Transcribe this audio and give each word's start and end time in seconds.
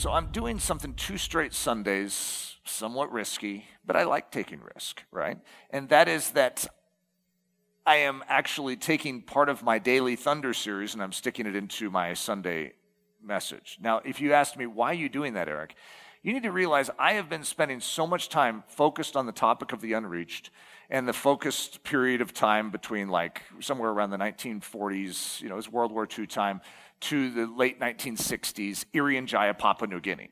So 0.00 0.10
I'm 0.10 0.28
doing 0.28 0.58
something 0.58 0.94
two 0.94 1.18
straight 1.18 1.52
Sundays, 1.52 2.56
somewhat 2.64 3.12
risky, 3.12 3.66
but 3.84 3.96
I 3.96 4.04
like 4.04 4.30
taking 4.30 4.58
risk, 4.74 5.02
right? 5.10 5.36
And 5.68 5.90
that 5.90 6.08
is 6.08 6.30
that 6.30 6.66
I 7.84 7.96
am 7.96 8.24
actually 8.26 8.76
taking 8.76 9.20
part 9.20 9.50
of 9.50 9.62
my 9.62 9.78
Daily 9.78 10.16
Thunder 10.16 10.54
series 10.54 10.94
and 10.94 11.02
I'm 11.02 11.12
sticking 11.12 11.44
it 11.44 11.54
into 11.54 11.90
my 11.90 12.14
Sunday 12.14 12.72
message. 13.22 13.76
Now, 13.78 14.00
if 14.02 14.22
you 14.22 14.32
asked 14.32 14.56
me, 14.56 14.64
why 14.64 14.92
are 14.92 14.94
you 14.94 15.10
doing 15.10 15.34
that, 15.34 15.50
Eric? 15.50 15.74
You 16.22 16.32
need 16.32 16.44
to 16.44 16.52
realize 16.52 16.88
I 16.98 17.12
have 17.12 17.28
been 17.28 17.44
spending 17.44 17.80
so 17.80 18.06
much 18.06 18.30
time 18.30 18.64
focused 18.68 19.16
on 19.16 19.26
the 19.26 19.32
topic 19.32 19.74
of 19.74 19.82
the 19.82 19.92
unreached 19.92 20.48
and 20.88 21.06
the 21.06 21.12
focused 21.12 21.84
period 21.84 22.22
of 22.22 22.32
time 22.32 22.70
between 22.70 23.08
like 23.08 23.42
somewhere 23.60 23.90
around 23.90 24.10
the 24.10 24.16
1940s, 24.16 25.42
you 25.42 25.48
know, 25.48 25.54
it 25.54 25.56
was 25.56 25.70
World 25.70 25.92
War 25.92 26.08
II 26.18 26.26
time, 26.26 26.62
to 27.00 27.30
the 27.30 27.46
late 27.46 27.80
1960s, 27.80 28.84
Irian 28.94 29.26
Jaya, 29.26 29.54
Papua 29.54 29.88
New 29.88 30.00
Guinea. 30.00 30.30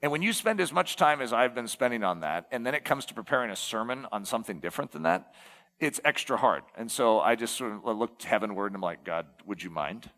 And 0.00 0.12
when 0.12 0.22
you 0.22 0.32
spend 0.32 0.60
as 0.60 0.72
much 0.72 0.96
time 0.96 1.20
as 1.20 1.32
I've 1.32 1.54
been 1.54 1.66
spending 1.66 2.04
on 2.04 2.20
that, 2.20 2.46
and 2.52 2.64
then 2.64 2.74
it 2.74 2.84
comes 2.84 3.04
to 3.06 3.14
preparing 3.14 3.50
a 3.50 3.56
sermon 3.56 4.06
on 4.12 4.24
something 4.24 4.60
different 4.60 4.92
than 4.92 5.02
that, 5.02 5.34
it's 5.80 6.00
extra 6.04 6.36
hard. 6.36 6.62
And 6.76 6.90
so 6.90 7.20
I 7.20 7.34
just 7.34 7.56
sort 7.56 7.72
of 7.72 7.96
looked 7.96 8.24
heavenward 8.24 8.72
and 8.72 8.76
I'm 8.76 8.82
like, 8.82 9.04
God, 9.04 9.26
would 9.46 9.62
you 9.62 9.70
mind? 9.70 10.10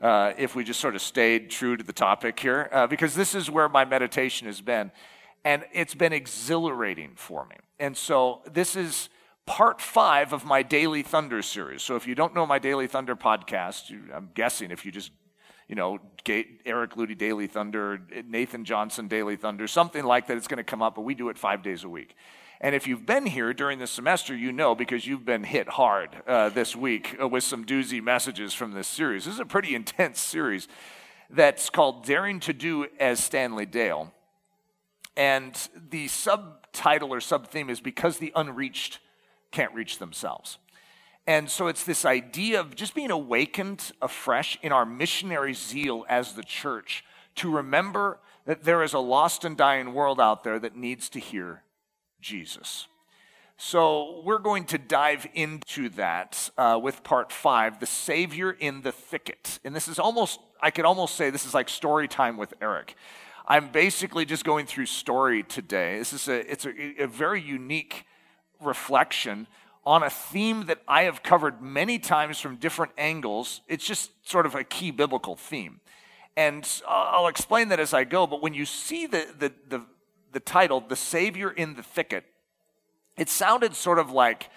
Uh, 0.00 0.32
if 0.36 0.54
we 0.54 0.64
just 0.64 0.80
sort 0.80 0.94
of 0.94 1.02
stayed 1.02 1.48
true 1.48 1.76
to 1.76 1.84
the 1.84 1.92
topic 1.92 2.38
here, 2.40 2.68
uh, 2.72 2.86
because 2.86 3.14
this 3.14 3.34
is 3.34 3.50
where 3.50 3.68
my 3.68 3.84
meditation 3.84 4.46
has 4.46 4.60
been. 4.60 4.90
And 5.44 5.64
it's 5.72 5.94
been 5.94 6.12
exhilarating 6.12 7.12
for 7.16 7.46
me. 7.46 7.56
And 7.78 7.96
so 7.96 8.42
this 8.52 8.76
is 8.76 9.08
part 9.46 9.80
five 9.80 10.32
of 10.32 10.44
my 10.44 10.62
Daily 10.62 11.02
Thunder 11.02 11.42
series. 11.42 11.82
So 11.82 11.96
if 11.96 12.06
you 12.06 12.14
don't 12.14 12.34
know 12.34 12.46
my 12.46 12.58
Daily 12.58 12.86
Thunder 12.86 13.16
podcast, 13.16 13.92
I'm 14.14 14.30
guessing 14.34 14.70
if 14.70 14.84
you 14.84 14.92
just, 14.92 15.10
you 15.68 15.74
know, 15.74 15.98
Eric 16.26 16.94
Ludy 16.94 17.16
Daily 17.16 17.46
Thunder, 17.46 18.00
Nathan 18.26 18.64
Johnson 18.64 19.08
Daily 19.08 19.36
Thunder, 19.36 19.66
something 19.66 20.04
like 20.04 20.26
that, 20.28 20.36
it's 20.36 20.48
going 20.48 20.58
to 20.58 20.64
come 20.64 20.82
up, 20.82 20.94
but 20.94 21.02
we 21.02 21.14
do 21.14 21.28
it 21.28 21.38
five 21.38 21.62
days 21.62 21.84
a 21.84 21.88
week. 21.88 22.14
And 22.60 22.76
if 22.76 22.86
you've 22.86 23.04
been 23.04 23.26
here 23.26 23.52
during 23.52 23.80
the 23.80 23.88
semester, 23.88 24.36
you 24.36 24.52
know 24.52 24.76
because 24.76 25.04
you've 25.04 25.24
been 25.24 25.42
hit 25.42 25.68
hard 25.68 26.10
uh, 26.28 26.48
this 26.50 26.76
week 26.76 27.16
uh, 27.20 27.26
with 27.26 27.42
some 27.42 27.64
doozy 27.64 28.00
messages 28.00 28.54
from 28.54 28.72
this 28.72 28.86
series. 28.86 29.24
This 29.24 29.34
is 29.34 29.40
a 29.40 29.44
pretty 29.44 29.74
intense 29.74 30.20
series 30.20 30.68
that's 31.28 31.70
called 31.70 32.04
Daring 32.04 32.38
to 32.40 32.52
Do 32.52 32.86
as 33.00 33.18
Stanley 33.18 33.66
Dale. 33.66 34.12
And 35.16 35.56
the 35.90 36.06
subtitle 36.06 37.12
or 37.12 37.18
subtheme 37.18 37.68
is 37.68 37.80
Because 37.80 38.18
the 38.18 38.32
Unreached 38.36 39.00
can't 39.52 39.72
reach 39.74 39.98
themselves. 39.98 40.58
And 41.26 41.48
so 41.48 41.68
it's 41.68 41.84
this 41.84 42.04
idea 42.04 42.58
of 42.58 42.74
just 42.74 42.94
being 42.94 43.12
awakened 43.12 43.92
afresh 44.02 44.58
in 44.60 44.72
our 44.72 44.84
missionary 44.84 45.54
zeal 45.54 46.04
as 46.08 46.32
the 46.32 46.42
church 46.42 47.04
to 47.36 47.50
remember 47.50 48.18
that 48.44 48.64
there 48.64 48.82
is 48.82 48.92
a 48.92 48.98
lost 48.98 49.44
and 49.44 49.56
dying 49.56 49.94
world 49.94 50.20
out 50.20 50.42
there 50.42 50.58
that 50.58 50.76
needs 50.76 51.08
to 51.10 51.20
hear 51.20 51.62
Jesus. 52.20 52.88
So 53.56 54.22
we're 54.24 54.40
going 54.40 54.64
to 54.66 54.78
dive 54.78 55.28
into 55.34 55.88
that 55.90 56.50
uh, 56.58 56.80
with 56.82 57.04
part 57.04 57.30
five, 57.30 57.78
the 57.78 57.86
Savior 57.86 58.50
in 58.50 58.82
the 58.82 58.90
thicket. 58.90 59.60
And 59.64 59.76
this 59.76 59.86
is 59.86 60.00
almost, 60.00 60.40
I 60.60 60.72
could 60.72 60.84
almost 60.84 61.14
say 61.14 61.30
this 61.30 61.46
is 61.46 61.54
like 61.54 61.68
story 61.68 62.08
time 62.08 62.36
with 62.36 62.52
Eric. 62.60 62.96
I'm 63.46 63.68
basically 63.68 64.24
just 64.24 64.44
going 64.44 64.66
through 64.66 64.86
story 64.86 65.44
today. 65.44 65.98
This 65.98 66.12
is 66.12 66.26
a, 66.26 66.50
it's 66.50 66.64
a, 66.64 67.02
a 67.02 67.06
very 67.06 67.40
unique 67.40 68.04
reflection 68.62 69.46
on 69.84 70.02
a 70.02 70.10
theme 70.10 70.66
that 70.66 70.80
I 70.86 71.02
have 71.04 71.22
covered 71.22 71.60
many 71.60 71.98
times 71.98 72.38
from 72.38 72.56
different 72.56 72.92
angles. 72.96 73.62
It's 73.66 73.84
just 73.84 74.10
sort 74.28 74.46
of 74.46 74.54
a 74.54 74.62
key 74.62 74.90
biblical 74.90 75.34
theme. 75.34 75.80
And 76.36 76.68
I'll 76.88 77.26
explain 77.26 77.68
that 77.68 77.80
as 77.80 77.92
I 77.92 78.04
go, 78.04 78.26
but 78.26 78.42
when 78.42 78.54
you 78.54 78.64
see 78.64 79.06
the, 79.06 79.26
the, 79.38 79.52
the, 79.68 79.84
the 80.32 80.40
title, 80.40 80.80
The 80.80 80.96
Savior 80.96 81.50
in 81.50 81.74
the 81.74 81.82
Thicket, 81.82 82.24
it 83.18 83.28
sounded 83.28 83.74
sort 83.74 83.98
of 83.98 84.10
like 84.10 84.48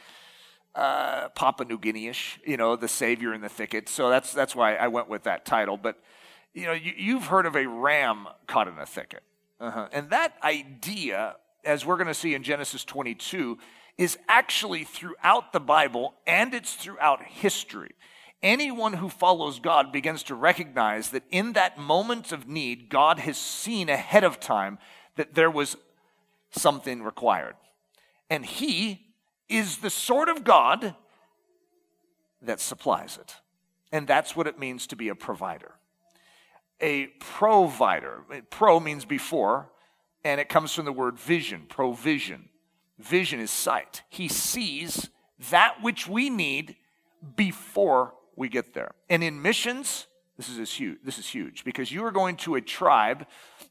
uh, 0.74 1.30
Papua 1.30 1.68
New 1.68 1.78
Guinea 1.78 2.08
ish, 2.08 2.40
you 2.46 2.56
know, 2.56 2.76
The 2.76 2.88
Savior 2.88 3.34
in 3.34 3.42
the 3.42 3.50
Thicket. 3.50 3.90
So 3.90 4.10
that's, 4.10 4.34
that's 4.34 4.56
why 4.56 4.76
I 4.76 4.88
went 4.88 5.10
with 5.10 5.24
that 5.24 5.46
title. 5.46 5.76
But, 5.76 6.00
you 6.54 6.66
know, 6.66 6.74
you, 6.74 7.16
have 7.16 7.28
heard 7.28 7.46
of 7.46 7.56
a 7.56 7.68
ram 7.68 8.28
caught 8.48 8.68
in 8.68 8.78
a 8.78 8.86
thicket. 8.86 9.24
Uh-huh. 9.60 9.88
And 9.92 10.10
that 10.12 10.36
idea, 10.44 11.36
as 11.66 11.86
we're 11.86 11.98
going 11.98 12.08
to 12.08 12.14
see 12.14 12.34
in 12.34 12.44
Genesis 12.44 12.86
22, 12.86 13.58
is 13.98 14.18
actually 14.28 14.84
throughout 14.84 15.54
the 15.54 15.60
Bible 15.60 16.16
and 16.28 16.54
it's 16.54 16.74
throughout 16.74 17.24
history. 17.24 17.92
Anyone 18.44 18.94
who 18.94 19.10
follows 19.10 19.60
God 19.60 19.92
begins 19.92 20.22
to 20.24 20.36
recognize 20.36 21.10
that 21.12 21.24
in 21.32 21.54
that 21.54 21.78
moment 21.78 22.32
of 22.32 22.48
need, 22.48 22.90
God 22.90 23.20
has 23.20 23.38
seen 23.38 23.90
ahead 23.90 24.24
of 24.24 24.40
time 24.40 24.78
that 25.16 25.34
there 25.34 25.50
was 25.50 25.78
something 26.52 27.02
required. 27.02 27.56
And 28.30 28.46
He 28.46 29.08
is 29.50 29.78
the 29.78 29.90
sort 29.90 30.30
of 30.30 30.44
God 30.44 30.96
that 32.42 32.60
supplies 32.60 33.18
it. 33.18 33.36
And 33.92 34.08
that's 34.08 34.36
what 34.36 34.48
it 34.48 34.60
means 34.60 34.88
to 34.88 34.96
be 34.96 35.08
a 35.10 35.16
provider. 35.16 35.74
A 36.82 37.08
provider. 37.20 38.24
Pro 38.50 38.80
means 38.80 39.06
before, 39.06 39.70
and 40.24 40.42
it 40.42 40.50
comes 40.50 40.74
from 40.74 40.86
the 40.86 40.92
word 40.92 41.18
vision, 41.18 41.66
provision. 41.70 42.50
Vision 43.00 43.40
is 43.40 43.52
sight. 43.52 44.04
He 44.10 44.28
sees 44.28 45.10
that 45.52 45.82
which 45.82 46.08
we 46.08 46.30
need 46.30 46.76
before 47.36 48.14
we 48.36 48.50
get 48.50 48.74
there. 48.74 48.92
And 49.10 49.24
in 49.24 49.42
missions, 49.42 50.08
this 50.38 50.50
is 50.50 50.72
huge. 50.72 51.00
This 51.04 51.18
is 51.18 51.28
huge 51.28 51.64
because 51.64 51.92
you 51.92 52.06
are 52.06 52.12
going 52.12 52.38
to 52.38 52.56
a 52.56 52.62
tribe 52.62 53.26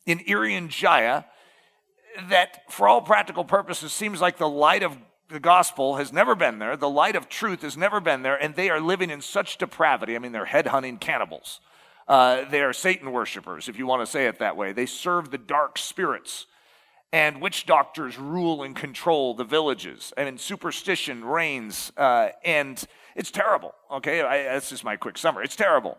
in 0.07 0.19
Irian 0.21 0.69
Jaya 0.69 1.25
that, 2.29 2.71
for 2.71 2.89
all 2.89 3.03
practical 3.03 3.45
purposes, 3.45 3.93
seems 3.93 4.21
like 4.21 4.39
the 4.39 4.49
light 4.49 4.83
of 4.83 4.97
the 5.29 5.41
gospel 5.41 5.97
has 5.97 6.13
never 6.13 6.35
been 6.35 6.59
there. 6.59 6.77
The 6.77 6.89
light 6.89 7.17
of 7.17 7.29
truth 7.29 7.63
has 7.63 7.77
never 7.77 8.01
been 8.01 8.23
there, 8.23 8.37
and 8.37 8.55
they 8.55 8.71
are 8.71 8.81
living 8.81 9.11
in 9.11 9.21
such 9.21 9.59
depravity. 9.59 10.15
I 10.15 10.19
mean, 10.19 10.33
they're 10.33 10.47
headhunting 10.47 11.01
cannibals. 11.01 11.61
Uh, 12.07 12.45
they 12.51 12.63
are 12.63 12.73
Satan 12.73 13.11
worshippers, 13.13 13.69
if 13.69 13.79
you 13.79 13.87
want 13.87 14.03
to 14.03 14.07
say 14.07 14.27
it 14.27 14.39
that 14.39 14.57
way. 14.57 14.73
They 14.73 14.87
serve 14.87 15.31
the 15.31 15.39
dark 15.39 15.79
spirits 15.79 16.47
and 17.15 17.41
witch 17.41 17.65
doctors 17.65 18.19
rule 18.19 18.65
and 18.65 18.75
control 18.75 19.35
the 19.35 19.45
villages. 19.45 20.13
Mean, 20.17 20.37
superstition 20.37 21.25
reigns, 21.25 21.93
uh, 21.97 22.31
and 22.45 22.85
it's 23.15 23.31
terrible. 23.31 23.73
Okay, 23.89 24.21
I, 24.21 24.43
that's 24.43 24.71
just 24.71 24.83
my 24.83 24.97
quick 24.97 25.17
summary. 25.17 25.45
It's 25.45 25.55
terrible. 25.55 25.97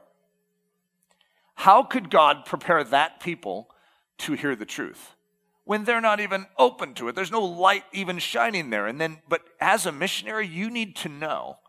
How 1.53 1.83
could 1.83 2.09
God 2.09 2.43
prepare 2.43 2.83
that 2.83 3.21
people 3.21 3.69
to 4.17 4.33
hear 4.33 4.57
the 4.57 4.65
truth 4.65 5.15
when 5.63 5.85
they're 5.85 6.01
not 6.01 6.19
even 6.19 6.47
open 6.57 6.93
to 6.95 7.07
it? 7.07 7.15
There's 7.15 7.31
no 7.31 7.45
light 7.45 7.85
even 7.93 8.19
shining 8.19 8.69
there. 8.69 8.85
And 8.85 8.99
then, 8.99 9.19
but 9.29 9.41
as 9.61 9.85
a 9.85 9.93
missionary, 9.93 10.45
you 10.45 10.69
need 10.69 10.97
to 10.97 11.07
know 11.07 11.59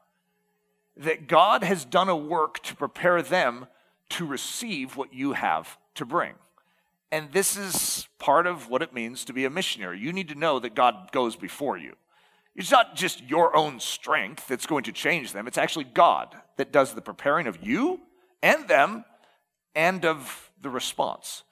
that 0.97 1.29
God 1.29 1.63
has 1.63 1.85
done 1.85 2.09
a 2.09 2.17
work 2.17 2.65
to 2.65 2.75
prepare 2.75 3.23
them 3.23 3.69
to 4.09 4.27
receive 4.27 4.97
what 4.97 5.15
you 5.15 5.35
have 5.35 5.79
to 5.95 6.05
bring. 6.05 6.35
And 7.13 7.33
this 7.33 7.57
is 7.57 8.09
part 8.19 8.47
of 8.47 8.69
what 8.69 8.83
it 8.83 8.93
means 8.93 9.25
to 9.27 9.33
be 9.33 9.45
a 9.45 9.51
missionary. 9.51 9.99
You 9.99 10.13
need 10.13 10.29
to 10.29 10.35
know 10.35 10.59
that 10.59 10.75
God 10.75 11.11
goes 11.13 11.37
before 11.37 11.77
you. 11.77 11.95
It's 12.57 12.71
not 12.71 12.97
just 12.97 13.23
your 13.23 13.55
own 13.55 13.81
strength 13.81 14.49
that's 14.49 14.67
going 14.67 14.85
to 14.85 14.93
change 14.93 15.33
them, 15.33 15.47
it's 15.47 15.59
actually 15.59 15.85
God 15.85 16.35
that 16.57 16.73
does 16.73 16.95
the 16.95 17.03
preparing 17.03 17.47
of 17.47 17.65
you 17.65 18.01
and 18.43 18.67
them 18.67 19.05
and 19.75 20.05
of 20.05 20.51
the 20.63 20.71
response. 20.71 21.43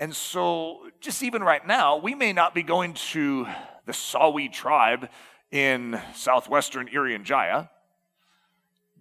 And 0.00 0.14
so, 0.16 0.88
just 1.00 1.22
even 1.22 1.42
right 1.42 1.64
now, 1.64 1.98
we 1.98 2.14
may 2.14 2.32
not 2.32 2.54
be 2.54 2.62
going 2.62 2.94
to 3.12 3.46
the 3.84 3.92
Sawi 3.92 4.50
tribe 4.50 5.08
in 5.50 6.00
southwestern 6.14 6.88
Irian 6.88 7.22
Jaya, 7.22 7.70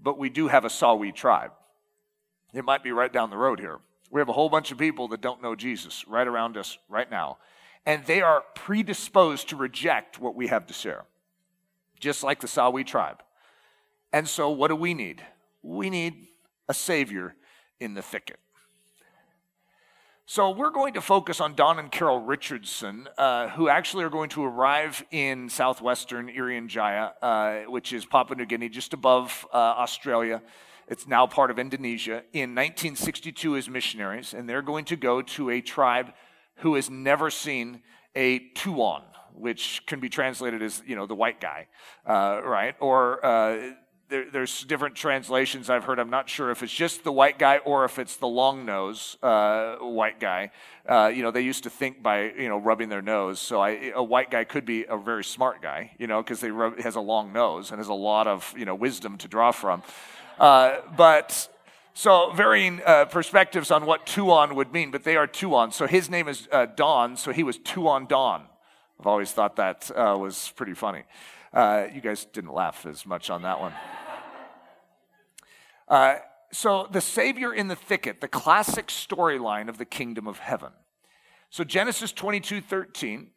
but 0.01 0.17
we 0.17 0.29
do 0.29 0.49
have 0.49 0.65
a 0.65 0.69
Sawi 0.69 1.13
tribe. 1.13 1.51
It 2.53 2.65
might 2.65 2.83
be 2.83 2.91
right 2.91 3.11
down 3.11 3.29
the 3.29 3.37
road 3.37 3.59
here. 3.59 3.79
We 4.09 4.21
have 4.21 4.29
a 4.29 4.33
whole 4.33 4.49
bunch 4.49 4.71
of 4.71 4.77
people 4.77 5.07
that 5.09 5.21
don't 5.21 5.41
know 5.41 5.55
Jesus 5.55 6.07
right 6.07 6.27
around 6.27 6.57
us 6.57 6.77
right 6.87 7.09
now. 7.09 7.37
And 7.85 8.05
they 8.05 8.21
are 8.21 8.43
predisposed 8.55 9.49
to 9.49 9.55
reject 9.55 10.19
what 10.19 10.35
we 10.35 10.47
have 10.47 10.67
to 10.67 10.73
share, 10.73 11.05
just 11.99 12.23
like 12.23 12.41
the 12.41 12.47
Sawi 12.47 12.85
tribe. 12.85 13.23
And 14.11 14.27
so, 14.27 14.49
what 14.49 14.67
do 14.69 14.75
we 14.75 14.93
need? 14.93 15.23
We 15.61 15.89
need 15.89 16.27
a 16.67 16.73
Savior 16.73 17.35
in 17.79 17.93
the 17.93 18.01
thicket. 18.01 18.39
So 20.31 20.51
we're 20.51 20.69
going 20.69 20.93
to 20.93 21.01
focus 21.01 21.41
on 21.41 21.55
Don 21.55 21.79
and 21.79 21.91
Carol 21.91 22.19
Richardson, 22.19 23.09
uh, 23.17 23.47
who 23.47 23.67
actually 23.67 24.03
are 24.03 24.11
going 24.11 24.29
to 24.29 24.43
arrive 24.43 25.03
in 25.09 25.49
southwestern 25.49 26.27
Irian 26.27 26.67
Jaya, 26.67 27.13
uh, 27.19 27.61
which 27.61 27.93
is 27.93 28.05
Papua 28.05 28.37
New 28.37 28.45
Guinea, 28.45 28.69
just 28.69 28.93
above 28.93 29.47
uh, 29.51 29.57
Australia. 29.57 30.43
It's 30.89 31.07
now 31.07 31.27
part 31.27 31.51
of 31.51 31.59
Indonesia. 31.59 32.23
In 32.33 32.55
1962, 32.55 33.55
as 33.55 33.69
missionaries, 33.69 34.33
and 34.33 34.49
they're 34.49 34.63
going 34.63 34.85
to 34.85 34.95
go 34.95 35.21
to 35.21 35.51
a 35.51 35.61
tribe 35.61 36.13
who 36.57 36.73
has 36.75 36.89
never 36.89 37.29
seen 37.29 37.83
a 38.15 38.39
tuan, 38.55 39.03
which 39.35 39.83
can 39.85 39.99
be 39.99 40.09
translated 40.09 40.63
as 40.63 40.81
you 40.87 40.95
know 40.95 41.05
the 41.05 41.15
white 41.15 41.39
guy, 41.39 41.67
uh, 42.07 42.41
right? 42.43 42.75
Or 42.79 43.23
uh, 43.23 43.73
there, 44.09 44.25
there's 44.31 44.63
different 44.63 44.95
translations 44.95 45.69
I've 45.69 45.83
heard. 45.83 45.99
I'm 45.99 46.09
not 46.09 46.27
sure 46.27 46.49
if 46.49 46.63
it's 46.63 46.73
just 46.73 47.03
the 47.03 47.11
white 47.11 47.37
guy 47.37 47.57
or 47.59 47.85
if 47.85 47.99
it's 47.99 48.15
the 48.15 48.27
long 48.27 48.65
nose 48.65 49.15
uh, 49.21 49.75
white 49.75 50.19
guy. 50.19 50.49
Uh, 50.87 51.11
you 51.13 51.21
know, 51.21 51.29
they 51.29 51.41
used 51.41 51.63
to 51.63 51.69
think 51.69 52.01
by 52.01 52.31
you 52.31 52.49
know 52.49 52.57
rubbing 52.57 52.89
their 52.89 53.03
nose. 53.03 53.39
So 53.39 53.61
I, 53.61 53.91
a 53.95 54.03
white 54.03 54.31
guy 54.31 54.43
could 54.43 54.65
be 54.65 54.85
a 54.89 54.97
very 54.97 55.23
smart 55.23 55.61
guy, 55.61 55.91
you 55.99 56.07
know, 56.07 56.23
because 56.23 56.41
they 56.41 56.49
has 56.81 56.95
a 56.95 57.01
long 57.01 57.31
nose 57.31 57.69
and 57.69 57.79
has 57.79 57.89
a 57.89 57.93
lot 57.93 58.25
of 58.25 58.51
you 58.57 58.65
know 58.65 58.73
wisdom 58.73 59.19
to 59.19 59.27
draw 59.27 59.51
from. 59.51 59.83
Uh, 60.39 60.77
but 60.95 61.49
so 61.93 62.31
varying 62.31 62.81
uh, 62.85 63.05
perspectives 63.05 63.71
on 63.71 63.85
what 63.85 64.05
Tuan 64.05 64.55
would 64.55 64.71
mean, 64.71 64.89
but 64.89 65.03
they 65.03 65.17
are 65.17 65.27
Tuan. 65.27 65.71
So 65.71 65.85
his 65.85 66.09
name 66.09 66.27
is 66.27 66.47
uh, 66.51 66.65
Don, 66.65 67.17
so 67.17 67.31
he 67.31 67.43
was 67.43 67.57
Tuan 67.57 68.05
Don. 68.05 68.43
I've 68.99 69.07
always 69.07 69.31
thought 69.31 69.57
that 69.57 69.91
uh, 69.95 70.17
was 70.17 70.53
pretty 70.55 70.73
funny. 70.73 71.03
Uh, 71.53 71.87
you 71.93 71.99
guys 71.99 72.25
didn't 72.25 72.53
laugh 72.53 72.85
as 72.85 73.05
much 73.05 73.29
on 73.29 73.41
that 73.41 73.59
one. 73.59 73.73
Uh, 75.87 76.15
so, 76.51 76.87
the 76.91 77.01
Savior 77.01 77.53
in 77.53 77.67
the 77.67 77.75
thicket, 77.75 78.21
the 78.21 78.27
classic 78.27 78.87
storyline 78.87 79.69
of 79.69 79.77
the 79.77 79.85
kingdom 79.85 80.27
of 80.27 80.39
heaven. 80.39 80.71
So, 81.49 81.63
Genesis 81.63 82.11
22 82.11 82.61
13. 82.61 83.31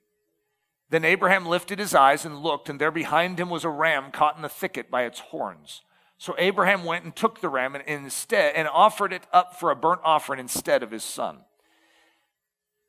Then 0.91 1.05
Abraham 1.07 1.47
lifted 1.47 1.79
his 1.79 1.95
eyes 1.95 2.27
and 2.27 2.43
looked, 2.43 2.69
and 2.69 2.79
there 2.79 2.91
behind 2.91 3.41
him 3.41 3.49
was 3.49 3.65
a 3.65 3.71
ram 3.71 4.11
caught 4.11 4.37
in 4.37 4.43
the 4.43 4.49
thicket 4.49 4.91
by 4.91 5.05
its 5.05 5.21
horns. 5.21 5.81
So 6.23 6.37
Abraham 6.39 6.85
went 6.85 7.03
and 7.03 7.17
took 7.17 7.41
the 7.41 7.49
ram 7.49 7.75
and 7.75 7.83
instead 7.85 8.55
and 8.55 8.69
offered 8.69 9.13
it 9.13 9.25
up 9.33 9.59
for 9.59 9.73
a 9.73 9.75
burnt 9.75 10.03
offering 10.05 10.39
instead 10.39 10.85
of 10.85 10.93
his 10.93 11.03
son. 11.03 11.39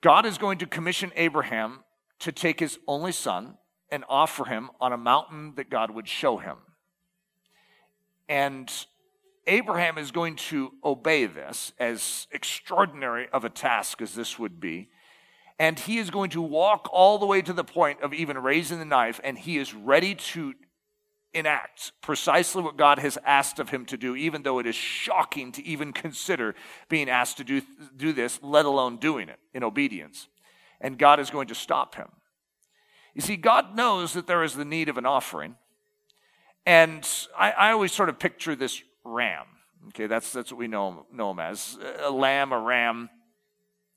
God 0.02 0.28
is 0.28 0.38
going 0.38 0.60
to 0.60 0.68
commission 0.68 1.12
Abraham 1.16 1.80
to 2.20 2.32
take 2.32 2.60
his 2.60 2.78
only 2.88 3.12
son 3.12 3.58
and 3.90 4.06
offer 4.08 4.46
him 4.46 4.70
on 4.80 4.94
a 4.94 4.98
mountain 4.98 5.54
that 5.56 5.72
God 5.72 5.90
would 5.90 6.08
show 6.08 6.38
him. 6.38 6.58
And 8.30 8.72
Abraham 9.48 9.98
is 9.98 10.12
going 10.12 10.36
to 10.36 10.74
obey 10.86 11.26
this, 11.26 11.74
as 11.80 12.28
extraordinary 12.32 13.30
of 13.34 13.44
a 13.44 13.50
task 13.50 14.00
as 14.00 14.14
this 14.14 14.38
would 14.38 14.60
be. 14.60 14.90
And 15.58 15.80
he 15.80 15.98
is 15.98 16.12
going 16.12 16.30
to 16.30 16.42
walk 16.44 16.88
all 16.94 17.18
the 17.18 17.26
way 17.26 17.42
to 17.42 17.54
the 17.54 17.64
point 17.64 18.04
of 18.04 18.14
even 18.14 18.38
raising 18.38 18.78
the 18.78 18.86
knife, 18.86 19.20
and 19.24 19.40
he 19.40 19.58
is 19.58 19.74
ready 19.74 20.14
to 20.14 20.54
enact 21.34 21.92
precisely 22.02 22.62
what 22.62 22.78
God 22.78 23.00
has 23.00 23.18
asked 23.26 23.60
of 23.60 23.70
him 23.70 23.86
to 23.86 23.98
do, 23.98 24.16
even 24.16 24.44
though 24.44 24.60
it 24.60 24.68
is 24.68 24.76
shocking 24.76 25.52
to 25.54 25.66
even 25.66 25.94
consider 25.94 26.56
being 26.90 27.10
asked 27.10 27.38
to 27.38 27.44
do, 27.44 27.62
do 27.96 28.14
this, 28.14 28.40
let 28.42 28.66
alone 28.66 28.98
doing 28.98 29.30
it 29.30 29.40
in 29.54 29.64
obedience. 29.64 30.28
And 30.80 30.98
God 30.98 31.20
is 31.20 31.30
going 31.30 31.48
to 31.48 31.56
stop 31.56 31.96
him. 31.96 32.10
You 33.14 33.22
see, 33.22 33.36
God 33.36 33.76
knows 33.76 34.14
that 34.14 34.28
there 34.28 34.44
is 34.44 34.56
the 34.56 34.66
need 34.66 34.90
of 34.90 34.98
an 34.98 35.06
offering. 35.06 35.56
And 36.66 37.08
I, 37.38 37.52
I 37.52 37.72
always 37.72 37.92
sort 37.92 38.10
of 38.10 38.20
picture 38.20 38.56
this 38.56 38.82
ram. 39.04 39.46
Okay, 39.90 40.08
that's, 40.08 40.32
that's 40.32 40.52
what 40.52 40.60
we 40.60 40.68
know, 40.68 41.06
know 41.12 41.32
him 41.32 41.40
as 41.40 41.78
a 42.04 42.10
lamb, 42.10 42.54
a 42.54 42.60
ram. 42.60 43.10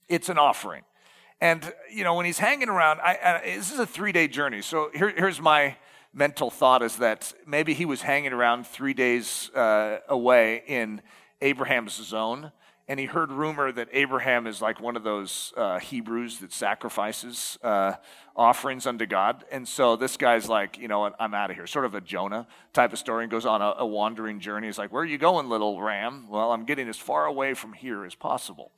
It's 0.09 0.29
an 0.29 0.39
offering. 0.39 0.83
And, 1.41 1.73
you 1.93 2.03
know, 2.03 2.15
when 2.15 2.27
he's 2.27 2.39
hanging 2.39 2.69
around, 2.69 3.01
I, 3.01 3.19
I, 3.23 3.57
this 3.57 3.73
is 3.73 3.79
a 3.79 3.87
three 3.87 4.13
day 4.13 4.27
journey. 4.27 4.63
So 4.63 4.91
here, 4.95 5.13
here's 5.17 5.41
my 5.41 5.77
mental 6.17 6.51
thought 6.51 6.83
is 6.83 6.97
that 6.97 7.35
maybe 7.47 7.75
he 7.75 7.85
was 7.85 8.01
hanging 8.01 8.33
around 8.33 8.67
three 8.67 8.95
days 8.95 9.51
uh, 9.55 9.99
away 10.09 10.63
in 10.67 11.03
Abraham's 11.43 11.93
zone. 11.93 12.51
And 12.89 13.01
he 13.01 13.07
heard 13.07 13.33
rumor 13.33 13.73
that 13.73 13.89
Abraham 13.93 14.47
is 14.47 14.63
like 14.63 14.81
one 14.81 14.97
of 14.97 15.03
those 15.03 15.53
uh, 15.57 15.81
Hebrews 15.81 16.39
that 16.39 16.53
sacrifices 16.53 17.59
uh, 17.63 17.95
offerings 18.37 18.87
unto 18.87 19.07
God. 19.07 19.45
And 19.51 19.67
so 19.67 19.97
this 19.97 20.17
guy's 20.17 20.49
like, 20.49 20.79
you 20.79 20.87
know, 20.87 21.13
I'm 21.19 21.35
out 21.35 21.51
of 21.51 21.57
here. 21.57 21.67
Sort 21.67 21.85
of 21.85 21.97
a 21.97 22.01
Jonah 22.01 22.47
type 22.73 22.93
of 22.93 23.01
story 23.01 23.25
and 23.25 23.31
goes 23.31 23.45
on 23.45 23.61
a, 23.61 23.75
a 23.79 23.87
wandering 23.87 24.39
journey. 24.39 24.69
He's 24.69 24.79
like, 24.79 24.93
Where 24.93 25.03
are 25.03 25.07
you 25.07 25.19
going, 25.19 25.49
little 25.49 25.83
ram? 25.83 26.29
Well, 26.31 26.53
I'm 26.53 26.65
getting 26.65 26.89
as 26.89 26.97
far 26.97 27.27
away 27.27 27.55
from 27.55 27.73
here 27.73 28.05
as 28.05 28.15
possible. 28.15 28.71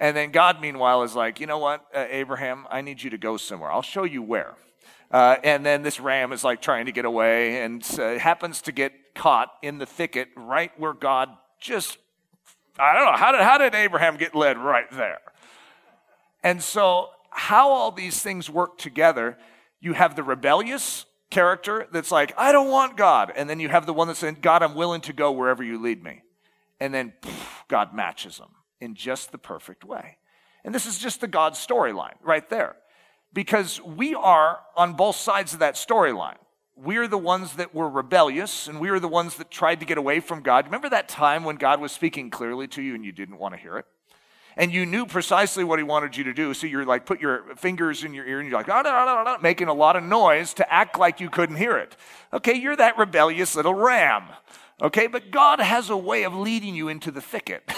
And 0.00 0.16
then 0.16 0.32
God, 0.32 0.60
meanwhile, 0.60 1.04
is 1.04 1.14
like, 1.14 1.38
You 1.38 1.46
know 1.46 1.58
what, 1.58 1.86
uh, 1.94 2.06
Abraham, 2.10 2.66
I 2.72 2.80
need 2.80 3.02
you 3.04 3.10
to 3.10 3.18
go 3.18 3.36
somewhere. 3.36 3.70
I'll 3.70 3.82
show 3.82 4.02
you 4.02 4.20
where. 4.20 4.56
Uh, 5.10 5.36
and 5.42 5.64
then 5.64 5.82
this 5.82 6.00
ram 6.00 6.32
is 6.32 6.44
like 6.44 6.60
trying 6.60 6.86
to 6.86 6.92
get 6.92 7.04
away 7.04 7.62
and 7.62 7.84
uh, 7.98 8.18
happens 8.18 8.60
to 8.62 8.72
get 8.72 9.14
caught 9.14 9.50
in 9.62 9.78
the 9.78 9.86
thicket 9.86 10.28
right 10.36 10.70
where 10.78 10.92
God 10.92 11.30
just 11.60 11.98
I 12.78 12.94
don't 12.94 13.06
know. 13.06 13.16
How 13.18 13.32
did, 13.32 13.40
how 13.40 13.58
did 13.58 13.74
Abraham 13.74 14.16
get 14.16 14.34
led 14.34 14.56
right 14.56 14.90
there? 14.92 15.20
And 16.44 16.62
so, 16.62 17.08
how 17.30 17.70
all 17.70 17.90
these 17.90 18.22
things 18.22 18.48
work 18.48 18.78
together, 18.78 19.36
you 19.80 19.92
have 19.94 20.14
the 20.14 20.22
rebellious 20.22 21.04
character 21.30 21.86
that's 21.92 22.10
like, 22.10 22.32
I 22.38 22.52
don't 22.52 22.70
want 22.70 22.96
God. 22.96 23.32
And 23.34 23.50
then 23.50 23.60
you 23.60 23.68
have 23.68 23.86
the 23.86 23.92
one 23.92 24.06
that's 24.06 24.20
saying, 24.20 24.38
God, 24.40 24.62
I'm 24.62 24.74
willing 24.74 25.00
to 25.02 25.12
go 25.12 25.32
wherever 25.32 25.62
you 25.62 25.80
lead 25.82 26.02
me. 26.02 26.22
And 26.80 26.94
then 26.94 27.12
God 27.66 27.92
matches 27.92 28.38
them 28.38 28.50
in 28.80 28.94
just 28.94 29.32
the 29.32 29.38
perfect 29.38 29.84
way. 29.84 30.18
And 30.64 30.74
this 30.74 30.86
is 30.86 30.98
just 30.98 31.20
the 31.20 31.28
God 31.28 31.54
storyline 31.54 32.16
right 32.22 32.48
there. 32.48 32.76
Because 33.32 33.80
we 33.82 34.14
are 34.14 34.60
on 34.76 34.94
both 34.94 35.16
sides 35.16 35.52
of 35.52 35.60
that 35.60 35.74
storyline 35.74 36.38
we're 36.82 37.08
the 37.08 37.18
ones 37.18 37.54
that 37.54 37.74
were 37.74 37.88
rebellious 37.88 38.68
and 38.68 38.80
we 38.80 38.90
were 38.90 39.00
the 39.00 39.08
ones 39.08 39.34
that 39.36 39.50
tried 39.50 39.80
to 39.80 39.86
get 39.86 39.98
away 39.98 40.20
from 40.20 40.42
God. 40.42 40.66
Remember 40.66 40.88
that 40.88 41.08
time 41.08 41.44
when 41.44 41.56
God 41.56 41.80
was 41.80 41.92
speaking 41.92 42.30
clearly 42.30 42.68
to 42.68 42.82
you 42.82 42.94
and 42.94 43.04
you 43.04 43.12
didn't 43.12 43.38
want 43.38 43.54
to 43.54 43.60
hear 43.60 43.78
it? 43.78 43.84
And 44.56 44.72
you 44.72 44.86
knew 44.86 45.06
precisely 45.06 45.62
what 45.64 45.78
he 45.78 45.82
wanted 45.82 46.16
you 46.16 46.24
to 46.24 46.32
do. 46.32 46.52
So 46.54 46.66
you're 46.66 46.84
like, 46.84 47.06
put 47.06 47.20
your 47.20 47.54
fingers 47.56 48.04
in 48.04 48.14
your 48.14 48.26
ear 48.26 48.40
and 48.40 48.48
you're 48.48 48.58
like, 48.58 48.68
no, 48.68 48.80
no, 48.82 49.04
no, 49.04 49.22
no, 49.24 49.38
making 49.40 49.68
a 49.68 49.74
lot 49.74 49.96
of 49.96 50.02
noise 50.04 50.54
to 50.54 50.72
act 50.72 50.98
like 50.98 51.20
you 51.20 51.30
couldn't 51.30 51.56
hear 51.56 51.76
it. 51.76 51.96
Okay, 52.32 52.54
you're 52.54 52.76
that 52.76 52.98
rebellious 52.98 53.54
little 53.56 53.74
ram. 53.74 54.24
Okay, 54.80 55.06
but 55.08 55.30
God 55.30 55.60
has 55.60 55.90
a 55.90 55.96
way 55.96 56.22
of 56.24 56.34
leading 56.34 56.74
you 56.74 56.88
into 56.88 57.10
the 57.10 57.20
thicket 57.20 57.68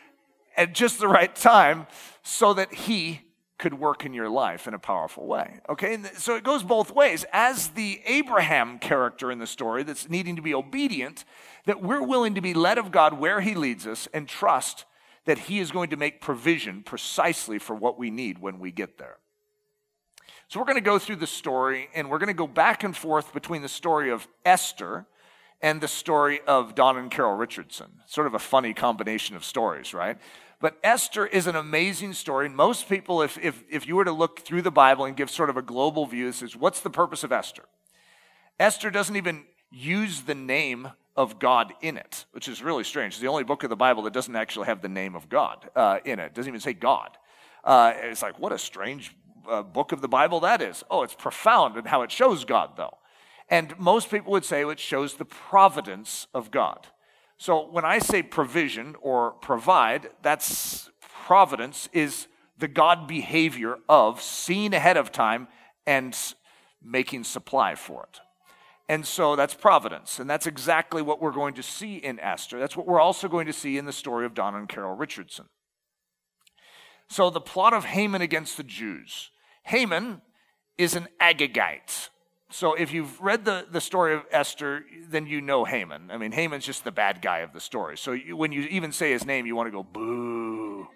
at 0.56 0.74
just 0.74 0.98
the 0.98 1.08
right 1.08 1.34
time 1.34 1.86
so 2.22 2.54
that 2.54 2.72
he 2.72 3.20
could 3.58 3.74
work 3.74 4.04
in 4.04 4.12
your 4.12 4.28
life 4.28 4.68
in 4.68 4.74
a 4.74 4.78
powerful 4.78 5.26
way. 5.26 5.60
Okay, 5.68 5.98
so 6.18 6.36
it 6.36 6.44
goes 6.44 6.62
both 6.62 6.94
ways. 6.94 7.24
As 7.32 7.68
the 7.68 8.00
Abraham 8.04 8.78
character 8.78 9.30
in 9.30 9.38
the 9.38 9.46
story 9.46 9.82
that's 9.82 10.08
needing 10.08 10.36
to 10.36 10.42
be 10.42 10.54
obedient, 10.54 11.24
that 11.64 11.82
we're 11.82 12.02
willing 12.02 12.34
to 12.34 12.40
be 12.40 12.54
led 12.54 12.76
of 12.78 12.92
God 12.92 13.14
where 13.14 13.40
He 13.40 13.54
leads 13.54 13.86
us 13.86 14.08
and 14.12 14.28
trust 14.28 14.84
that 15.24 15.38
He 15.38 15.58
is 15.58 15.70
going 15.70 15.90
to 15.90 15.96
make 15.96 16.20
provision 16.20 16.82
precisely 16.82 17.58
for 17.58 17.74
what 17.74 17.98
we 17.98 18.10
need 18.10 18.38
when 18.38 18.58
we 18.58 18.70
get 18.70 18.98
there. 18.98 19.16
So 20.48 20.60
we're 20.60 20.66
going 20.66 20.76
to 20.76 20.82
go 20.82 20.98
through 20.98 21.16
the 21.16 21.26
story 21.26 21.88
and 21.94 22.08
we're 22.08 22.18
going 22.18 22.28
to 22.28 22.34
go 22.34 22.46
back 22.46 22.84
and 22.84 22.96
forth 22.96 23.32
between 23.32 23.62
the 23.62 23.68
story 23.68 24.10
of 24.10 24.28
Esther 24.44 25.06
and 25.60 25.80
the 25.80 25.88
story 25.88 26.40
of 26.46 26.74
Don 26.74 26.96
and 26.96 27.10
Carol 27.10 27.36
Richardson. 27.36 27.86
Sort 28.06 28.26
of 28.26 28.34
a 28.34 28.38
funny 28.38 28.74
combination 28.74 29.34
of 29.34 29.44
stories, 29.44 29.94
right? 29.94 30.18
But 30.58 30.78
Esther 30.82 31.26
is 31.26 31.46
an 31.46 31.56
amazing 31.56 32.14
story. 32.14 32.48
Most 32.48 32.88
people, 32.88 33.20
if, 33.20 33.36
if, 33.38 33.62
if 33.70 33.86
you 33.86 33.96
were 33.96 34.04
to 34.04 34.12
look 34.12 34.40
through 34.40 34.62
the 34.62 34.70
Bible 34.70 35.04
and 35.04 35.16
give 35.16 35.30
sort 35.30 35.50
of 35.50 35.56
a 35.56 35.62
global 35.62 36.06
view, 36.06 36.26
this 36.26 36.42
is 36.42 36.56
what's 36.56 36.80
the 36.80 36.90
purpose 36.90 37.24
of 37.24 37.32
Esther? 37.32 37.64
Esther 38.58 38.90
doesn't 38.90 39.16
even 39.16 39.44
use 39.70 40.22
the 40.22 40.34
name 40.34 40.88
of 41.14 41.38
God 41.38 41.74
in 41.82 41.96
it, 41.96 42.24
which 42.32 42.48
is 42.48 42.62
really 42.62 42.84
strange. 42.84 43.14
It's 43.14 43.20
the 43.20 43.28
only 43.28 43.44
book 43.44 43.64
of 43.64 43.70
the 43.70 43.76
Bible 43.76 44.02
that 44.04 44.12
doesn't 44.12 44.36
actually 44.36 44.66
have 44.66 44.80
the 44.80 44.88
name 44.88 45.14
of 45.14 45.28
God 45.28 45.68
uh, 45.76 45.98
in 46.04 46.18
it. 46.18 46.26
it. 46.26 46.34
doesn't 46.34 46.48
even 46.48 46.60
say 46.60 46.72
God. 46.72 47.10
Uh, 47.64 47.92
it's 47.96 48.22
like, 48.22 48.38
what 48.38 48.52
a 48.52 48.58
strange 48.58 49.14
uh, 49.48 49.62
book 49.62 49.92
of 49.92 50.00
the 50.00 50.08
Bible 50.08 50.40
that 50.40 50.62
is. 50.62 50.84
Oh, 50.90 51.02
it's 51.02 51.14
profound 51.14 51.76
in 51.76 51.84
how 51.84 52.02
it 52.02 52.10
shows 52.10 52.44
God, 52.44 52.72
though. 52.76 52.98
And 53.48 53.78
most 53.78 54.10
people 54.10 54.32
would 54.32 54.44
say 54.44 54.64
it 54.64 54.80
shows 54.80 55.14
the 55.14 55.24
providence 55.24 56.26
of 56.34 56.50
God. 56.50 56.86
So 57.38 57.68
when 57.70 57.84
I 57.84 57.98
say 57.98 58.22
provision 58.22 58.96
or 59.00 59.32
provide, 59.32 60.10
that's 60.22 60.90
providence 61.26 61.88
is 61.92 62.28
the 62.58 62.68
God 62.68 63.06
behavior 63.06 63.76
of 63.88 64.22
seeing 64.22 64.72
ahead 64.72 64.96
of 64.96 65.12
time 65.12 65.48
and 65.86 66.16
making 66.82 67.24
supply 67.24 67.74
for 67.74 68.04
it. 68.04 68.20
And 68.88 69.04
so 69.04 69.36
that's 69.36 69.54
providence. 69.54 70.18
And 70.18 70.30
that's 70.30 70.46
exactly 70.46 71.02
what 71.02 71.20
we're 71.20 71.32
going 71.32 71.54
to 71.54 71.62
see 71.62 71.96
in 71.96 72.20
Esther. 72.20 72.58
That's 72.58 72.76
what 72.76 72.86
we're 72.86 73.00
also 73.00 73.28
going 73.28 73.46
to 73.46 73.52
see 73.52 73.76
in 73.76 73.84
the 73.84 73.92
story 73.92 74.24
of 74.24 74.34
Don 74.34 74.54
and 74.54 74.68
Carol 74.68 74.94
Richardson. 74.94 75.46
So 77.08 77.30
the 77.30 77.40
plot 77.40 77.72
of 77.72 77.84
Haman 77.84 78.22
against 78.22 78.56
the 78.56 78.62
Jews. 78.62 79.30
Haman 79.64 80.22
is 80.78 80.94
an 80.94 81.08
Agagite. 81.20 82.08
So 82.50 82.74
if 82.74 82.92
you've 82.92 83.20
read 83.20 83.44
the, 83.44 83.66
the 83.70 83.80
story 83.80 84.14
of 84.14 84.22
Esther, 84.30 84.84
then 85.08 85.26
you 85.26 85.40
know 85.40 85.64
Haman. 85.64 86.10
I 86.10 86.16
mean, 86.16 86.32
Haman's 86.32 86.64
just 86.64 86.84
the 86.84 86.92
bad 86.92 87.20
guy 87.20 87.38
of 87.38 87.52
the 87.52 87.60
story. 87.60 87.98
So 87.98 88.12
you, 88.12 88.36
when 88.36 88.52
you 88.52 88.62
even 88.62 88.92
say 88.92 89.10
his 89.10 89.26
name, 89.26 89.46
you 89.46 89.56
want 89.56 89.66
to 89.66 89.72
go, 89.72 89.82
boo. 89.82 90.88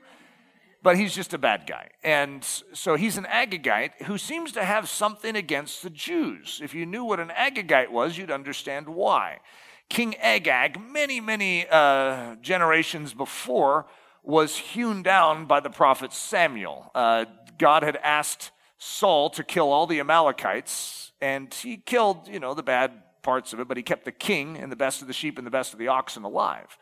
but 0.82 0.96
he's 0.96 1.14
just 1.14 1.34
a 1.34 1.38
bad 1.38 1.66
guy. 1.66 1.90
And 2.04 2.44
so 2.44 2.94
he's 2.94 3.18
an 3.18 3.24
Agagite 3.24 4.02
who 4.02 4.16
seems 4.16 4.52
to 4.52 4.64
have 4.64 4.88
something 4.88 5.34
against 5.34 5.82
the 5.82 5.90
Jews. 5.90 6.60
If 6.62 6.72
you 6.72 6.86
knew 6.86 7.04
what 7.04 7.18
an 7.18 7.30
Agagite 7.30 7.90
was, 7.90 8.16
you'd 8.16 8.30
understand 8.30 8.88
why. 8.88 9.40
King 9.88 10.14
Agag, 10.18 10.80
many, 10.80 11.20
many 11.20 11.66
uh, 11.68 12.36
generations 12.36 13.12
before, 13.12 13.86
was 14.22 14.56
hewn 14.56 15.02
down 15.02 15.46
by 15.46 15.58
the 15.58 15.70
prophet 15.70 16.12
Samuel. 16.12 16.92
Uh, 16.94 17.24
God 17.58 17.82
had 17.82 17.96
asked 17.96 18.52
Saul 18.82 19.28
to 19.30 19.44
kill 19.44 19.72
all 19.72 19.86
the 19.86 20.00
Amalekites, 20.00 21.12
and 21.20 21.52
he 21.52 21.76
killed, 21.76 22.26
you 22.26 22.40
know, 22.40 22.54
the 22.54 22.62
bad 22.62 22.92
parts 23.20 23.52
of 23.52 23.60
it, 23.60 23.68
but 23.68 23.76
he 23.76 23.82
kept 23.82 24.06
the 24.06 24.12
king 24.12 24.56
and 24.56 24.72
the 24.72 24.76
best 24.76 25.02
of 25.02 25.06
the 25.06 25.12
sheep 25.12 25.36
and 25.36 25.46
the 25.46 25.50
best 25.50 25.74
of 25.74 25.78
the 25.78 25.88
oxen 25.88 26.24
alive. 26.24 26.78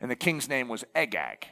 And 0.00 0.08
the 0.08 0.16
king's 0.16 0.48
name 0.48 0.68
was 0.68 0.84
Agag. 0.94 1.46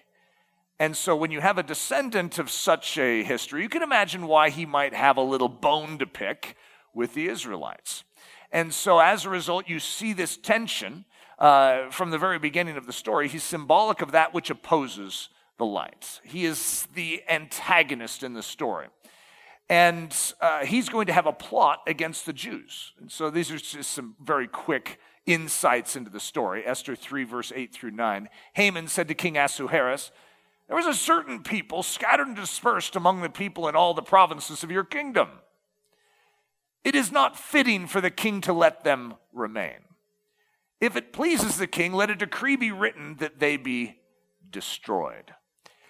And 0.78 0.96
so 0.96 1.16
when 1.16 1.32
you 1.32 1.40
have 1.40 1.58
a 1.58 1.64
descendant 1.64 2.38
of 2.38 2.48
such 2.48 2.96
a 2.96 3.24
history, 3.24 3.62
you 3.62 3.68
can 3.68 3.82
imagine 3.82 4.28
why 4.28 4.50
he 4.50 4.64
might 4.64 4.94
have 4.94 5.16
a 5.16 5.22
little 5.22 5.48
bone 5.48 5.98
to 5.98 6.06
pick 6.06 6.54
with 6.94 7.14
the 7.14 7.26
Israelites. 7.26 8.04
And 8.52 8.72
so 8.72 9.00
as 9.00 9.24
a 9.24 9.30
result, 9.30 9.68
you 9.68 9.80
see 9.80 10.12
this 10.12 10.36
tension 10.36 11.06
uh, 11.40 11.90
from 11.90 12.10
the 12.10 12.18
very 12.18 12.38
beginning 12.38 12.76
of 12.76 12.86
the 12.86 12.92
story. 12.92 13.26
He's 13.26 13.42
symbolic 13.42 14.00
of 14.00 14.12
that 14.12 14.32
which 14.32 14.48
opposes 14.48 15.28
the 15.58 15.66
light. 15.66 16.20
He 16.22 16.44
is 16.44 16.86
the 16.94 17.24
antagonist 17.28 18.22
in 18.22 18.34
the 18.34 18.44
story. 18.44 18.86
And 19.68 20.16
uh, 20.40 20.64
he's 20.64 20.88
going 20.88 21.06
to 21.06 21.12
have 21.12 21.26
a 21.26 21.32
plot 21.32 21.80
against 21.86 22.24
the 22.24 22.32
Jews. 22.32 22.92
And 23.00 23.10
so 23.12 23.30
these 23.30 23.50
are 23.50 23.58
just 23.58 23.90
some 23.90 24.16
very 24.20 24.48
quick 24.48 24.98
insights 25.26 25.94
into 25.94 26.10
the 26.10 26.20
story. 26.20 26.64
Esther 26.64 26.96
3, 26.96 27.24
verse 27.24 27.52
8 27.54 27.72
through 27.72 27.90
9. 27.90 28.28
Haman 28.54 28.88
said 28.88 29.08
to 29.08 29.14
King 29.14 29.36
Ahasuerus, 29.36 30.10
There 30.68 30.76
was 30.76 30.86
a 30.86 30.94
certain 30.94 31.42
people 31.42 31.82
scattered 31.82 32.28
and 32.28 32.36
dispersed 32.36 32.96
among 32.96 33.20
the 33.20 33.28
people 33.28 33.68
in 33.68 33.76
all 33.76 33.92
the 33.92 34.02
provinces 34.02 34.62
of 34.62 34.70
your 34.70 34.84
kingdom. 34.84 35.28
It 36.82 36.94
is 36.94 37.12
not 37.12 37.38
fitting 37.38 37.86
for 37.86 38.00
the 38.00 38.10
king 38.10 38.40
to 38.42 38.52
let 38.54 38.84
them 38.84 39.14
remain. 39.34 39.80
If 40.80 40.96
it 40.96 41.12
pleases 41.12 41.58
the 41.58 41.66
king, 41.66 41.92
let 41.92 42.08
a 42.08 42.14
decree 42.14 42.56
be 42.56 42.70
written 42.70 43.16
that 43.16 43.40
they 43.40 43.58
be 43.58 43.96
destroyed. 44.48 45.34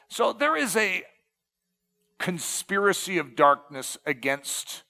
So 0.09 0.33
there 0.33 0.57
is 0.57 0.77
a 0.77 1.05
conspiracy 2.19 3.19
of 3.19 3.37
darkness 3.37 3.97
against 4.05 4.83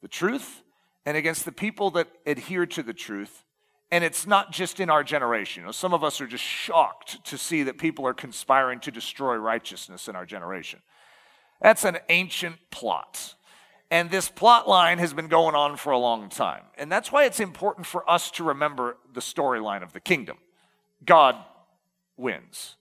the 0.00 0.08
truth 0.08 0.62
and 1.04 1.16
against 1.16 1.44
the 1.44 1.52
people 1.52 1.90
that 1.92 2.08
adhere 2.26 2.66
to 2.66 2.82
the 2.82 2.94
truth. 2.94 3.44
And 3.90 4.02
it's 4.02 4.26
not 4.26 4.52
just 4.52 4.80
in 4.80 4.88
our 4.88 5.04
generation. 5.04 5.62
You 5.62 5.66
know, 5.66 5.72
some 5.72 5.92
of 5.92 6.02
us 6.02 6.20
are 6.20 6.26
just 6.26 6.44
shocked 6.44 7.24
to 7.26 7.36
see 7.36 7.62
that 7.64 7.76
people 7.76 8.06
are 8.06 8.14
conspiring 8.14 8.80
to 8.80 8.90
destroy 8.90 9.36
righteousness 9.36 10.08
in 10.08 10.16
our 10.16 10.24
generation. 10.24 10.80
That's 11.60 11.84
an 11.84 11.98
ancient 12.08 12.56
plot. 12.70 13.34
And 13.90 14.10
this 14.10 14.30
plot 14.30 14.66
line 14.66 14.98
has 14.98 15.12
been 15.12 15.28
going 15.28 15.54
on 15.54 15.76
for 15.76 15.90
a 15.90 15.98
long 15.98 16.30
time. 16.30 16.62
And 16.78 16.90
that's 16.90 17.12
why 17.12 17.24
it's 17.24 17.40
important 17.40 17.86
for 17.86 18.08
us 18.10 18.30
to 18.32 18.44
remember 18.44 18.96
the 19.12 19.20
storyline 19.20 19.82
of 19.82 19.92
the 19.92 20.00
kingdom. 20.00 20.38
God 21.04 21.36
wins. 22.16 22.76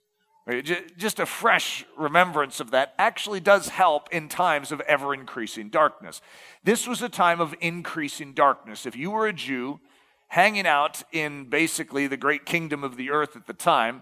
Just 0.97 1.19
a 1.19 1.25
fresh 1.25 1.85
remembrance 1.97 2.59
of 2.59 2.71
that 2.71 2.95
actually 2.97 3.39
does 3.39 3.69
help 3.69 4.09
in 4.11 4.27
times 4.27 4.71
of 4.71 4.81
ever 4.81 5.13
increasing 5.13 5.69
darkness. 5.69 6.19
This 6.63 6.87
was 6.87 7.01
a 7.01 7.09
time 7.09 7.39
of 7.39 7.53
increasing 7.61 8.33
darkness. 8.33 8.85
If 8.85 8.95
you 8.95 9.11
were 9.11 9.27
a 9.27 9.33
Jew 9.33 9.79
hanging 10.29 10.65
out 10.65 11.03
in 11.11 11.49
basically 11.49 12.07
the 12.07 12.17
great 12.17 12.45
kingdom 12.45 12.83
of 12.83 12.97
the 12.97 13.11
earth 13.11 13.35
at 13.35 13.45
the 13.45 13.53
time, 13.53 14.01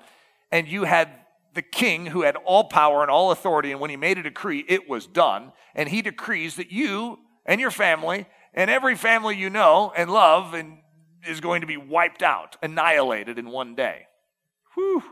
and 0.52 0.68
you 0.68 0.86
had 0.86 1.10
the 1.56 1.62
king 1.62 2.06
who 2.06 2.22
had 2.22 2.36
all 2.38 2.64
power 2.66 3.02
and 3.02 3.12
all 3.12 3.32
authority, 3.32 3.72
and 3.72 3.82
when 3.82 3.90
he 3.90 3.98
made 3.98 4.18
a 4.18 4.24
decree, 4.24 4.64
it 4.68 4.88
was 4.88 5.08
done. 5.08 5.52
And 5.76 5.90
he 5.90 6.02
decrees 6.02 6.56
that 6.56 6.72
you 6.72 7.20
and 7.46 7.60
your 7.60 7.72
family 7.72 8.28
and 8.54 8.70
every 8.70 8.96
family 8.96 9.36
you 9.36 9.50
know 9.50 9.92
and 9.96 10.10
love 10.10 10.54
and 10.54 10.78
is 11.28 11.42
going 11.42 11.62
to 11.62 11.68
be 11.68 11.78
wiped 11.78 12.24
out, 12.24 12.56
annihilated 12.64 13.38
in 13.38 13.50
one 13.50 13.76
day. 13.76 14.08
Whew. 14.76 15.04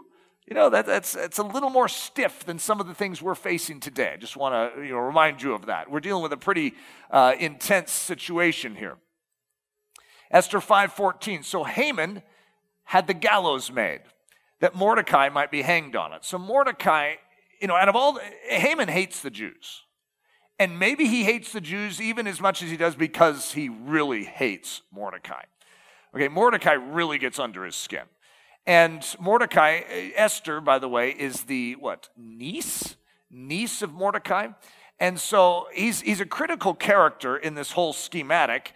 You 0.48 0.56
know, 0.56 0.70
that, 0.70 0.86
that's, 0.86 1.12
that's 1.12 1.40
a 1.40 1.44
little 1.44 1.70
more 1.70 1.90
stiff 1.90 2.46
than 2.46 2.58
some 2.58 2.80
of 2.80 2.88
the 2.88 2.94
things 2.94 3.22
we're 3.22 3.36
facing 3.36 3.82
today. 3.82 4.12
I 4.14 4.18
just 4.18 4.38
want 4.38 4.76
to 4.76 4.82
you 4.82 4.92
know, 4.92 5.00
remind 5.00 5.42
you 5.42 5.54
of 5.54 5.66
that. 5.66 5.92
We're 5.92 6.00
dealing 6.00 6.24
with 6.24 6.32
a 6.32 6.38
pretty 6.38 6.74
uh, 7.12 7.34
intense 7.38 7.92
situation 7.92 8.76
here. 8.76 8.96
Esther 10.32 10.60
5.14, 10.60 11.44
so 11.44 11.66
Haman 11.66 12.24
had 12.86 13.08
the 13.08 13.14
gallows 13.14 13.72
made 13.72 14.02
that 14.62 14.74
Mordecai 14.74 15.28
might 15.28 15.52
be 15.52 15.62
hanged 15.62 15.98
on 15.98 16.14
it. 16.14 16.24
So 16.24 16.38
Mordecai, 16.38 17.16
you 17.62 17.68
know, 17.68 17.76
out 17.76 17.90
of 17.90 17.98
all, 17.98 18.18
Haman 18.48 18.88
hates 18.88 19.22
the 19.22 19.30
Jews. 19.30 19.84
And 20.60 20.80
maybe 20.80 21.08
he 21.08 21.24
hates 21.26 21.52
the 21.52 21.62
Jews 21.62 22.02
even 22.02 22.26
as 22.26 22.40
much 22.40 22.64
as 22.64 22.72
he 22.72 22.78
does 22.78 22.96
because 22.96 23.52
he 23.52 23.68
really 23.68 24.24
hates 24.24 24.82
Mordecai. 24.94 25.44
Okay, 26.16 26.30
Mordecai 26.30 26.74
really 26.74 27.18
gets 27.18 27.38
under 27.38 27.66
his 27.66 27.76
skin. 27.76 28.04
And 28.68 29.02
Mordecai, 29.18 29.80
Esther, 30.14 30.60
by 30.60 30.78
the 30.78 30.90
way, 30.90 31.12
is 31.12 31.44
the 31.44 31.78
what? 31.78 32.10
Niece? 32.18 32.98
Niece 33.32 33.82
of 33.82 33.94
Mordecai. 33.94 34.50
And 35.00 35.18
so 35.18 35.68
he's, 35.74 36.02
he's 36.02 36.20
a 36.20 36.26
critical 36.26 36.74
character 36.74 37.38
in 37.38 37.56
this 37.56 37.72
whole 37.72 37.94
schematic. 37.94 38.74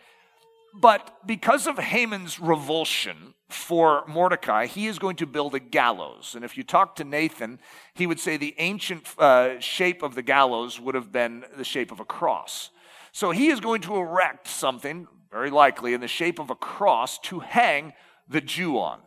But 0.73 1.27
because 1.27 1.67
of 1.67 1.77
Haman's 1.77 2.39
revulsion 2.39 3.33
for 3.49 4.05
Mordecai, 4.07 4.65
he 4.65 4.87
is 4.87 4.97
going 4.97 5.17
to 5.17 5.25
build 5.25 5.55
a 5.55 5.59
gallows. 5.59 6.35
And 6.35 6.45
if 6.45 6.55
you 6.55 6.63
talk 6.63 6.95
to 6.95 7.03
Nathan, 7.03 7.59
he 7.93 8.07
would 8.07 8.19
say 8.19 8.37
the 8.37 8.55
ancient 8.59 9.05
uh, 9.17 9.59
shape 9.59 10.03
of 10.03 10.15
the 10.15 10.21
gallows 10.21 10.79
would 10.79 10.95
have 10.95 11.11
been 11.11 11.43
the 11.57 11.65
shape 11.65 11.91
of 11.91 11.99
a 11.99 12.05
cross. 12.05 12.69
So 13.11 13.31
he 13.31 13.49
is 13.49 13.59
going 13.59 13.81
to 13.81 13.97
erect 13.97 14.47
something, 14.47 15.07
very 15.29 15.49
likely 15.49 15.93
in 15.93 15.99
the 15.99 16.07
shape 16.07 16.39
of 16.39 16.49
a 16.49 16.55
cross, 16.55 17.19
to 17.23 17.39
hang 17.39 17.91
the 18.29 18.39
Jew 18.39 18.79
on. 18.79 19.01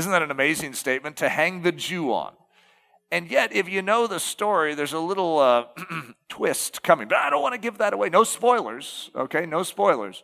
Isn't 0.00 0.12
that 0.12 0.22
an 0.22 0.30
amazing 0.30 0.72
statement? 0.72 1.18
To 1.18 1.28
hang 1.28 1.60
the 1.60 1.72
Jew 1.72 2.10
on. 2.10 2.32
And 3.12 3.30
yet, 3.30 3.52
if 3.52 3.68
you 3.68 3.82
know 3.82 4.06
the 4.06 4.18
story, 4.18 4.74
there's 4.74 4.94
a 4.94 4.98
little 4.98 5.38
uh, 5.38 5.64
twist 6.30 6.82
coming. 6.82 7.06
But 7.06 7.18
I 7.18 7.28
don't 7.28 7.42
want 7.42 7.52
to 7.52 7.60
give 7.60 7.76
that 7.76 7.92
away. 7.92 8.08
No 8.08 8.24
spoilers, 8.24 9.10
okay? 9.14 9.44
No 9.44 9.62
spoilers. 9.62 10.22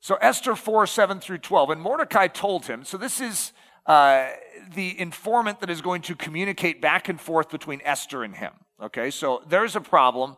So 0.00 0.14
Esther 0.14 0.56
4 0.56 0.86
7 0.86 1.20
through 1.20 1.38
12. 1.38 1.68
And 1.68 1.82
Mordecai 1.82 2.26
told 2.26 2.64
him, 2.64 2.86
so 2.86 2.96
this 2.96 3.20
is 3.20 3.52
uh, 3.84 4.28
the 4.74 4.98
informant 4.98 5.60
that 5.60 5.68
is 5.68 5.82
going 5.82 6.00
to 6.00 6.14
communicate 6.14 6.80
back 6.80 7.10
and 7.10 7.20
forth 7.20 7.50
between 7.50 7.82
Esther 7.84 8.24
and 8.24 8.34
him. 8.34 8.54
Okay, 8.82 9.10
so 9.10 9.42
there's 9.46 9.76
a 9.76 9.80
problem. 9.82 10.36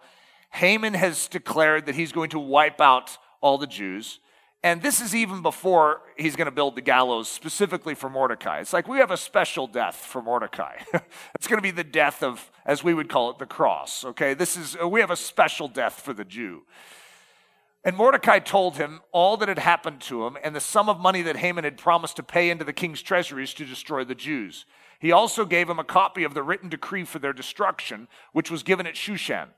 Haman 0.50 0.94
has 0.94 1.28
declared 1.28 1.86
that 1.86 1.94
he's 1.94 2.10
going 2.10 2.30
to 2.30 2.40
wipe 2.40 2.80
out 2.80 3.18
all 3.40 3.56
the 3.56 3.68
Jews. 3.68 4.18
And 4.64 4.80
this 4.80 5.00
is 5.00 5.14
even 5.14 5.42
before 5.42 6.02
he's 6.16 6.36
going 6.36 6.46
to 6.46 6.52
build 6.52 6.76
the 6.76 6.82
gallows 6.82 7.28
specifically 7.28 7.94
for 7.94 8.08
Mordecai. 8.08 8.60
It's 8.60 8.72
like 8.72 8.86
we 8.86 8.98
have 8.98 9.10
a 9.10 9.16
special 9.16 9.66
death 9.66 9.96
for 9.96 10.22
Mordecai. 10.22 10.76
it's 11.34 11.48
going 11.48 11.58
to 11.58 11.62
be 11.62 11.72
the 11.72 11.82
death 11.82 12.22
of, 12.22 12.50
as 12.64 12.84
we 12.84 12.94
would 12.94 13.08
call 13.08 13.30
it, 13.30 13.38
the 13.38 13.46
cross. 13.46 14.04
Okay, 14.04 14.34
this 14.34 14.56
is, 14.56 14.76
we 14.78 15.00
have 15.00 15.10
a 15.10 15.16
special 15.16 15.66
death 15.66 16.00
for 16.00 16.12
the 16.12 16.24
Jew. 16.24 16.62
And 17.84 17.96
Mordecai 17.96 18.38
told 18.38 18.76
him 18.76 19.00
all 19.10 19.36
that 19.38 19.48
had 19.48 19.58
happened 19.58 20.00
to 20.02 20.24
him 20.24 20.36
and 20.44 20.54
the 20.54 20.60
sum 20.60 20.88
of 20.88 21.00
money 21.00 21.22
that 21.22 21.38
Haman 21.38 21.64
had 21.64 21.76
promised 21.76 22.14
to 22.16 22.22
pay 22.22 22.48
into 22.48 22.64
the 22.64 22.72
king's 22.72 23.02
treasuries 23.02 23.54
to 23.54 23.64
destroy 23.64 24.04
the 24.04 24.14
Jews. 24.14 24.66
He 25.00 25.10
also 25.10 25.44
gave 25.44 25.68
him 25.68 25.80
a 25.80 25.84
copy 25.84 26.22
of 26.22 26.34
the 26.34 26.44
written 26.44 26.68
decree 26.68 27.04
for 27.04 27.18
their 27.18 27.32
destruction, 27.32 28.06
which 28.32 28.52
was 28.52 28.62
given 28.62 28.86
at 28.86 28.94
Shushan, 28.94 29.48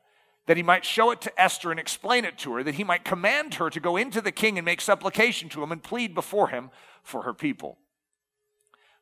that 0.46 0.56
he 0.56 0.62
might 0.62 0.84
show 0.84 1.10
it 1.10 1.20
to 1.22 1.40
Esther 1.40 1.70
and 1.70 1.80
explain 1.80 2.24
it 2.24 2.36
to 2.38 2.52
her, 2.54 2.62
that 2.62 2.74
he 2.74 2.84
might 2.84 3.04
command 3.04 3.54
her 3.54 3.70
to 3.70 3.80
go 3.80 3.96
into 3.96 4.20
the 4.20 4.32
king 4.32 4.58
and 4.58 4.64
make 4.64 4.80
supplication 4.80 5.48
to 5.48 5.62
him 5.62 5.72
and 5.72 5.82
plead 5.82 6.14
before 6.14 6.48
him 6.48 6.70
for 7.02 7.22
her 7.22 7.34
people. 7.34 7.78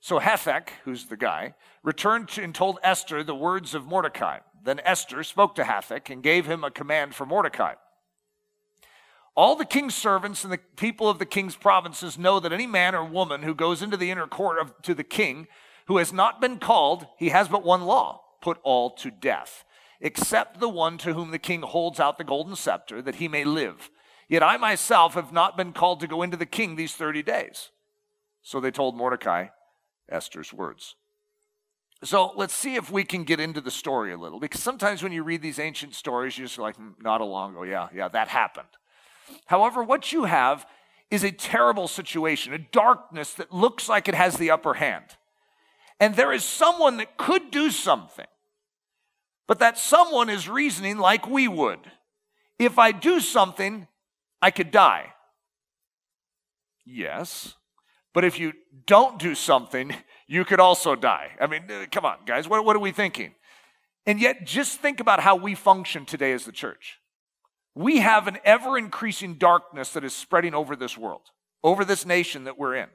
So 0.00 0.18
Hathach, 0.18 0.68
who's 0.84 1.06
the 1.06 1.16
guy, 1.16 1.54
returned 1.82 2.36
and 2.36 2.54
told 2.54 2.78
Esther 2.82 3.22
the 3.22 3.34
words 3.34 3.74
of 3.74 3.86
Mordecai. 3.86 4.38
Then 4.64 4.80
Esther 4.84 5.22
spoke 5.22 5.54
to 5.56 5.64
Hathach 5.64 6.10
and 6.10 6.22
gave 6.22 6.46
him 6.46 6.64
a 6.64 6.70
command 6.70 7.14
for 7.14 7.26
Mordecai. 7.26 7.74
All 9.34 9.56
the 9.56 9.64
king's 9.64 9.94
servants 9.94 10.44
and 10.44 10.52
the 10.52 10.58
people 10.76 11.08
of 11.08 11.18
the 11.18 11.26
king's 11.26 11.56
provinces 11.56 12.18
know 12.18 12.38
that 12.38 12.52
any 12.52 12.66
man 12.66 12.94
or 12.94 13.04
woman 13.04 13.42
who 13.42 13.54
goes 13.54 13.80
into 13.80 13.96
the 13.96 14.10
inner 14.10 14.26
court 14.26 14.58
of, 14.58 14.80
to 14.82 14.94
the 14.94 15.04
king 15.04 15.46
who 15.86 15.96
has 15.96 16.12
not 16.12 16.40
been 16.40 16.58
called, 16.58 17.06
he 17.16 17.30
has 17.30 17.48
but 17.48 17.64
one 17.64 17.82
law 17.82 18.22
put 18.40 18.58
all 18.62 18.90
to 18.90 19.10
death, 19.10 19.64
except 20.02 20.60
the 20.60 20.68
one 20.68 20.98
to 20.98 21.14
whom 21.14 21.30
the 21.30 21.38
king 21.38 21.62
holds 21.62 21.98
out 22.00 22.18
the 22.18 22.24
golden 22.24 22.56
scepter 22.56 23.00
that 23.00 23.14
he 23.14 23.28
may 23.28 23.44
live. 23.44 23.88
Yet 24.28 24.42
I 24.42 24.56
myself 24.56 25.14
have 25.14 25.32
not 25.32 25.56
been 25.56 25.72
called 25.72 26.00
to 26.00 26.06
go 26.06 26.22
into 26.22 26.36
the 26.36 26.44
king 26.44 26.76
these 26.76 26.94
30 26.94 27.22
days. 27.22 27.70
So 28.42 28.60
they 28.60 28.72
told 28.72 28.96
Mordecai 28.96 29.46
Esther's 30.10 30.52
words. 30.52 30.96
So 32.04 32.32
let's 32.34 32.54
see 32.54 32.74
if 32.74 32.90
we 32.90 33.04
can 33.04 33.22
get 33.22 33.38
into 33.38 33.60
the 33.60 33.70
story 33.70 34.12
a 34.12 34.18
little, 34.18 34.40
because 34.40 34.60
sometimes 34.60 35.04
when 35.04 35.12
you 35.12 35.22
read 35.22 35.40
these 35.40 35.60
ancient 35.60 35.94
stories, 35.94 36.36
you're 36.36 36.48
just 36.48 36.58
like, 36.58 36.74
hmm, 36.74 36.90
not 37.00 37.20
a 37.20 37.24
long 37.24 37.52
ago, 37.52 37.62
yeah, 37.62 37.88
yeah, 37.94 38.08
that 38.08 38.26
happened. 38.26 38.66
However, 39.46 39.84
what 39.84 40.12
you 40.12 40.24
have 40.24 40.66
is 41.12 41.22
a 41.22 41.30
terrible 41.30 41.86
situation, 41.86 42.52
a 42.52 42.58
darkness 42.58 43.34
that 43.34 43.52
looks 43.52 43.88
like 43.88 44.08
it 44.08 44.16
has 44.16 44.36
the 44.36 44.50
upper 44.50 44.74
hand. 44.74 45.04
And 46.00 46.16
there 46.16 46.32
is 46.32 46.42
someone 46.42 46.96
that 46.96 47.16
could 47.16 47.52
do 47.52 47.70
something. 47.70 48.26
But 49.52 49.58
that 49.58 49.76
someone 49.76 50.30
is 50.30 50.48
reasoning 50.48 50.96
like 50.96 51.28
we 51.28 51.46
would. 51.46 51.80
If 52.58 52.78
I 52.78 52.90
do 52.90 53.20
something, 53.20 53.86
I 54.40 54.50
could 54.50 54.70
die. 54.70 55.12
Yes. 56.86 57.52
But 58.14 58.24
if 58.24 58.38
you 58.38 58.54
don't 58.86 59.18
do 59.18 59.34
something, 59.34 59.94
you 60.26 60.46
could 60.46 60.58
also 60.58 60.94
die. 60.94 61.32
I 61.38 61.48
mean, 61.48 61.70
uh, 61.70 61.84
come 61.92 62.06
on, 62.06 62.20
guys, 62.24 62.48
what, 62.48 62.64
what 62.64 62.76
are 62.76 62.78
we 62.78 62.92
thinking? 62.92 63.34
And 64.06 64.18
yet, 64.18 64.46
just 64.46 64.80
think 64.80 65.00
about 65.00 65.20
how 65.20 65.36
we 65.36 65.54
function 65.54 66.06
today 66.06 66.32
as 66.32 66.46
the 66.46 66.52
church. 66.52 66.98
We 67.74 67.98
have 67.98 68.28
an 68.28 68.38
ever 68.46 68.78
increasing 68.78 69.34
darkness 69.34 69.92
that 69.92 70.02
is 70.02 70.14
spreading 70.14 70.54
over 70.54 70.74
this 70.76 70.96
world, 70.96 71.28
over 71.62 71.84
this 71.84 72.06
nation 72.06 72.44
that 72.44 72.58
we're 72.58 72.76
in. 72.76 72.88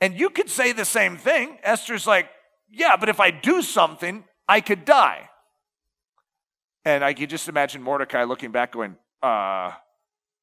And 0.00 0.16
you 0.16 0.30
could 0.30 0.48
say 0.48 0.70
the 0.70 0.84
same 0.84 1.16
thing. 1.16 1.58
Esther's 1.64 2.06
like, 2.06 2.28
yeah, 2.70 2.96
but 2.96 3.08
if 3.08 3.18
I 3.18 3.32
do 3.32 3.62
something, 3.62 4.22
I 4.48 4.60
could 4.60 4.84
die. 4.84 5.26
And 6.84 7.04
I 7.04 7.12
could 7.12 7.30
just 7.30 7.48
imagine 7.48 7.82
Mordecai 7.82 8.24
looking 8.24 8.52
back, 8.52 8.72
going, 8.72 8.96
uh, 9.22 9.72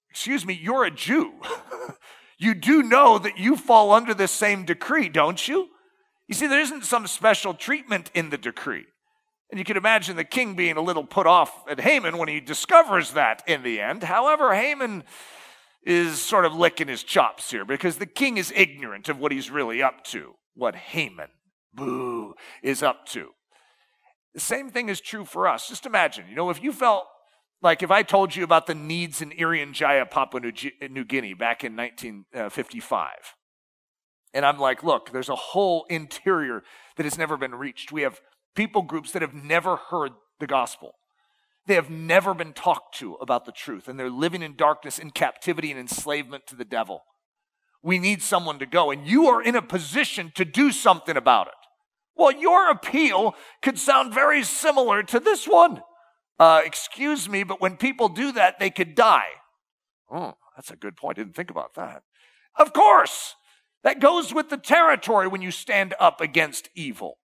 excuse 0.10 0.46
me, 0.46 0.53
you're 0.53 0.86
a 0.86 0.91
Jew. 0.91 1.34
you 2.38 2.53
do 2.53 2.84
know 2.84 3.17
that 3.17 3.38
you 3.38 3.56
fall 3.56 3.91
under 3.91 4.13
this 4.13 4.32
same 4.32 4.65
decree, 4.65 5.10
don't 5.10 5.48
you? 5.48 5.70
You 6.27 6.36
see, 6.36 6.48
there 6.48 6.62
isn't 6.62 6.86
some 6.86 7.08
special 7.08 7.53
treatment 7.53 8.12
in 8.13 8.29
the 8.29 8.38
decree. 8.38 8.86
And 9.50 9.58
you 9.58 9.63
can 9.63 9.77
imagine 9.77 10.17
the 10.17 10.25
king 10.25 10.56
being 10.56 10.75
a 10.75 10.82
little 10.82 11.06
put 11.06 11.25
off 11.25 11.63
at 11.70 11.79
Haman 11.79 12.17
when 12.17 12.27
he 12.27 12.41
discovers 12.41 13.12
that 13.12 13.44
in 13.48 13.63
the 13.63 13.79
end. 13.79 14.03
However, 14.03 14.53
Haman 14.53 15.06
is 15.84 16.22
sort 16.22 16.44
of 16.44 16.53
licking 16.53 16.89
his 16.89 17.03
chops 17.03 17.50
here 17.50 17.63
because 17.63 17.98
the 17.98 18.06
king 18.06 18.38
is 18.38 18.51
ignorant 18.56 19.08
of 19.08 19.20
what 19.20 19.32
he's 19.32 19.50
really 19.50 19.82
up 19.82 20.03
to, 20.03 20.34
what 20.53 20.75
Haman, 20.75 21.29
boo, 21.74 22.34
is 22.62 22.84
up 22.84 23.06
to. 23.08 23.29
The 24.38 24.41
same 24.41 24.70
thing 24.70 24.88
is 24.88 25.01
true 25.01 25.25
for 25.25 25.48
us. 25.48 25.67
Just 25.67 25.88
imagine, 25.88 26.25
you 26.29 26.36
know, 26.36 26.51
if 26.51 26.62
you 26.62 26.72
felt 26.72 27.08
like 27.63 27.82
if 27.82 27.89
I 27.89 28.03
told 28.03 28.36
you 28.36 28.44
about 28.44 28.67
the 28.67 28.75
needs 28.75 29.20
in 29.20 29.32
Irian 29.32 29.74
Jaya, 29.74 30.06
Papua 30.06 30.51
New 30.91 31.03
Guinea 31.06 31.34
back 31.34 31.63
in 31.63 31.75
1955, 31.75 33.08
uh, 33.08 33.17
and 34.36 34.46
I'm 34.46 34.60
like, 34.60 34.84
look, 34.84 35.12
there's 35.12 35.29
a 35.29 35.36
whole 35.36 35.88
interior 35.89 36.62
that 36.98 37.03
has 37.03 37.17
never 37.17 37.36
been 37.36 37.56
reached. 37.56 37.91
We 37.91 38.03
have 38.03 38.22
people 38.56 38.84
groups 38.84 39.12
that 39.13 39.24
have 39.24 39.34
never 39.34 39.77
heard 39.89 40.12
the 40.39 40.46
gospel. 40.46 40.94
They 41.65 41.74
have 41.74 41.89
never 41.89 42.36
been 42.36 42.53
talked 42.53 42.96
to 43.00 43.15
about 43.15 43.46
the 43.46 43.51
truth, 43.51 43.88
and 43.88 44.00
they're 44.00 44.12
living 44.12 44.44
in 44.44 44.56
darkness, 44.56 45.00
in 45.00 45.10
captivity, 45.10 45.72
and 45.72 45.79
enslavement 45.79 46.46
to 46.46 46.56
the 46.56 46.63
devil. 46.63 47.01
We 47.82 47.98
need 47.98 48.22
someone 48.22 48.60
to 48.60 48.67
go, 48.67 48.91
and 48.91 49.08
you 49.08 49.29
are 49.29 49.41
in 49.41 49.56
a 49.56 49.63
position 49.63 50.32
to 50.36 50.46
do 50.46 50.72
something 50.72 51.17
about 51.17 51.48
it. 51.48 51.53
Well, 52.18 52.32
your 52.32 52.70
appeal 52.70 53.36
could 53.62 53.78
sound 53.78 54.14
very 54.14 54.44
similar 54.44 55.04
to 55.04 55.20
this 55.20 55.48
one. 55.48 55.82
Uh, 56.40 56.62
excuse 56.66 57.28
me, 57.28 57.44
but 57.44 57.62
when 57.62 57.78
people 57.78 58.10
do 58.10 58.32
that, 58.34 58.60
they 58.60 58.70
could 58.70 58.96
die. 58.96 59.30
Oh, 60.12 60.36
that's 60.56 60.72
a 60.72 60.76
good 60.76 60.96
point. 60.96 61.18
I 61.18 61.24
didn't 61.24 61.36
think 61.36 61.50
about 61.50 61.76
that. 61.76 62.04
Of 62.56 62.74
course, 62.74 63.36
that 63.84 64.00
goes 64.00 64.34
with 64.34 64.50
the 64.50 64.58
territory 64.58 65.28
when 65.28 65.42
you 65.42 65.52
stand 65.52 65.94
up 66.00 66.22
against 66.22 66.70
evil. 66.76 67.18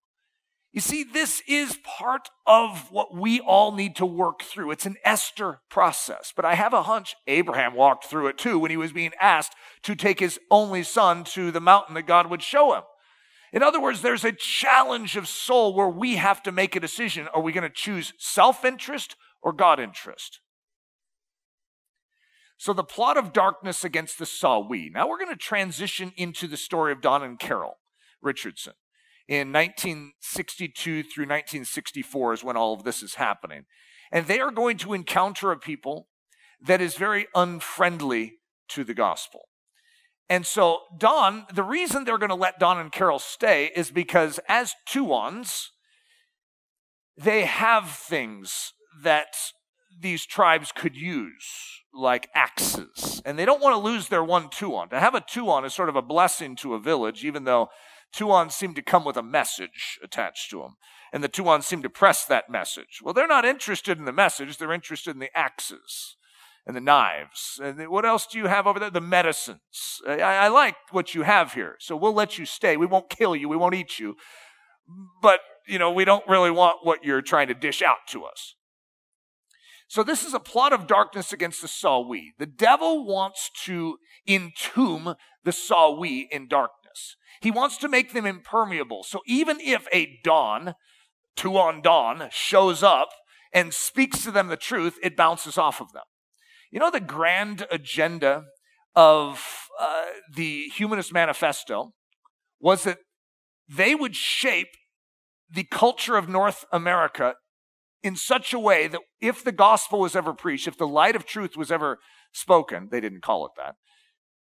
You 0.72 0.80
see, 0.80 1.04
this 1.04 1.40
is 1.46 1.78
part 1.84 2.30
of 2.48 2.90
what 2.90 3.14
we 3.14 3.38
all 3.38 3.70
need 3.70 3.94
to 3.96 4.06
work 4.06 4.42
through. 4.42 4.72
It's 4.72 4.86
an 4.86 4.96
Esther 5.04 5.60
process. 5.70 6.32
But 6.34 6.44
I 6.44 6.54
have 6.54 6.72
a 6.72 6.82
hunch 6.82 7.14
Abraham 7.28 7.74
walked 7.74 8.06
through 8.06 8.26
it 8.26 8.38
too 8.38 8.58
when 8.58 8.72
he 8.72 8.76
was 8.76 8.92
being 8.92 9.12
asked 9.20 9.54
to 9.84 9.94
take 9.94 10.18
his 10.18 10.40
only 10.50 10.82
son 10.82 11.22
to 11.24 11.52
the 11.52 11.60
mountain 11.60 11.94
that 11.94 12.08
God 12.08 12.28
would 12.28 12.42
show 12.42 12.74
him. 12.74 12.82
In 13.54 13.62
other 13.62 13.80
words, 13.80 14.02
there's 14.02 14.24
a 14.24 14.32
challenge 14.32 15.16
of 15.16 15.28
soul 15.28 15.74
where 15.74 15.88
we 15.88 16.16
have 16.16 16.42
to 16.42 16.50
make 16.50 16.74
a 16.74 16.80
decision. 16.80 17.28
Are 17.28 17.40
we 17.40 17.52
going 17.52 17.62
to 17.62 17.72
choose 17.72 18.12
self 18.18 18.64
interest 18.64 19.14
or 19.42 19.52
God 19.52 19.78
interest? 19.78 20.40
So, 22.58 22.72
the 22.72 22.82
plot 22.82 23.16
of 23.16 23.32
darkness 23.32 23.84
against 23.84 24.18
the 24.18 24.24
Sawi. 24.24 24.92
Now, 24.92 25.08
we're 25.08 25.18
going 25.18 25.30
to 25.30 25.36
transition 25.36 26.12
into 26.16 26.48
the 26.48 26.56
story 26.56 26.90
of 26.90 27.00
Don 27.00 27.22
and 27.22 27.38
Carol 27.38 27.78
Richardson 28.20 28.72
in 29.28 29.52
1962 29.52 31.04
through 31.04 31.24
1964 31.24 32.32
is 32.32 32.44
when 32.44 32.56
all 32.56 32.74
of 32.74 32.82
this 32.82 33.04
is 33.04 33.14
happening. 33.14 33.66
And 34.10 34.26
they 34.26 34.40
are 34.40 34.50
going 34.50 34.78
to 34.78 34.94
encounter 34.94 35.52
a 35.52 35.56
people 35.56 36.08
that 36.60 36.80
is 36.80 36.96
very 36.96 37.28
unfriendly 37.36 38.38
to 38.70 38.82
the 38.82 38.94
gospel. 38.94 39.48
And 40.28 40.46
so, 40.46 40.80
Don, 40.96 41.46
the 41.52 41.62
reason 41.62 42.04
they're 42.04 42.18
going 42.18 42.30
to 42.30 42.34
let 42.34 42.58
Don 42.58 42.78
and 42.78 42.90
Carol 42.90 43.18
stay 43.18 43.70
is 43.76 43.90
because 43.90 44.40
as 44.48 44.74
Tuans, 44.88 45.66
they 47.16 47.44
have 47.44 47.90
things 47.90 48.72
that 49.02 49.34
these 50.00 50.24
tribes 50.24 50.72
could 50.72 50.96
use, 50.96 51.82
like 51.92 52.30
axes. 52.34 53.22
And 53.24 53.38
they 53.38 53.44
don't 53.44 53.62
want 53.62 53.74
to 53.74 53.78
lose 53.78 54.08
their 54.08 54.24
one 54.24 54.48
Tuan. 54.48 54.88
To 54.88 54.98
have 54.98 55.14
a 55.14 55.20
Tuan 55.20 55.64
is 55.64 55.74
sort 55.74 55.88
of 55.88 55.96
a 55.96 56.02
blessing 56.02 56.56
to 56.56 56.74
a 56.74 56.80
village, 56.80 57.24
even 57.24 57.44
though 57.44 57.68
Tuans 58.14 58.52
seem 58.52 58.74
to 58.74 58.82
come 58.82 59.04
with 59.04 59.16
a 59.16 59.22
message 59.22 59.98
attached 60.02 60.50
to 60.50 60.60
them. 60.60 60.76
And 61.12 61.22
the 61.22 61.28
Tuans 61.28 61.66
seem 61.66 61.82
to 61.82 61.90
press 61.90 62.24
that 62.24 62.50
message. 62.50 63.00
Well, 63.02 63.14
they're 63.14 63.26
not 63.26 63.44
interested 63.44 63.98
in 63.98 64.04
the 64.04 64.12
message, 64.12 64.56
they're 64.56 64.72
interested 64.72 65.14
in 65.14 65.20
the 65.20 65.36
axes 65.36 66.16
and 66.66 66.74
the 66.76 66.80
knives. 66.80 67.60
And 67.62 67.88
what 67.88 68.04
else 68.04 68.26
do 68.26 68.38
you 68.38 68.46
have 68.46 68.66
over 68.66 68.78
there? 68.78 68.90
The 68.90 69.00
medicines. 69.00 70.00
I, 70.06 70.20
I 70.20 70.48
like 70.48 70.76
what 70.90 71.14
you 71.14 71.22
have 71.22 71.52
here. 71.52 71.76
So 71.78 71.96
we'll 71.96 72.14
let 72.14 72.38
you 72.38 72.46
stay. 72.46 72.76
We 72.76 72.86
won't 72.86 73.10
kill 73.10 73.36
you, 73.36 73.48
we 73.48 73.56
won't 73.56 73.74
eat 73.74 73.98
you. 73.98 74.16
But, 75.22 75.40
you 75.66 75.78
know, 75.78 75.90
we 75.90 76.04
don't 76.04 76.26
really 76.28 76.50
want 76.50 76.78
what 76.82 77.04
you're 77.04 77.22
trying 77.22 77.48
to 77.48 77.54
dish 77.54 77.82
out 77.82 78.06
to 78.08 78.24
us. 78.24 78.54
So 79.88 80.02
this 80.02 80.24
is 80.24 80.34
a 80.34 80.40
plot 80.40 80.72
of 80.72 80.86
darkness 80.86 81.32
against 81.32 81.60
the 81.60 81.68
Sawi. 81.68 82.28
The 82.38 82.46
devil 82.46 83.06
wants 83.06 83.50
to 83.64 83.98
entomb 84.26 85.14
the 85.44 85.50
Sawi 85.50 86.26
in 86.30 86.48
darkness. 86.48 87.16
He 87.40 87.50
wants 87.50 87.76
to 87.78 87.88
make 87.88 88.12
them 88.12 88.26
impermeable. 88.26 89.04
So 89.04 89.20
even 89.26 89.60
if 89.60 89.86
a 89.92 90.18
Don, 90.24 90.74
Tuan 91.36 91.82
Don, 91.82 92.28
shows 92.30 92.82
up 92.82 93.10
and 93.52 93.72
speaks 93.74 94.24
to 94.24 94.30
them 94.30 94.48
the 94.48 94.56
truth, 94.56 94.98
it 95.02 95.16
bounces 95.16 95.58
off 95.58 95.80
of 95.80 95.92
them. 95.92 96.04
You 96.74 96.80
know 96.80 96.90
the 96.90 96.98
grand 96.98 97.68
agenda 97.70 98.46
of 98.96 99.68
uh, 99.80 100.06
the 100.34 100.64
Humanist 100.74 101.12
Manifesto 101.12 101.92
was 102.58 102.82
that 102.82 102.98
they 103.68 103.94
would 103.94 104.16
shape 104.16 104.74
the 105.48 105.62
culture 105.62 106.16
of 106.16 106.28
North 106.28 106.64
America 106.72 107.34
in 108.02 108.16
such 108.16 108.52
a 108.52 108.58
way 108.58 108.88
that 108.88 109.00
if 109.20 109.44
the 109.44 109.52
gospel 109.52 110.00
was 110.00 110.16
ever 110.16 110.34
preached, 110.34 110.66
if 110.66 110.76
the 110.76 110.88
light 110.88 111.14
of 111.14 111.24
truth 111.24 111.56
was 111.56 111.70
ever 111.70 112.00
spoken, 112.32 112.88
they 112.90 113.00
didn't 113.00 113.22
call 113.22 113.46
it 113.46 113.52
that, 113.56 113.76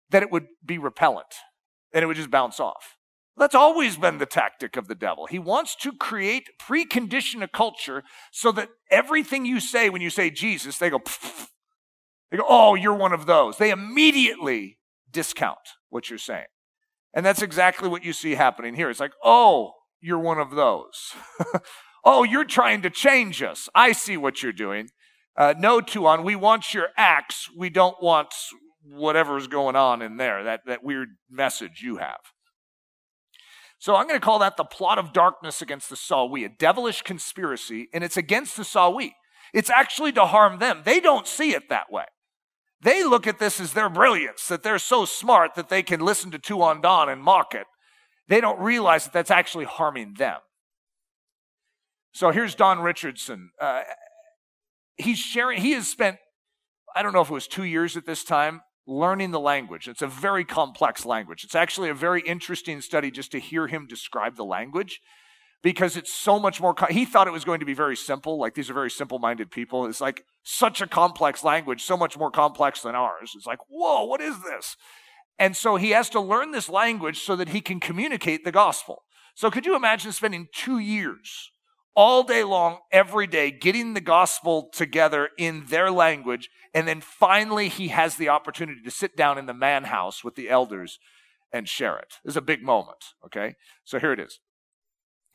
that 0.09 0.23
it 0.23 0.33
would 0.33 0.47
be 0.65 0.79
repellent 0.79 1.35
and 1.93 2.03
it 2.03 2.07
would 2.07 2.17
just 2.17 2.31
bounce 2.31 2.59
off. 2.59 2.97
That's 3.37 3.55
always 3.55 3.99
been 3.99 4.17
the 4.17 4.25
tactic 4.25 4.79
of 4.79 4.89
the 4.89 4.95
devil. 4.95 5.27
He 5.27 5.39
wants 5.39 5.77
to 5.83 5.93
create, 5.93 6.49
precondition 6.67 7.43
a 7.43 7.49
culture 7.49 8.05
so 8.33 8.53
that 8.53 8.71
everything 8.91 9.45
you 9.45 9.61
say 9.61 9.91
when 9.91 10.01
you 10.01 10.09
say 10.09 10.31
Jesus, 10.31 10.79
they 10.79 10.89
go, 10.89 11.03
they 12.31 12.37
go, 12.37 12.45
oh, 12.49 12.75
you're 12.75 12.95
one 12.95 13.13
of 13.13 13.27
those. 13.27 13.59
They 13.59 13.71
immediately 13.71 14.79
discount 15.11 15.59
what 15.91 16.11
you're 16.11 16.19
saying. 16.19 16.47
And 17.15 17.25
that's 17.25 17.43
exactly 17.43 17.89
what 17.89 18.05
you 18.05 18.13
see 18.13 18.35
happening 18.35 18.75
here. 18.75 18.91
It's 18.91 19.01
like, 19.01 19.15
oh, 19.25 19.73
you're 20.01 20.19
one 20.19 20.39
of 20.39 20.51
those. 20.51 21.15
oh, 22.05 22.25
you're 22.25 22.45
trying 22.45 22.83
to 22.83 22.91
change 22.91 23.43
us. 23.43 23.69
I 23.75 23.93
see 23.93 24.17
what 24.17 24.43
you're 24.43 24.53
doing. 24.53 24.89
Uh, 25.37 25.55
no, 25.59 25.81
Tuan, 25.81 26.25
we 26.25 26.37
want 26.37 26.75
your 26.75 26.89
acts. 26.97 27.49
We 27.57 27.71
don't 27.71 28.03
want 28.03 28.35
whatever's 28.83 29.47
going 29.49 29.77
on 29.77 30.03
in 30.03 30.17
there, 30.17 30.45
that, 30.45 30.61
that 30.67 30.85
weird 30.85 31.09
message 31.31 31.81
you 31.83 31.97
have. 31.97 32.21
So 33.79 33.95
I'm 33.95 34.07
going 34.07 34.19
to 34.19 34.25
call 34.25 34.39
that 34.39 34.57
the 34.57 34.65
plot 34.65 34.99
of 34.99 35.13
darkness 35.13 35.61
against 35.61 35.91
the 35.91 35.97
Sawi, 35.97 36.45
a 36.45 36.49
devilish 36.49 37.03
conspiracy, 37.03 37.89
and 37.93 38.03
it's 38.03 38.17
against 38.17 38.57
the 38.57 38.63
Sawi. 38.63 39.13
It's 39.53 39.71
actually 39.71 40.13
to 40.13 40.27
harm 40.27 40.59
them. 40.59 40.83
They 40.85 41.01
don't 41.01 41.27
see 41.27 41.53
it 41.53 41.69
that 41.69 41.91
way. 41.91 42.05
They 42.81 43.05
look 43.05 43.27
at 43.27 43.39
this 43.39 43.61
as 43.61 43.73
their 43.73 43.89
brilliance, 43.89 44.49
that 44.49 44.63
they're 44.63 44.79
so 44.79 45.05
smart 45.05 45.55
that 45.55 45.69
they 45.69 45.83
can 45.83 46.01
listen 46.01 46.31
to 46.33 46.39
Tuan 46.39 46.81
Don 46.81 47.09
and 47.09 47.23
mock 47.23 47.55
it. 47.55 47.67
They 48.29 48.41
don't 48.41 48.61
realize 48.61 49.05
that 49.05 49.13
that's 49.13 49.31
actually 49.31 49.65
harming 49.65 50.15
them. 50.19 50.39
So 52.13 52.31
here's 52.31 52.55
Don 52.55 52.81
Richardson. 52.81 53.51
Uh, 53.61 53.83
he's 54.97 55.19
sharing, 55.19 55.61
he 55.61 55.73
has 55.73 55.89
spent, 55.89 56.17
I 56.95 57.03
don't 57.03 57.13
know 57.13 57.21
if 57.21 57.31
it 57.31 57.35
was 57.35 57.47
two 57.47 57.65
years 57.65 57.97
at 57.97 58.07
this 58.07 58.25
time, 58.25 58.63
learning 58.87 59.31
the 59.31 59.41
language. 59.41 59.89
It's 59.89 60.03
a 60.03 60.07
very 60.07 60.45
complex 60.45 61.05
language. 61.05 61.45
It's 61.45 61.55
actually 61.55 61.89
a 61.89 61.95
very 61.95 62.21
interesting 62.23 62.81
study 62.81 63.11
just 63.11 63.33
to 63.33 63.39
hear 63.39 63.67
him 63.67 63.87
describe 63.87 64.37
the 64.37 64.45
language 64.45 65.01
because 65.67 65.97
it's 65.97 66.15
so 66.15 66.39
much 66.39 66.61
more. 66.61 66.77
he 66.91 67.05
thought 67.05 67.27
it 67.27 67.33
was 67.33 67.45
going 67.45 67.59
to 67.59 67.67
be 67.67 67.75
very 67.75 67.97
simple. 67.97 68.39
Like 68.39 68.55
these 68.55 68.71
are 68.71 68.73
very 68.73 68.89
simple 68.89 69.19
minded 69.19 69.51
people. 69.51 69.87
It's 69.87 70.01
like 70.01 70.23
such 70.45 70.81
a 70.81 70.87
complex 70.87 71.43
language, 71.43 71.83
so 71.83 71.97
much 71.97 72.17
more 72.17 72.31
complex 72.31 72.83
than 72.83 72.95
ours. 72.95 73.33
It's 73.35 73.49
like, 73.49 73.59
whoa, 73.69 74.05
what 74.05 74.21
is 74.21 74.41
this? 74.45 74.77
And 75.41 75.57
so 75.57 75.75
he 75.75 75.91
has 75.91 76.09
to 76.11 76.21
learn 76.21 76.53
this 76.53 76.69
language 76.69 77.19
so 77.19 77.35
that 77.35 77.49
he 77.49 77.61
can 77.61 77.81
communicate 77.81 78.45
the 78.45 78.53
gospel. 78.53 79.03
So 79.35 79.51
could 79.51 79.67
you 79.67 79.75
imagine 79.75 80.13
spending 80.13 80.47
two 80.55 80.79
years 80.79 81.51
all 81.97 82.23
day 82.23 82.45
long, 82.45 82.79
every 82.93 83.27
day, 83.27 83.51
getting 83.51 83.95
the 83.95 84.01
gospel 84.01 84.69
together 84.73 85.31
in 85.37 85.65
their 85.67 85.91
language. 85.91 86.49
And 86.75 86.87
then 86.87 87.01
finally, 87.01 87.69
he 87.69 87.89
has 87.89 88.15
the 88.15 88.29
opportunity 88.29 88.83
to 88.83 88.91
sit 88.93 89.17
down 89.17 89.37
in 89.37 89.47
the 89.47 89.55
man 89.55 89.83
house 89.83 90.23
with 90.23 90.37
the 90.37 90.49
elders 90.49 91.01
and 91.53 91.69
share 91.69 91.97
it. 91.97 92.19
Is 92.25 92.37
a 92.37 92.41
big 92.41 92.63
moment, 92.63 93.03
okay? 93.25 93.57
So 93.83 93.99
here 93.99 94.13
it 94.13 94.21
is. 94.21 94.39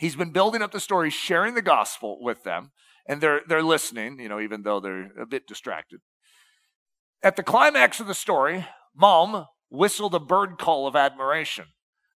He's 0.01 0.15
been 0.15 0.31
building 0.31 0.63
up 0.63 0.71
the 0.71 0.79
story, 0.79 1.11
sharing 1.11 1.53
the 1.53 1.61
gospel 1.61 2.17
with 2.19 2.41
them, 2.41 2.71
and 3.07 3.21
they're, 3.21 3.41
they're 3.47 3.61
listening, 3.61 4.19
you 4.19 4.29
know, 4.29 4.39
even 4.39 4.63
though 4.63 4.79
they're 4.79 5.11
a 5.15 5.27
bit 5.27 5.45
distracted. 5.45 5.99
At 7.21 7.35
the 7.35 7.43
climax 7.43 7.99
of 7.99 8.07
the 8.07 8.15
story, 8.15 8.65
Mom 8.95 9.45
whistled 9.69 10.15
a 10.15 10.19
bird 10.19 10.57
call 10.57 10.87
of 10.87 10.95
admiration. 10.95 11.65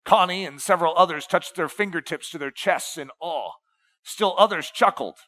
Connie 0.04 0.44
and 0.44 0.60
several 0.60 0.94
others 0.96 1.26
touched 1.26 1.56
their 1.56 1.68
fingertips 1.68 2.30
to 2.30 2.38
their 2.38 2.52
chests 2.52 2.96
in 2.96 3.10
awe. 3.20 3.50
Still 4.04 4.36
others 4.38 4.70
chuckled. 4.70 5.18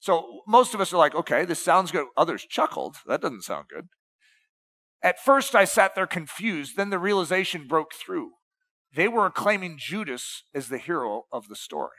So 0.00 0.40
most 0.48 0.72
of 0.72 0.80
us 0.80 0.94
are 0.94 0.98
like, 0.98 1.14
okay, 1.14 1.44
this 1.44 1.62
sounds 1.62 1.92
good. 1.92 2.06
Others 2.16 2.46
chuckled. 2.48 2.96
That 3.06 3.20
doesn't 3.20 3.42
sound 3.42 3.66
good. 3.68 3.88
At 5.02 5.22
first, 5.22 5.54
I 5.54 5.66
sat 5.66 5.94
there 5.94 6.06
confused. 6.06 6.74
Then 6.74 6.88
the 6.88 6.98
realization 6.98 7.68
broke 7.68 7.92
through. 7.92 8.30
They 8.94 9.08
were 9.08 9.26
acclaiming 9.26 9.78
Judas 9.78 10.44
as 10.54 10.68
the 10.68 10.78
hero 10.78 11.24
of 11.32 11.48
the 11.48 11.56
story. 11.56 11.96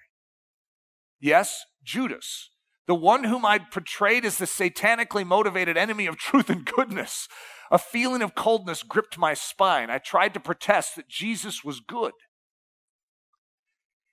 Yes, 1.19 1.63
Judas, 1.83 2.49
the 2.85 2.95
one 2.95 3.23
whom 3.23 3.45
I'd 3.45 3.71
portrayed 3.71 4.25
as 4.25 4.37
the 4.37 4.45
satanically 4.45 5.25
motivated 5.25 5.77
enemy 5.77 6.05
of 6.05 6.17
truth 6.17 6.49
and 6.49 6.65
goodness. 6.65 7.27
A 7.71 7.79
feeling 7.79 8.21
of 8.21 8.35
coldness 8.35 8.83
gripped 8.83 9.17
my 9.17 9.33
spine. 9.33 9.89
I 9.89 9.97
tried 9.97 10.33
to 10.35 10.39
protest 10.39 10.95
that 10.95 11.07
Jesus 11.07 11.63
was 11.63 11.79
good. 11.79 12.13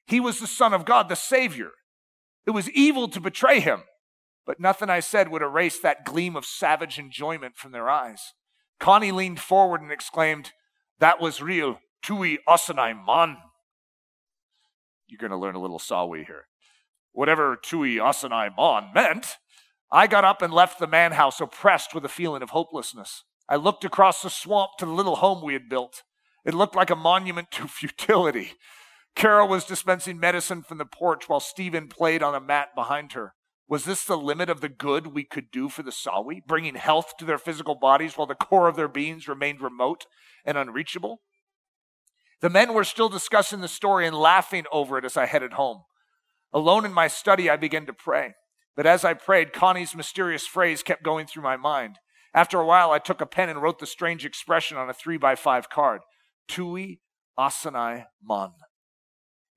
He 0.06 0.20
was 0.20 0.40
the 0.40 0.46
Son 0.46 0.72
of 0.72 0.84
God, 0.84 1.08
the 1.08 1.16
Savior. 1.16 1.72
It 2.46 2.52
was 2.52 2.70
evil 2.70 3.08
to 3.08 3.20
betray 3.20 3.60
him, 3.60 3.82
but 4.46 4.58
nothing 4.58 4.88
I 4.88 5.00
said 5.00 5.28
would 5.28 5.42
erase 5.42 5.78
that 5.80 6.04
gleam 6.04 6.36
of 6.36 6.46
savage 6.46 6.98
enjoyment 6.98 7.56
from 7.56 7.72
their 7.72 7.90
eyes. 7.90 8.32
Connie 8.78 9.12
leaned 9.12 9.40
forward 9.40 9.82
and 9.82 9.92
exclaimed, 9.92 10.52
That 10.98 11.20
was 11.20 11.42
real. 11.42 11.80
Tui 12.02 12.38
Osanai 12.48 12.94
Man. 13.06 13.36
You're 15.06 15.18
going 15.18 15.30
to 15.30 15.36
learn 15.36 15.54
a 15.54 15.60
little 15.60 15.78
Sawi 15.78 16.24
here. 16.26 16.46
Whatever 17.12 17.56
Tui 17.56 17.96
Osanai 17.96 18.50
Man 18.56 18.90
meant, 18.94 19.36
I 19.90 20.06
got 20.06 20.24
up 20.24 20.42
and 20.42 20.52
left 20.52 20.78
the 20.78 20.86
man 20.86 21.12
house 21.12 21.40
oppressed 21.40 21.94
with 21.94 22.04
a 22.04 22.08
feeling 22.08 22.42
of 22.42 22.50
hopelessness. 22.50 23.24
I 23.48 23.56
looked 23.56 23.84
across 23.84 24.22
the 24.22 24.30
swamp 24.30 24.72
to 24.78 24.86
the 24.86 24.92
little 24.92 25.16
home 25.16 25.42
we 25.42 25.54
had 25.54 25.68
built. 25.68 26.04
It 26.44 26.54
looked 26.54 26.76
like 26.76 26.90
a 26.90 26.96
monument 26.96 27.50
to 27.52 27.66
futility. 27.68 28.52
Carol 29.16 29.48
was 29.48 29.64
dispensing 29.64 30.20
medicine 30.20 30.62
from 30.62 30.78
the 30.78 30.86
porch 30.86 31.28
while 31.28 31.40
Stephen 31.40 31.88
played 31.88 32.22
on 32.22 32.34
a 32.34 32.40
mat 32.40 32.68
behind 32.74 33.12
her. 33.12 33.34
Was 33.68 33.84
this 33.84 34.04
the 34.04 34.16
limit 34.16 34.48
of 34.48 34.60
the 34.60 34.68
good 34.68 35.08
we 35.08 35.24
could 35.24 35.50
do 35.50 35.68
for 35.68 35.82
the 35.82 35.92
Sawi, 35.92 36.44
bringing 36.44 36.74
health 36.74 37.12
to 37.18 37.24
their 37.24 37.38
physical 37.38 37.74
bodies 37.74 38.16
while 38.16 38.26
the 38.26 38.34
core 38.34 38.68
of 38.68 38.76
their 38.76 38.88
beings 38.88 39.28
remained 39.28 39.60
remote 39.60 40.06
and 40.44 40.56
unreachable? 40.56 41.20
The 42.40 42.50
men 42.50 42.72
were 42.72 42.84
still 42.84 43.08
discussing 43.08 43.60
the 43.60 43.68
story 43.68 44.06
and 44.06 44.16
laughing 44.16 44.64
over 44.72 44.96
it 44.98 45.04
as 45.04 45.16
I 45.16 45.26
headed 45.26 45.54
home. 45.54 45.82
Alone 46.52 46.84
in 46.84 46.92
my 46.92 47.06
study, 47.06 47.50
I 47.50 47.56
began 47.56 47.86
to 47.86 47.92
pray. 47.92 48.34
But 48.76 48.86
as 48.86 49.04
I 49.04 49.14
prayed, 49.14 49.52
Connie's 49.52 49.94
mysterious 49.94 50.46
phrase 50.46 50.82
kept 50.82 51.02
going 51.02 51.26
through 51.26 51.42
my 51.42 51.56
mind. 51.56 51.98
After 52.32 52.58
a 52.58 52.66
while, 52.66 52.92
I 52.92 52.98
took 52.98 53.20
a 53.20 53.26
pen 53.26 53.48
and 53.48 53.60
wrote 53.60 53.78
the 53.78 53.86
strange 53.86 54.24
expression 54.24 54.76
on 54.76 54.88
a 54.88 54.94
three 54.94 55.18
by 55.18 55.34
five 55.34 55.68
card 55.68 56.00
Tui 56.48 57.00
Asanai 57.38 58.06
Man. 58.22 58.50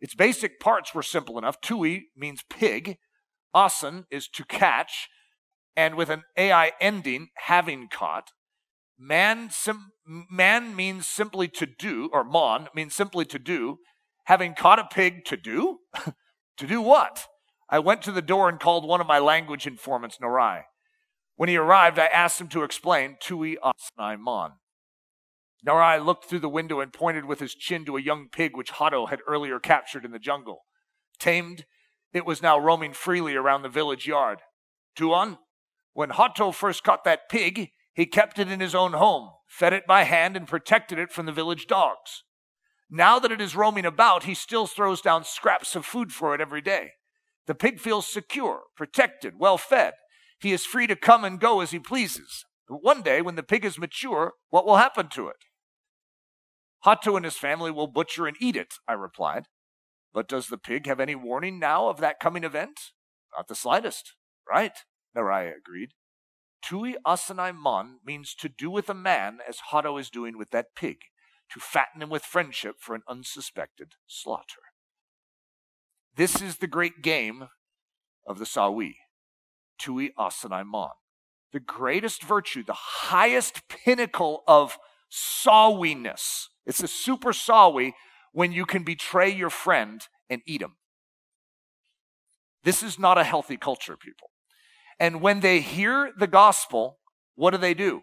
Its 0.01 0.15
basic 0.15 0.59
parts 0.59 0.93
were 0.93 1.03
simple 1.03 1.37
enough. 1.37 1.61
Tui 1.61 2.07
means 2.17 2.43
pig, 2.49 2.97
asan 3.55 4.05
is 4.11 4.27
to 4.27 4.43
catch, 4.43 5.07
and 5.75 5.95
with 5.95 6.09
an 6.09 6.23
AI 6.37 6.73
ending, 6.81 7.29
having 7.35 7.87
caught. 7.87 8.31
Man, 9.05 9.49
sim, 9.51 9.91
man 10.05 10.77
means 10.77 11.09
simply 11.09 11.49
to 11.49 11.65
do, 11.65 12.09
or 12.13 12.23
mon 12.23 12.69
means 12.73 12.95
simply 12.95 13.25
to 13.25 13.37
do. 13.37 13.79
Having 14.27 14.55
caught 14.55 14.79
a 14.79 14.87
pig 14.89 15.25
to 15.25 15.35
do? 15.35 15.79
to 16.57 16.67
do 16.67 16.79
what? 16.79 17.25
I 17.69 17.79
went 17.79 18.01
to 18.03 18.13
the 18.13 18.21
door 18.21 18.47
and 18.47 18.61
called 18.61 18.87
one 18.87 19.01
of 19.01 19.07
my 19.07 19.19
language 19.19 19.67
informants, 19.67 20.19
Norai. 20.23 20.61
When 21.35 21.49
he 21.49 21.57
arrived, 21.57 21.99
I 21.99 22.05
asked 22.05 22.39
him 22.39 22.47
to 22.49 22.63
explain 22.63 23.17
Tui 23.19 23.57
Asnai 23.57 24.17
Mon. 24.17 24.53
Narai 25.67 26.03
looked 26.03 26.29
through 26.29 26.39
the 26.39 26.47
window 26.47 26.79
and 26.79 26.93
pointed 26.93 27.25
with 27.25 27.41
his 27.41 27.55
chin 27.55 27.83
to 27.83 27.97
a 27.97 28.01
young 28.01 28.29
pig 28.31 28.55
which 28.55 28.71
Hato 28.71 29.07
had 29.07 29.19
earlier 29.27 29.59
captured 29.59 30.05
in 30.05 30.11
the 30.11 30.19
jungle. 30.19 30.59
Tamed, 31.19 31.65
it 32.13 32.25
was 32.25 32.41
now 32.41 32.57
roaming 32.57 32.93
freely 32.93 33.35
around 33.35 33.63
the 33.63 33.69
village 33.69 34.07
yard. 34.07 34.39
Tuan, 34.95 35.39
when 35.91 36.11
Hato 36.11 36.51
first 36.51 36.85
caught 36.85 37.03
that 37.03 37.27
pig, 37.29 37.71
he 37.93 38.05
kept 38.05 38.39
it 38.39 38.51
in 38.51 38.59
his 38.59 38.75
own 38.75 38.93
home, 38.93 39.31
fed 39.47 39.73
it 39.73 39.85
by 39.85 40.03
hand, 40.03 40.35
and 40.35 40.47
protected 40.47 40.97
it 40.97 41.11
from 41.11 41.25
the 41.25 41.31
village 41.31 41.67
dogs. 41.67 42.23
Now 42.89 43.19
that 43.19 43.31
it 43.31 43.41
is 43.41 43.55
roaming 43.55 43.85
about, 43.85 44.23
he 44.23 44.33
still 44.33 44.67
throws 44.67 45.01
down 45.01 45.23
scraps 45.23 45.75
of 45.75 45.85
food 45.85 46.11
for 46.11 46.35
it 46.35 46.41
every 46.41 46.61
day. 46.61 46.91
The 47.47 47.55
pig 47.55 47.79
feels 47.79 48.07
secure, 48.07 48.61
protected, 48.75 49.33
well 49.37 49.57
fed, 49.57 49.93
he 50.43 50.51
is 50.51 50.65
free 50.65 50.87
to 50.87 50.95
come 50.97 51.23
and 51.23 51.39
go 51.39 51.61
as 51.61 51.71
he 51.71 51.79
pleases. 51.79 52.45
But 52.67 52.83
one 52.83 53.01
day, 53.01 53.21
when 53.21 53.35
the 53.35 53.43
pig 53.43 53.63
is 53.63 53.79
mature, 53.79 54.33
what 54.49 54.65
will 54.65 54.75
happen 54.75 55.07
to 55.09 55.29
it? 55.29 55.37
Hato 56.81 57.15
and 57.15 57.23
his 57.23 57.37
family 57.37 57.71
will 57.71 57.87
butcher 57.87 58.27
and 58.27 58.35
eat 58.41 58.57
it, 58.57 58.73
I 58.85 58.91
replied. 58.91 59.45
But 60.13 60.27
does 60.27 60.47
the 60.47 60.57
pig 60.57 60.85
have 60.85 60.99
any 60.99 61.15
warning 61.15 61.59
now 61.59 61.87
of 61.87 62.01
that 62.01 62.19
coming 62.19 62.43
event? 62.43 62.77
Not 63.35 63.47
the 63.47 63.55
slightest. 63.55 64.15
Right, 64.47 64.73
Naraya 65.15 65.53
agreed. 65.57 65.91
Tui 66.63 66.95
asanai 67.05 67.53
mon 67.53 67.99
means 68.05 68.33
to 68.33 68.47
do 68.47 68.69
with 68.71 68.89
a 68.89 68.93
man 68.93 69.39
as 69.47 69.59
Hato 69.71 69.97
is 69.97 70.09
doing 70.09 70.37
with 70.37 70.51
that 70.51 70.75
pig, 70.75 70.97
to 71.51 71.59
fatten 71.59 72.01
him 72.01 72.09
with 72.09 72.23
friendship 72.23 72.75
for 72.79 72.95
an 72.95 73.03
unsuspected 73.07 73.93
slaughter. 74.07 74.61
This 76.15 76.41
is 76.41 76.57
the 76.57 76.67
great 76.67 77.01
game 77.01 77.49
of 78.25 78.39
the 78.39 78.45
Sawi. 78.45 78.95
Tui 79.77 80.11
Asanai 80.17 80.65
Mon. 80.65 80.91
The 81.51 81.59
greatest 81.59 82.23
virtue, 82.23 82.63
the 82.63 82.73
highest 82.73 83.67
pinnacle 83.67 84.43
of 84.47 84.77
sawiness. 85.09 86.49
It's 86.65 86.81
a 86.81 86.87
super 86.87 87.31
sawi 87.31 87.93
when 88.31 88.51
you 88.51 88.65
can 88.65 88.83
betray 88.83 89.29
your 89.29 89.49
friend 89.49 90.01
and 90.29 90.41
eat 90.47 90.61
him. 90.61 90.77
This 92.63 92.81
is 92.81 92.97
not 92.97 93.17
a 93.17 93.23
healthy 93.23 93.57
culture, 93.57 93.97
people. 93.97 94.29
And 94.99 95.21
when 95.21 95.39
they 95.39 95.59
hear 95.59 96.11
the 96.17 96.27
gospel, 96.27 96.99
what 97.35 97.51
do 97.51 97.57
they 97.57 97.73
do? 97.73 98.01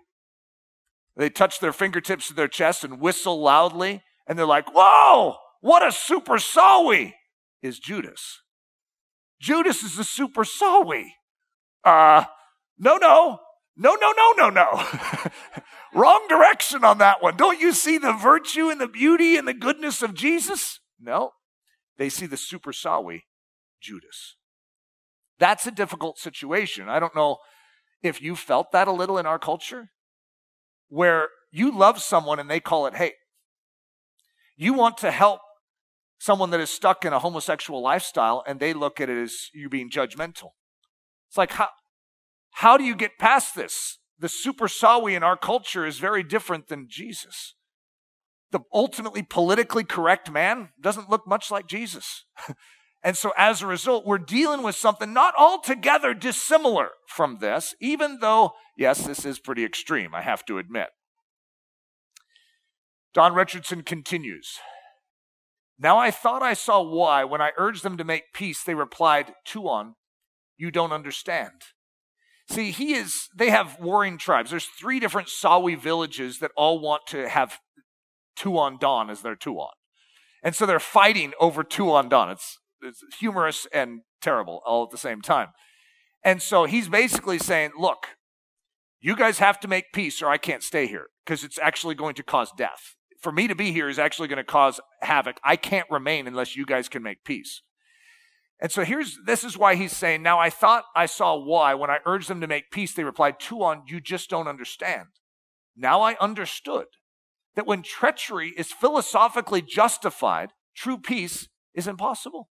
They 1.17 1.31
touch 1.31 1.61
their 1.61 1.73
fingertips 1.73 2.29
to 2.29 2.35
their 2.35 2.49
chest 2.49 2.85
and 2.85 3.01
whistle 3.01 3.41
loudly, 3.41 4.03
and 4.27 4.39
they're 4.39 4.47
like, 4.47 4.75
Whoa, 4.75 5.37
what 5.61 5.87
a 5.87 5.93
super 5.93 6.37
sawi 6.37 7.15
is 7.63 7.79
Judas. 7.79 8.41
Judas 9.41 9.83
is 9.83 9.99
a 9.99 10.05
super 10.05 10.45
sawi. 10.45 11.13
Uh, 11.85 12.25
no, 12.79 12.97
no, 12.97 13.41
no, 13.77 13.95
no, 13.95 14.13
no, 14.17 14.33
no, 14.37 14.51
no. 14.51 14.85
Wrong 15.95 16.27
direction 16.29 16.85
on 16.85 16.99
that 16.99 17.23
one. 17.23 17.37
Don't 17.37 17.61
you 17.61 17.73
see 17.73 17.99
the 17.99 18.13
virtue 18.13 18.69
and 18.69 18.81
the 18.81 18.89
beauty 18.89 19.37
and 19.37 19.49
the 19.49 19.55
goodness 19.55 20.03
of 20.03 20.15
Jesus? 20.15 20.81
No, 21.01 21.33
they 21.99 22.09
see 22.09 22.27
the 22.27 22.37
super 22.37 22.73
sawi, 22.73 23.23
Judas. 23.81 24.37
That's 25.41 25.67
a 25.67 25.73
difficult 25.73 26.19
situation. 26.19 26.89
I 26.89 27.01
don't 27.01 27.17
know 27.17 27.39
if 28.03 28.23
you 28.23 28.37
felt 28.37 28.73
that 28.73 28.87
a 28.87 28.93
little 28.93 29.19
in 29.19 29.27
our 29.27 29.39
culture, 29.39 29.91
where 30.89 31.29
you 31.51 31.77
love 31.77 32.01
someone 32.01 32.39
and 32.39 32.49
they 32.49 32.61
call 32.61 32.87
it 32.87 32.95
hate. 32.95 33.15
You 34.57 34.75
want 34.75 34.99
to 34.99 35.11
help 35.11 35.41
someone 36.19 36.51
that 36.51 36.61
is 36.61 36.71
stuck 36.71 37.07
in 37.07 37.15
a 37.15 37.19
homosexual 37.19 37.83
lifestyle 37.83 38.45
and 38.47 38.61
they 38.61 38.75
look 38.75 39.01
at 39.01 39.09
it 39.09 39.21
as 39.21 39.49
you 39.55 39.71
being 39.71 39.91
judgmental. 39.91 40.51
It's 41.29 41.39
like, 41.39 41.53
how, 41.53 41.69
how 42.51 42.77
do 42.77 42.85
you 42.85 42.95
get 42.95 43.19
past 43.19 43.55
this? 43.55 43.99
The 44.19 44.29
super 44.29 44.67
sawi 44.67 45.17
in 45.17 45.23
our 45.23 45.37
culture 45.37 45.87
is 45.87 45.99
very 45.99 46.23
different 46.23 46.69
than 46.69 46.87
Jesus. 46.89 47.55
The 48.51 48.61
ultimately 48.75 49.23
politically 49.23 49.85
correct 49.85 50.31
man 50.31 50.71
doesn't 50.79 51.09
look 51.09 51.27
much 51.27 51.51
like 51.51 51.67
Jesus. 51.67 52.27
and 53.03 53.17
so 53.17 53.33
as 53.37 53.63
a 53.63 53.67
result, 53.67 54.07
we're 54.07 54.19
dealing 54.19 54.63
with 54.63 54.77
something 54.77 55.13
not 55.13 55.35
altogether 55.39 56.13
dissimilar 56.13 56.91
from 57.07 57.39
this, 57.41 57.75
even 57.81 58.19
though, 58.21 58.53
yes, 58.77 59.07
this 59.07 59.25
is 59.25 59.39
pretty 59.39 59.65
extreme, 59.65 60.15
I 60.15 60.23
have 60.23 60.45
to 60.47 60.59
admit. 60.59 60.89
Don 63.15 63.35
Richardson 63.35 63.83
continues. 63.83 64.59
Now 65.79 65.99
I 65.99 66.11
thought 66.11 66.43
I 66.43 66.55
saw 66.55 66.83
why, 66.83 67.25
when 67.25 67.41
I 67.41 67.53
urged 67.57 67.83
them 67.83 67.97
to 67.97 68.05
make 68.05 68.35
peace, 68.35 68.63
they 68.63 68.75
replied, 68.75 69.33
Tuan, 69.47 69.95
you 70.59 70.71
don't 70.71 70.93
understand. 70.93 71.63
See, 72.51 72.71
he 72.71 72.95
is, 72.95 73.29
they 73.35 73.51
have 73.51 73.81
warring 73.81 74.19
tribes. 74.19 74.51
There's 74.51 74.67
three 74.67 75.01
different 75.01 75.29
Sawi 75.29 75.79
villages 75.79 76.41
that 76.41 76.51
all 76.57 76.81
want 76.81 77.03
to 77.09 77.29
have 77.29 77.59
Tuan 78.37 78.77
Don 78.79 79.09
as 79.09 79.23
their 79.23 79.37
Tuan. 79.37 79.71
And 80.43 80.55
so 80.55 80.67
they're 80.67 80.81
fighting 80.81 81.33
over 81.41 81.63
Tuan 81.63 82.09
Don. 82.09 82.31
It's, 82.31 82.59
humorous 83.19 83.67
and 83.73 84.01
terrible 84.21 84.63
all 84.65 84.85
at 84.85 84.91
the 84.91 84.99
same 84.99 85.21
time. 85.21 85.49
And 86.23 86.43
so 86.43 86.65
he's 86.65 86.89
basically 86.89 87.39
saying, 87.39 87.73
look, 87.79 88.09
you 89.01 89.17
guys 89.17 89.39
have 89.39 89.59
to 89.61 89.69
make 89.69 89.93
peace 89.93 90.21
or 90.21 90.29
I 90.29 90.37
can't 90.37 90.63
stay 90.63 90.87
here 90.87 91.07
because 91.25 91.45
it's 91.45 91.59
actually 91.59 91.95
going 91.95 92.15
to 92.15 92.23
cause 92.23 92.53
death. 92.57 92.97
For 93.21 93.33
me 93.33 93.49
to 93.49 93.55
be 93.55 93.73
here 93.73 93.89
is 93.89 93.99
actually 93.99 94.29
going 94.29 94.39
to 94.39 94.45
cause 94.45 94.81
havoc. 95.01 95.39
I 95.43 95.57
can't 95.57 95.91
remain 95.91 96.27
unless 96.27 96.57
you 96.57 96.67
guys 96.67 96.89
can 96.89 97.03
make 97.03 97.25
peace. 97.25 97.63
And 98.61 98.71
so 98.71 98.85
here's 98.85 99.19
this 99.25 99.43
is 99.43 99.57
why 99.57 99.75
he's 99.75 99.97
saying, 99.97 100.23
Now 100.23 100.39
I 100.39 100.51
thought 100.51 100.85
I 100.95 101.07
saw 101.07 101.35
why. 101.35 101.73
When 101.75 101.91
I 101.91 101.99
urged 102.05 102.29
them 102.29 102.43
to 102.43 102.47
make 102.47 102.71
peace, 102.71 102.93
they 102.93 103.05
replied, 103.05 103.41
Tuan, 103.41 103.85
you 103.87 104.01
just 104.01 104.29
don't 104.29 104.49
understand. 104.49 105.09
Now 105.75 106.03
I 106.03 106.17
understood 106.21 106.87
that 107.57 107.67
when 107.67 107.83
treachery 107.83 108.53
is 108.57 108.71
philosophically 108.71 109.63
justified, 109.63 110.51
true 110.77 110.99
peace 110.99 111.49
is 111.75 111.89
impossible. 111.89 112.50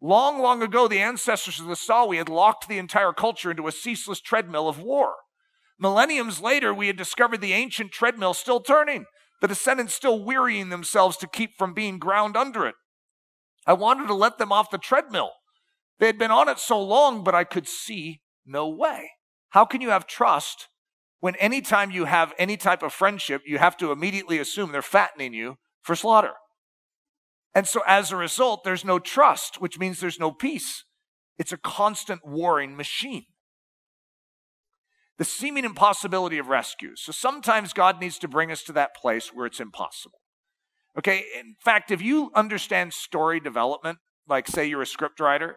Long, 0.00 0.40
long 0.40 0.62
ago, 0.62 0.88
the 0.88 0.98
ancestors 0.98 1.58
of 1.58 1.66
the 1.66 1.74
Sawi 1.74 2.18
had 2.18 2.28
locked 2.28 2.68
the 2.68 2.78
entire 2.78 3.12
culture 3.12 3.50
into 3.50 3.66
a 3.66 3.72
ceaseless 3.72 4.20
treadmill 4.20 4.68
of 4.68 4.80
war. 4.80 5.14
Millenniums 5.78 6.40
later, 6.40 6.72
we 6.72 6.86
had 6.86 6.96
discovered 6.96 7.40
the 7.40 7.52
ancient 7.52 7.92
treadmill 7.92 8.34
still 8.34 8.60
turning, 8.60 9.06
the 9.40 9.48
descendants 9.48 9.94
still 9.94 10.22
wearying 10.22 10.68
themselves 10.68 11.16
to 11.18 11.26
keep 11.26 11.56
from 11.56 11.74
being 11.74 11.98
ground 11.98 12.36
under 12.36 12.66
it. 12.66 12.74
I 13.66 13.72
wanted 13.72 14.06
to 14.06 14.14
let 14.14 14.38
them 14.38 14.52
off 14.52 14.70
the 14.70 14.78
treadmill. 14.78 15.32
They 15.98 16.06
had 16.06 16.18
been 16.18 16.30
on 16.30 16.48
it 16.48 16.58
so 16.58 16.80
long, 16.80 17.24
but 17.24 17.34
I 17.34 17.44
could 17.44 17.66
see 17.66 18.20
no 18.44 18.68
way. 18.68 19.10
How 19.50 19.64
can 19.64 19.80
you 19.80 19.90
have 19.90 20.06
trust 20.06 20.68
when 21.20 21.34
anytime 21.36 21.90
you 21.90 22.04
have 22.04 22.34
any 22.38 22.56
type 22.56 22.82
of 22.82 22.92
friendship, 22.92 23.42
you 23.46 23.58
have 23.58 23.76
to 23.78 23.92
immediately 23.92 24.38
assume 24.38 24.72
they're 24.72 24.82
fattening 24.82 25.32
you 25.32 25.56
for 25.82 25.96
slaughter? 25.96 26.34
And 27.56 27.66
so 27.66 27.80
as 27.86 28.12
a 28.12 28.16
result, 28.16 28.64
there's 28.64 28.84
no 28.84 28.98
trust, 28.98 29.62
which 29.62 29.78
means 29.78 29.98
there's 29.98 30.20
no 30.20 30.30
peace. 30.30 30.84
It's 31.38 31.52
a 31.52 31.56
constant 31.56 32.20
warring 32.22 32.76
machine. 32.76 33.24
The 35.16 35.24
seeming 35.24 35.64
impossibility 35.64 36.36
of 36.36 36.48
rescue. 36.48 36.96
So 36.96 37.12
sometimes 37.12 37.72
God 37.72 37.98
needs 37.98 38.18
to 38.18 38.28
bring 38.28 38.52
us 38.52 38.62
to 38.64 38.74
that 38.74 38.94
place 38.94 39.28
where 39.32 39.46
it's 39.46 39.58
impossible. 39.58 40.18
Okay, 40.98 41.24
in 41.40 41.54
fact, 41.58 41.90
if 41.90 42.02
you 42.02 42.30
understand 42.34 42.92
story 42.92 43.40
development, 43.40 44.00
like 44.28 44.48
say 44.48 44.66
you're 44.66 44.82
a 44.82 44.84
scriptwriter, 44.84 45.54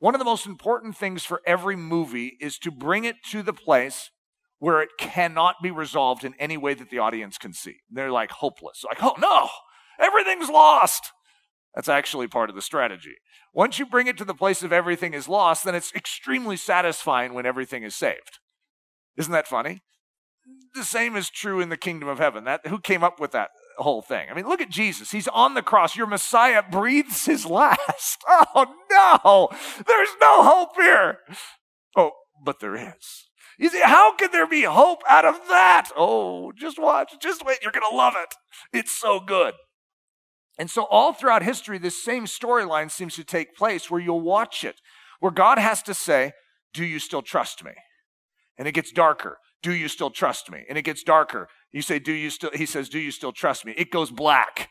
one 0.00 0.14
of 0.14 0.18
the 0.18 0.26
most 0.26 0.44
important 0.44 0.94
things 0.94 1.24
for 1.24 1.40
every 1.46 1.74
movie 1.74 2.36
is 2.38 2.58
to 2.58 2.70
bring 2.70 3.04
it 3.04 3.16
to 3.30 3.42
the 3.42 3.54
place 3.54 4.10
where 4.58 4.82
it 4.82 4.90
cannot 4.98 5.56
be 5.62 5.70
resolved 5.70 6.22
in 6.22 6.34
any 6.38 6.58
way 6.58 6.74
that 6.74 6.90
the 6.90 6.98
audience 6.98 7.38
can 7.38 7.54
see. 7.54 7.76
They're 7.90 8.12
like 8.12 8.30
hopeless. 8.30 8.84
Like, 8.86 9.02
oh 9.02 9.14
no, 9.18 9.48
everything's 9.98 10.48
lost. 10.48 11.12
That's 11.74 11.88
actually 11.88 12.28
part 12.28 12.50
of 12.50 12.56
the 12.56 12.62
strategy. 12.62 13.14
Once 13.52 13.78
you 13.78 13.86
bring 13.86 14.06
it 14.06 14.16
to 14.18 14.24
the 14.24 14.34
place 14.34 14.62
of 14.62 14.72
everything 14.72 15.14
is 15.14 15.28
lost, 15.28 15.64
then 15.64 15.74
it's 15.74 15.94
extremely 15.94 16.56
satisfying 16.56 17.34
when 17.34 17.46
everything 17.46 17.82
is 17.82 17.94
saved. 17.94 18.38
Isn't 19.16 19.32
that 19.32 19.48
funny? 19.48 19.82
The 20.74 20.84
same 20.84 21.16
is 21.16 21.30
true 21.30 21.60
in 21.60 21.68
the 21.68 21.76
kingdom 21.76 22.08
of 22.08 22.18
heaven. 22.18 22.44
That 22.44 22.66
who 22.66 22.80
came 22.80 23.04
up 23.04 23.20
with 23.20 23.32
that? 23.32 23.50
whole 23.78 24.02
thing. 24.02 24.28
I 24.30 24.34
mean, 24.34 24.46
look 24.46 24.60
at 24.60 24.70
Jesus. 24.70 25.10
He's 25.10 25.28
on 25.28 25.54
the 25.54 25.62
cross. 25.62 25.96
Your 25.96 26.06
Messiah 26.06 26.62
breathes 26.68 27.26
his 27.26 27.46
last. 27.50 28.22
Oh, 28.28 28.66
no. 28.90 29.48
There's 29.86 30.08
no 30.20 30.42
hope 30.42 30.76
here. 30.76 31.18
Oh, 31.96 32.12
but 32.44 32.60
there 32.60 32.76
is. 32.76 33.28
You 33.58 33.68
see, 33.68 33.82
how 33.82 34.14
can 34.16 34.30
there 34.32 34.46
be 34.46 34.62
hope 34.62 35.02
out 35.08 35.24
of 35.24 35.36
that? 35.48 35.90
Oh, 35.96 36.52
just 36.52 36.78
watch. 36.78 37.12
Just 37.20 37.44
wait. 37.44 37.58
You're 37.62 37.72
going 37.72 37.88
to 37.88 37.96
love 37.96 38.14
it. 38.16 38.34
It's 38.72 38.92
so 38.92 39.20
good. 39.20 39.54
And 40.58 40.70
so, 40.70 40.84
all 40.84 41.12
throughout 41.12 41.42
history, 41.42 41.78
this 41.78 42.02
same 42.02 42.26
storyline 42.26 42.90
seems 42.90 43.16
to 43.16 43.24
take 43.24 43.56
place 43.56 43.90
where 43.90 44.00
you'll 44.00 44.20
watch 44.20 44.64
it, 44.64 44.80
where 45.20 45.32
God 45.32 45.58
has 45.58 45.82
to 45.84 45.94
say, 45.94 46.32
Do 46.72 46.84
you 46.84 46.98
still 46.98 47.22
trust 47.22 47.64
me? 47.64 47.72
And 48.56 48.68
it 48.68 48.72
gets 48.72 48.92
darker. 48.92 49.38
Do 49.62 49.72
you 49.72 49.88
still 49.88 50.10
trust 50.10 50.50
me? 50.50 50.64
And 50.68 50.78
it 50.78 50.82
gets 50.82 51.02
darker. 51.02 51.48
You 51.72 51.82
say, 51.82 51.98
Do 51.98 52.12
you 52.12 52.30
still, 52.30 52.50
he 52.54 52.66
says, 52.66 52.88
Do 52.88 53.00
you 53.00 53.10
still 53.10 53.32
trust 53.32 53.64
me? 53.64 53.74
It 53.76 53.90
goes 53.90 54.10
black. 54.10 54.70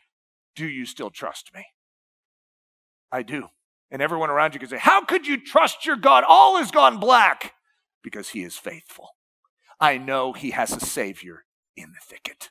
Do 0.56 0.66
you 0.66 0.86
still 0.86 1.10
trust 1.10 1.50
me? 1.54 1.66
I 3.12 3.22
do. 3.22 3.48
And 3.90 4.00
everyone 4.00 4.30
around 4.30 4.54
you 4.54 4.60
can 4.60 4.68
say, 4.68 4.78
How 4.78 5.04
could 5.04 5.26
you 5.26 5.36
trust 5.36 5.84
your 5.84 5.96
God? 5.96 6.24
All 6.26 6.56
has 6.56 6.70
gone 6.70 6.98
black 6.98 7.52
because 8.02 8.30
he 8.30 8.42
is 8.42 8.56
faithful. 8.56 9.10
I 9.80 9.98
know 9.98 10.32
he 10.32 10.52
has 10.52 10.72
a 10.74 10.80
savior 10.80 11.44
in 11.76 11.92
the 11.92 12.00
thicket. 12.02 12.50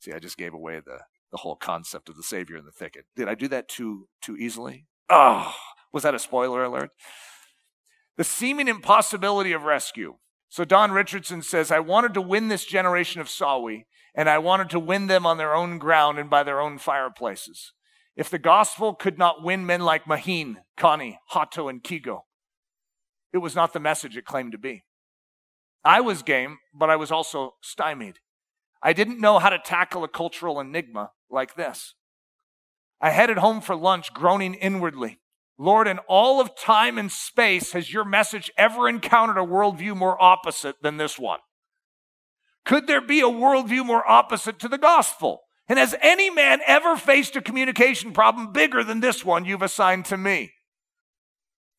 See, 0.00 0.12
I 0.12 0.18
just 0.18 0.36
gave 0.36 0.54
away 0.54 0.80
the, 0.80 0.98
the 1.30 1.38
whole 1.38 1.56
concept 1.56 2.08
of 2.08 2.16
the 2.16 2.22
savior 2.22 2.56
in 2.56 2.64
the 2.64 2.72
thicket. 2.72 3.04
Did 3.16 3.28
I 3.28 3.34
do 3.34 3.48
that 3.48 3.68
too 3.68 4.08
too 4.22 4.36
easily? 4.36 4.86
Oh, 5.08 5.54
was 5.92 6.02
that 6.02 6.14
a 6.14 6.18
spoiler 6.18 6.64
alert? 6.64 6.90
The 8.16 8.24
seeming 8.24 8.68
impossibility 8.68 9.52
of 9.52 9.62
rescue. 9.62 10.16
So 10.48 10.64
Don 10.64 10.90
Richardson 10.90 11.42
says, 11.42 11.70
I 11.70 11.78
wanted 11.78 12.12
to 12.14 12.20
win 12.20 12.48
this 12.48 12.64
generation 12.64 13.20
of 13.20 13.28
Sawi, 13.28 13.84
and 14.14 14.28
I 14.28 14.38
wanted 14.38 14.68
to 14.70 14.80
win 14.80 15.06
them 15.06 15.24
on 15.24 15.38
their 15.38 15.54
own 15.54 15.78
ground 15.78 16.18
and 16.18 16.28
by 16.28 16.42
their 16.42 16.60
own 16.60 16.78
fireplaces. 16.78 17.72
If 18.16 18.28
the 18.28 18.38
gospel 18.38 18.94
could 18.94 19.16
not 19.16 19.44
win 19.44 19.64
men 19.64 19.80
like 19.80 20.04
Maheen, 20.04 20.56
Connie, 20.76 21.20
Hato, 21.28 21.68
and 21.68 21.82
Kigo, 21.82 22.22
it 23.32 23.38
was 23.38 23.54
not 23.54 23.72
the 23.72 23.80
message 23.80 24.16
it 24.16 24.24
claimed 24.24 24.52
to 24.52 24.58
be. 24.58 24.82
I 25.84 26.00
was 26.00 26.22
game, 26.22 26.58
but 26.74 26.90
I 26.90 26.96
was 26.96 27.12
also 27.12 27.54
stymied. 27.62 28.18
I 28.82 28.92
didn't 28.92 29.20
know 29.20 29.38
how 29.38 29.50
to 29.50 29.58
tackle 29.58 30.04
a 30.04 30.08
cultural 30.08 30.60
enigma 30.60 31.12
like 31.30 31.54
this. 31.54 31.94
I 33.00 33.10
headed 33.10 33.38
home 33.38 33.60
for 33.60 33.74
lunch 33.74 34.12
groaning 34.12 34.54
inwardly. 34.54 35.20
Lord, 35.58 35.86
in 35.86 35.98
all 36.08 36.40
of 36.40 36.56
time 36.56 36.98
and 36.98 37.12
space, 37.12 37.72
has 37.72 37.92
your 37.92 38.04
message 38.04 38.50
ever 38.56 38.88
encountered 38.88 39.38
a 39.38 39.46
worldview 39.46 39.96
more 39.96 40.20
opposite 40.22 40.76
than 40.82 40.96
this 40.96 41.18
one? 41.18 41.40
Could 42.64 42.86
there 42.86 43.00
be 43.00 43.20
a 43.20 43.24
worldview 43.24 43.84
more 43.84 44.08
opposite 44.08 44.58
to 44.60 44.68
the 44.68 44.78
gospel? 44.78 45.42
And 45.68 45.78
has 45.78 45.94
any 46.00 46.30
man 46.30 46.60
ever 46.66 46.96
faced 46.96 47.36
a 47.36 47.42
communication 47.42 48.12
problem 48.12 48.52
bigger 48.52 48.82
than 48.82 49.00
this 49.00 49.24
one 49.24 49.44
you've 49.44 49.62
assigned 49.62 50.04
to 50.06 50.16
me? 50.16 50.52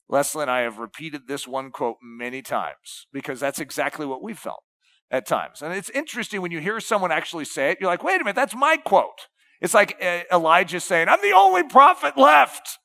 Leslie 0.08 0.44
and 0.44 0.52
I 0.52 0.60
have 0.62 0.78
repeated 0.78 1.28
this 1.28 1.48
one 1.48 1.72
quote 1.72 1.98
many 2.04 2.42
times 2.42 3.08
because 3.14 3.40
that's 3.40 3.60
exactly 3.60 4.06
what 4.06 4.22
we 4.22 4.34
felt 4.34 4.64
at 5.10 5.26
times. 5.26 5.62
And 5.62 5.74
it's 5.74 5.90
interesting 5.90 6.42
when 6.42 6.52
you 6.52 6.60
hear 6.60 6.80
someone 6.80 7.12
actually 7.12 7.46
say 7.46 7.72
it, 7.72 7.78
you're 7.80 7.90
like, 7.90 8.04
wait 8.04 8.22
a 8.22 8.24
minute, 8.24 8.36
that's 8.36 8.56
my 8.56 8.78
quote. 8.78 9.28
It's 9.62 9.74
like 9.74 9.98
uh, 10.02 10.22
Elijah 10.32 10.80
saying, 10.80 11.08
I'm 11.08 11.22
the 11.22 11.34
only 11.34 11.64
prophet 11.64 12.18
left. 12.18 12.80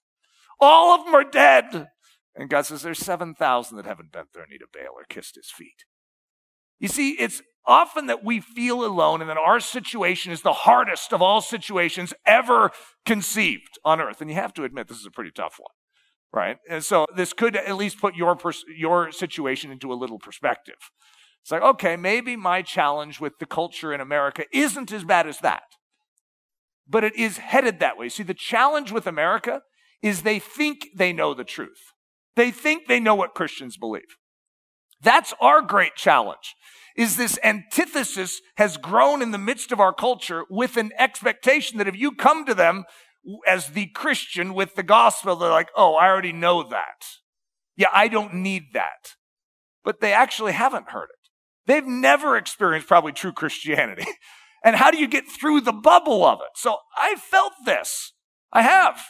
All 0.60 0.94
of 0.94 1.04
them 1.04 1.14
are 1.14 1.24
dead. 1.24 1.88
And 2.34 2.50
God 2.50 2.66
says, 2.66 2.82
There's 2.82 2.98
7,000 2.98 3.76
that 3.76 3.86
haven't 3.86 4.12
bent 4.12 4.28
their 4.34 4.46
knee 4.46 4.58
to 4.58 4.66
Baal 4.72 4.94
or 4.94 5.04
kissed 5.08 5.36
his 5.36 5.50
feet. 5.50 5.84
You 6.78 6.88
see, 6.88 7.12
it's 7.12 7.42
often 7.66 8.06
that 8.06 8.24
we 8.24 8.40
feel 8.40 8.84
alone 8.84 9.20
and 9.20 9.30
that 9.30 9.38
our 9.38 9.58
situation 9.58 10.30
is 10.30 10.42
the 10.42 10.52
hardest 10.52 11.12
of 11.12 11.20
all 11.20 11.40
situations 11.40 12.14
ever 12.24 12.70
conceived 13.04 13.78
on 13.84 14.00
earth. 14.00 14.20
And 14.20 14.30
you 14.30 14.36
have 14.36 14.54
to 14.54 14.64
admit, 14.64 14.88
this 14.88 14.98
is 14.98 15.06
a 15.06 15.10
pretty 15.10 15.32
tough 15.32 15.56
one, 15.58 15.72
right? 16.32 16.58
And 16.68 16.84
so 16.84 17.06
this 17.16 17.32
could 17.32 17.56
at 17.56 17.76
least 17.76 17.98
put 17.98 18.14
your, 18.14 18.36
pers- 18.36 18.64
your 18.76 19.10
situation 19.10 19.72
into 19.72 19.92
a 19.92 19.94
little 19.94 20.18
perspective. 20.18 20.76
It's 21.42 21.50
like, 21.50 21.62
okay, 21.62 21.96
maybe 21.96 22.36
my 22.36 22.62
challenge 22.62 23.20
with 23.20 23.38
the 23.38 23.46
culture 23.46 23.92
in 23.92 24.00
America 24.00 24.44
isn't 24.52 24.92
as 24.92 25.04
bad 25.04 25.26
as 25.26 25.38
that, 25.38 25.62
but 26.88 27.04
it 27.04 27.16
is 27.16 27.38
headed 27.38 27.80
that 27.80 27.96
way. 27.96 28.08
See, 28.08 28.22
the 28.22 28.34
challenge 28.34 28.92
with 28.92 29.06
America 29.06 29.62
is 30.02 30.22
they 30.22 30.38
think 30.38 30.86
they 30.94 31.12
know 31.12 31.34
the 31.34 31.44
truth. 31.44 31.92
They 32.36 32.50
think 32.50 32.86
they 32.86 33.00
know 33.00 33.14
what 33.14 33.34
Christians 33.34 33.76
believe. 33.76 34.16
That's 35.00 35.34
our 35.40 35.62
great 35.62 35.96
challenge. 35.96 36.54
Is 36.96 37.16
this 37.16 37.38
antithesis 37.44 38.40
has 38.56 38.76
grown 38.76 39.20
in 39.20 39.30
the 39.30 39.38
midst 39.38 39.72
of 39.72 39.80
our 39.80 39.92
culture 39.92 40.44
with 40.48 40.76
an 40.76 40.92
expectation 40.98 41.78
that 41.78 41.88
if 41.88 41.96
you 41.96 42.12
come 42.12 42.46
to 42.46 42.54
them 42.54 42.84
as 43.46 43.68
the 43.68 43.86
Christian 43.88 44.54
with 44.54 44.74
the 44.76 44.82
gospel, 44.82 45.36
they're 45.36 45.50
like, 45.50 45.68
oh, 45.76 45.94
I 45.94 46.06
already 46.08 46.32
know 46.32 46.62
that. 46.62 47.04
Yeah, 47.76 47.88
I 47.92 48.08
don't 48.08 48.34
need 48.34 48.72
that. 48.72 49.16
But 49.84 50.00
they 50.00 50.12
actually 50.12 50.52
haven't 50.52 50.90
heard 50.90 51.08
it. 51.10 51.30
They've 51.66 51.86
never 51.86 52.36
experienced 52.36 52.88
probably 52.88 53.12
true 53.12 53.32
Christianity. 53.32 54.06
And 54.66 54.74
how 54.74 54.90
do 54.90 54.98
you 54.98 55.06
get 55.06 55.28
through 55.28 55.60
the 55.60 55.72
bubble 55.72 56.24
of 56.24 56.40
it? 56.40 56.48
So 56.56 56.78
I 56.96 57.14
felt 57.14 57.52
this. 57.64 58.12
I 58.52 58.62
have. 58.62 59.00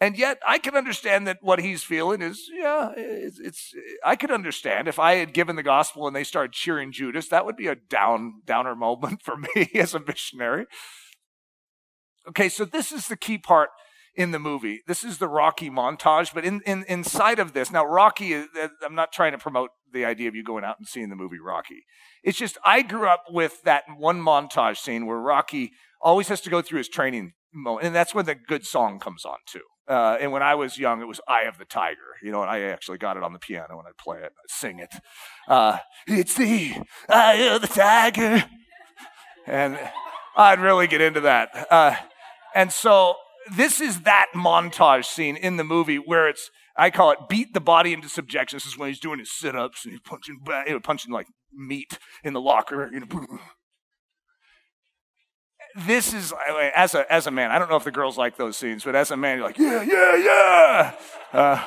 And 0.00 0.16
yet, 0.16 0.38
I 0.46 0.58
can 0.58 0.76
understand 0.76 1.26
that 1.26 1.38
what 1.40 1.58
he's 1.58 1.82
feeling 1.82 2.22
is, 2.22 2.48
yeah, 2.48 2.92
it's, 2.96 3.40
it's, 3.40 3.74
I 4.04 4.14
could 4.14 4.30
understand 4.30 4.86
if 4.86 5.00
I 5.00 5.14
had 5.14 5.34
given 5.34 5.56
the 5.56 5.64
gospel 5.64 6.06
and 6.06 6.14
they 6.14 6.22
started 6.22 6.52
cheering 6.52 6.92
Judas, 6.92 7.26
that 7.30 7.44
would 7.44 7.56
be 7.56 7.66
a 7.66 7.74
down, 7.74 8.42
downer 8.46 8.76
moment 8.76 9.20
for 9.24 9.36
me 9.36 9.68
as 9.74 9.94
a 9.94 10.00
missionary. 10.00 10.66
Okay, 12.28 12.48
so 12.48 12.64
this 12.64 12.92
is 12.92 13.08
the 13.08 13.16
key 13.16 13.36
part 13.36 13.70
in 14.18 14.32
the 14.32 14.38
movie. 14.40 14.82
This 14.88 15.04
is 15.04 15.18
the 15.18 15.28
Rocky 15.28 15.70
montage, 15.70 16.34
but 16.34 16.44
in, 16.44 16.60
in 16.66 16.84
inside 16.88 17.38
of 17.38 17.52
this, 17.52 17.70
now 17.70 17.86
Rocky, 17.86 18.32
is, 18.32 18.48
I'm 18.84 18.96
not 18.96 19.12
trying 19.12 19.30
to 19.30 19.38
promote 19.38 19.70
the 19.92 20.04
idea 20.04 20.26
of 20.26 20.34
you 20.34 20.42
going 20.42 20.64
out 20.64 20.76
and 20.76 20.88
seeing 20.88 21.08
the 21.08 21.16
movie 21.16 21.38
Rocky. 21.38 21.84
It's 22.24 22.36
just 22.36 22.58
I 22.64 22.82
grew 22.82 23.08
up 23.08 23.22
with 23.30 23.62
that 23.62 23.84
one 23.96 24.20
montage 24.20 24.78
scene 24.78 25.06
where 25.06 25.18
Rocky 25.18 25.70
always 26.02 26.26
has 26.28 26.40
to 26.42 26.50
go 26.50 26.60
through 26.60 26.78
his 26.78 26.88
training 26.88 27.34
moment, 27.54 27.86
and 27.86 27.94
that's 27.94 28.12
when 28.12 28.26
the 28.26 28.34
good 28.34 28.66
song 28.66 28.98
comes 28.98 29.24
on 29.24 29.36
too. 29.46 29.62
Uh, 29.86 30.18
and 30.20 30.32
when 30.32 30.42
I 30.42 30.56
was 30.56 30.78
young, 30.78 31.00
it 31.00 31.06
was 31.06 31.20
Eye 31.28 31.44
of 31.44 31.56
the 31.56 31.64
Tiger. 31.64 32.18
You 32.20 32.32
know, 32.32 32.42
and 32.42 32.50
I 32.50 32.62
actually 32.62 32.98
got 32.98 33.16
it 33.16 33.22
on 33.22 33.32
the 33.32 33.38
piano 33.38 33.76
when 33.76 33.86
I 33.86 33.92
play 33.96 34.18
it, 34.18 34.32
I 34.36 34.46
sing 34.48 34.80
it. 34.80 34.94
Uh, 35.46 35.78
it's 36.08 36.34
the 36.34 36.74
Eye 37.08 37.48
of 37.52 37.62
the 37.62 37.68
Tiger. 37.68 38.44
And 39.46 39.78
I'd 40.36 40.58
really 40.58 40.88
get 40.88 41.00
into 41.00 41.20
that. 41.20 41.68
Uh, 41.70 41.94
and 42.54 42.72
so 42.72 43.14
this 43.52 43.80
is 43.80 44.02
that 44.02 44.26
montage 44.34 45.04
scene 45.04 45.36
in 45.36 45.56
the 45.56 45.64
movie 45.64 45.96
where 45.96 46.28
it's, 46.28 46.50
I 46.76 46.90
call 46.90 47.10
it 47.10 47.18
beat 47.28 47.54
the 47.54 47.60
body 47.60 47.92
into 47.92 48.08
subjection. 48.08 48.56
This 48.56 48.66
is 48.66 48.78
when 48.78 48.88
he's 48.88 49.00
doing 49.00 49.18
his 49.18 49.32
sit 49.32 49.56
ups 49.56 49.84
and 49.84 49.92
he's 49.92 50.00
punching, 50.00 50.40
you 50.66 50.72
know, 50.72 50.80
punching 50.80 51.12
like 51.12 51.26
meat 51.52 51.98
in 52.22 52.32
the 52.32 52.40
locker. 52.40 52.90
You 52.92 53.00
know, 53.00 53.38
this 55.76 56.14
is 56.14 56.32
as 56.74 56.94
a 56.94 57.12
as 57.12 57.26
a 57.26 57.30
man. 57.30 57.50
I 57.50 57.58
don't 57.58 57.68
know 57.68 57.76
if 57.76 57.84
the 57.84 57.90
girls 57.90 58.16
like 58.16 58.36
those 58.36 58.56
scenes, 58.56 58.84
but 58.84 58.94
as 58.94 59.10
a 59.10 59.16
man, 59.16 59.38
you're 59.38 59.46
like, 59.46 59.58
yeah, 59.58 59.82
yeah, 59.82 60.16
yeah. 60.16 60.94
Uh, 61.32 61.64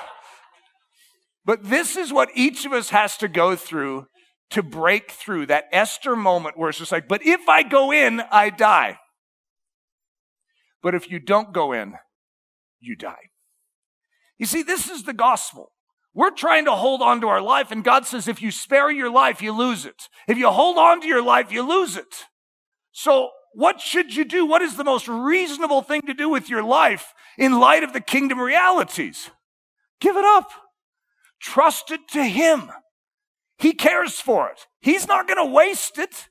but 1.46 1.63
this 1.63 1.96
is 1.98 2.13
what 2.13 2.30
each 2.36 2.65
of 2.65 2.74
us 2.74 2.89
has 2.89 3.17
to 3.17 3.28
go 3.28 3.56
through 3.56 4.08
to 4.52 4.62
break 4.62 5.12
through 5.12 5.48
that 5.48 5.65
Esther 5.72 6.15
moment 6.15 6.58
where 6.58 6.70
it's 6.70 6.78
just 6.78 6.91
like, 6.91 7.08
but 7.08 7.26
if 7.26 7.48
I 7.48 7.63
go 7.63 7.91
in, 7.91 8.22
I 8.32 8.50
die. 8.50 8.98
But 10.82 10.96
if 10.96 11.10
you 11.10 11.20
don't 11.20 11.54
go 11.54 11.72
in, 11.74 11.96
you 12.80 12.96
die. 12.96 13.30
You 14.38 14.46
see, 14.46 14.63
this 14.63 14.89
is 14.89 15.04
the 15.04 15.13
gospel. 15.13 15.72
We're 16.13 16.32
trying 16.32 16.65
to 16.65 16.72
hold 16.72 17.02
on 17.02 17.22
to 17.22 17.28
our 17.28 17.41
life, 17.41 17.72
and 17.72 17.84
God 17.84 18.06
says, 18.06 18.28
if 18.28 18.41
you 18.41 18.52
spare 18.52 18.91
your 18.91 19.10
life, 19.10 19.41
you 19.41 19.54
lose 19.54 19.86
it. 19.86 20.10
If 20.28 20.38
you 20.38 20.50
hold 20.50 20.78
on 20.78 21.00
to 21.02 21.08
your 21.08 21.24
life, 21.24 21.52
you 21.52 21.62
lose 21.62 21.96
it. 21.96 22.26
So 22.91 23.30
what 23.54 23.80
should 23.80 24.15
you 24.15 24.26
do? 24.26 24.46
What 24.46 24.62
is 24.62 24.76
the 24.76 24.84
most 24.84 25.08
reasonable 25.08 25.82
thing 25.82 26.02
to 26.04 26.13
do 26.13 26.30
with 26.30 26.50
your 26.50 26.63
life 26.63 27.13
in 27.38 27.60
light 27.60 27.84
of 27.84 27.94
the 27.94 28.02
kingdom 28.02 28.39
realities? 28.39 29.30
Give 30.00 30.17
it 30.17 30.26
up. 30.26 30.50
Trust 31.41 31.91
it 31.91 32.02
to 32.10 32.24
Him. 32.24 32.72
He 33.58 33.74
cares 33.74 34.20
for 34.20 34.50
it. 34.50 34.67
He's 34.80 35.08
not 35.08 35.28
going 35.28 35.38
to 35.38 35.54
waste 35.54 35.98
it. 35.98 36.30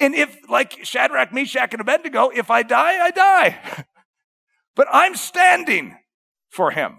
And 0.00 0.14
if, 0.14 0.48
like 0.48 0.84
Shadrach, 0.84 1.32
Meshach, 1.32 1.72
and 1.72 1.80
Abednego, 1.80 2.28
if 2.28 2.50
I 2.50 2.62
die, 2.62 3.04
I 3.04 3.10
die. 3.10 3.84
but 4.76 4.86
I'm 4.92 5.16
standing 5.16 5.96
for 6.48 6.70
Him. 6.70 6.98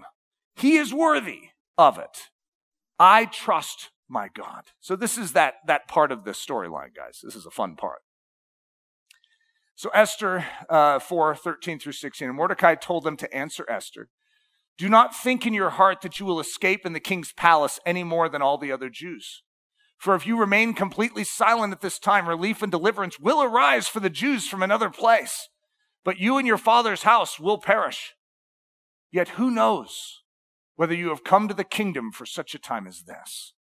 He 0.55 0.75
is 0.75 0.93
worthy 0.93 1.49
of 1.77 1.97
it. 1.97 2.29
I 2.99 3.25
trust 3.25 3.89
my 4.09 4.27
God. 4.33 4.63
So 4.81 4.95
this 4.95 5.17
is 5.17 5.33
that, 5.33 5.55
that 5.67 5.87
part 5.87 6.11
of 6.11 6.25
the 6.25 6.31
storyline, 6.31 6.93
guys. 6.95 7.21
This 7.23 7.35
is 7.35 7.45
a 7.45 7.51
fun 7.51 7.75
part. 7.75 8.01
So 9.75 9.89
Esther 9.93 10.45
uh, 10.69 10.99
4, 10.99 11.35
13 11.35 11.79
through 11.79 11.93
16. 11.93 12.27
And 12.27 12.35
Mordecai 12.35 12.75
told 12.75 13.05
them 13.05 13.15
to 13.15 13.33
answer 13.33 13.65
Esther, 13.69 14.09
Do 14.77 14.89
not 14.89 15.15
think 15.15 15.45
in 15.45 15.53
your 15.53 15.69
heart 15.69 16.01
that 16.01 16.19
you 16.19 16.25
will 16.25 16.41
escape 16.41 16.85
in 16.85 16.91
the 16.91 16.99
king's 16.99 17.31
palace 17.31 17.79
any 17.85 18.03
more 18.03 18.27
than 18.27 18.41
all 18.41 18.57
the 18.57 18.73
other 18.73 18.89
Jews. 18.89 19.43
For 19.99 20.15
if 20.15 20.25
you 20.25 20.39
remain 20.39 20.73
completely 20.73 21.25
silent 21.25 21.73
at 21.73 21.81
this 21.81 21.99
time, 21.99 22.27
relief 22.27 22.63
and 22.63 22.71
deliverance 22.71 23.19
will 23.19 23.43
arise 23.43 23.89
for 23.89 23.99
the 23.99 24.09
Jews 24.09 24.47
from 24.47 24.63
another 24.63 24.89
place. 24.89 25.49
But 26.05 26.19
you 26.19 26.37
and 26.37 26.47
your 26.47 26.57
father's 26.57 27.03
house 27.03 27.37
will 27.37 27.57
perish. 27.57 28.15
Yet 29.11 29.29
who 29.29 29.51
knows 29.51 30.21
whether 30.77 30.95
you 30.95 31.09
have 31.09 31.25
come 31.25 31.49
to 31.49 31.53
the 31.53 31.65
kingdom 31.65 32.13
for 32.13 32.25
such 32.25 32.55
a 32.55 32.59
time 32.59 32.87
as 32.87 33.03
this? 33.03 33.53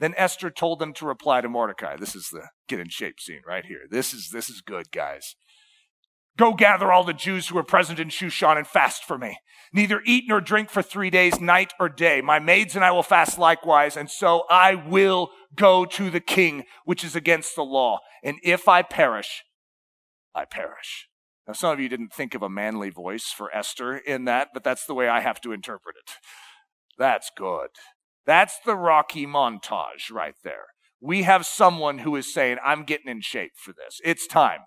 Then 0.00 0.14
Esther 0.16 0.50
told 0.50 0.80
them 0.80 0.92
to 0.94 1.06
reply 1.06 1.40
to 1.40 1.48
Mordecai. 1.48 1.96
This 1.96 2.16
is 2.16 2.30
the 2.30 2.48
get 2.66 2.80
in 2.80 2.88
shape 2.88 3.20
scene 3.20 3.42
right 3.46 3.64
here. 3.64 3.82
This 3.88 4.12
is 4.12 4.30
this 4.30 4.50
is 4.50 4.62
good, 4.62 4.90
guys. 4.90 5.36
Go 6.40 6.54
gather 6.54 6.90
all 6.90 7.04
the 7.04 7.12
Jews 7.12 7.48
who 7.48 7.58
are 7.58 7.62
present 7.62 8.00
in 8.00 8.08
Shushan 8.08 8.56
and 8.56 8.66
fast 8.66 9.04
for 9.04 9.18
me. 9.18 9.36
Neither 9.74 10.00
eat 10.06 10.24
nor 10.26 10.40
drink 10.40 10.70
for 10.70 10.80
three 10.80 11.10
days, 11.10 11.38
night 11.38 11.74
or 11.78 11.90
day. 11.90 12.22
My 12.22 12.38
maids 12.38 12.74
and 12.74 12.82
I 12.82 12.92
will 12.92 13.02
fast 13.02 13.38
likewise, 13.38 13.94
and 13.94 14.10
so 14.10 14.44
I 14.48 14.74
will 14.74 15.32
go 15.54 15.84
to 15.84 16.08
the 16.08 16.18
king, 16.18 16.64
which 16.86 17.04
is 17.04 17.14
against 17.14 17.56
the 17.56 17.62
law. 17.62 17.98
And 18.24 18.38
if 18.42 18.68
I 18.68 18.80
perish, 18.80 19.42
I 20.34 20.46
perish. 20.46 21.08
Now, 21.46 21.52
some 21.52 21.72
of 21.72 21.78
you 21.78 21.90
didn't 21.90 22.14
think 22.14 22.34
of 22.34 22.40
a 22.40 22.48
manly 22.48 22.88
voice 22.88 23.26
for 23.26 23.54
Esther 23.54 23.98
in 23.98 24.24
that, 24.24 24.48
but 24.54 24.64
that's 24.64 24.86
the 24.86 24.94
way 24.94 25.08
I 25.08 25.20
have 25.20 25.42
to 25.42 25.52
interpret 25.52 25.96
it. 25.96 26.14
That's 26.96 27.30
good. 27.36 27.68
That's 28.24 28.58
the 28.64 28.76
Rocky 28.76 29.26
montage 29.26 30.10
right 30.10 30.36
there. 30.42 30.68
We 31.02 31.24
have 31.24 31.44
someone 31.44 31.98
who 31.98 32.16
is 32.16 32.32
saying, 32.32 32.56
I'm 32.64 32.84
getting 32.84 33.10
in 33.10 33.20
shape 33.20 33.52
for 33.62 33.74
this. 33.74 34.00
It's 34.02 34.26
time. 34.26 34.60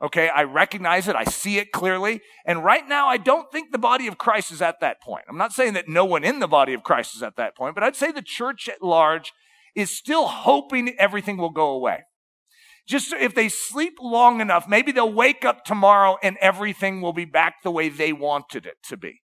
Okay, 0.00 0.28
I 0.28 0.44
recognize 0.44 1.08
it, 1.08 1.16
I 1.16 1.24
see 1.24 1.58
it 1.58 1.72
clearly. 1.72 2.20
And 2.46 2.64
right 2.64 2.88
now, 2.88 3.08
I 3.08 3.16
don't 3.16 3.50
think 3.50 3.72
the 3.72 3.78
body 3.78 4.06
of 4.06 4.16
Christ 4.16 4.52
is 4.52 4.62
at 4.62 4.80
that 4.80 5.02
point. 5.02 5.24
I'm 5.28 5.36
not 5.36 5.52
saying 5.52 5.72
that 5.72 5.88
no 5.88 6.04
one 6.04 6.22
in 6.22 6.38
the 6.38 6.46
body 6.46 6.72
of 6.72 6.84
Christ 6.84 7.16
is 7.16 7.22
at 7.22 7.36
that 7.36 7.56
point, 7.56 7.74
but 7.74 7.82
I'd 7.82 7.96
say 7.96 8.12
the 8.12 8.22
church 8.22 8.68
at 8.68 8.80
large 8.80 9.32
is 9.74 9.90
still 9.90 10.28
hoping 10.28 10.94
everything 10.98 11.36
will 11.36 11.50
go 11.50 11.70
away. 11.70 12.04
Just 12.86 13.12
if 13.12 13.34
they 13.34 13.48
sleep 13.48 13.94
long 14.00 14.40
enough, 14.40 14.66
maybe 14.68 14.92
they'll 14.92 15.12
wake 15.12 15.44
up 15.44 15.64
tomorrow 15.64 16.16
and 16.22 16.36
everything 16.40 17.02
will 17.02 17.12
be 17.12 17.26
back 17.26 17.56
the 17.62 17.70
way 17.70 17.88
they 17.88 18.12
wanted 18.12 18.66
it 18.66 18.76
to 18.88 18.96
be. 18.96 19.20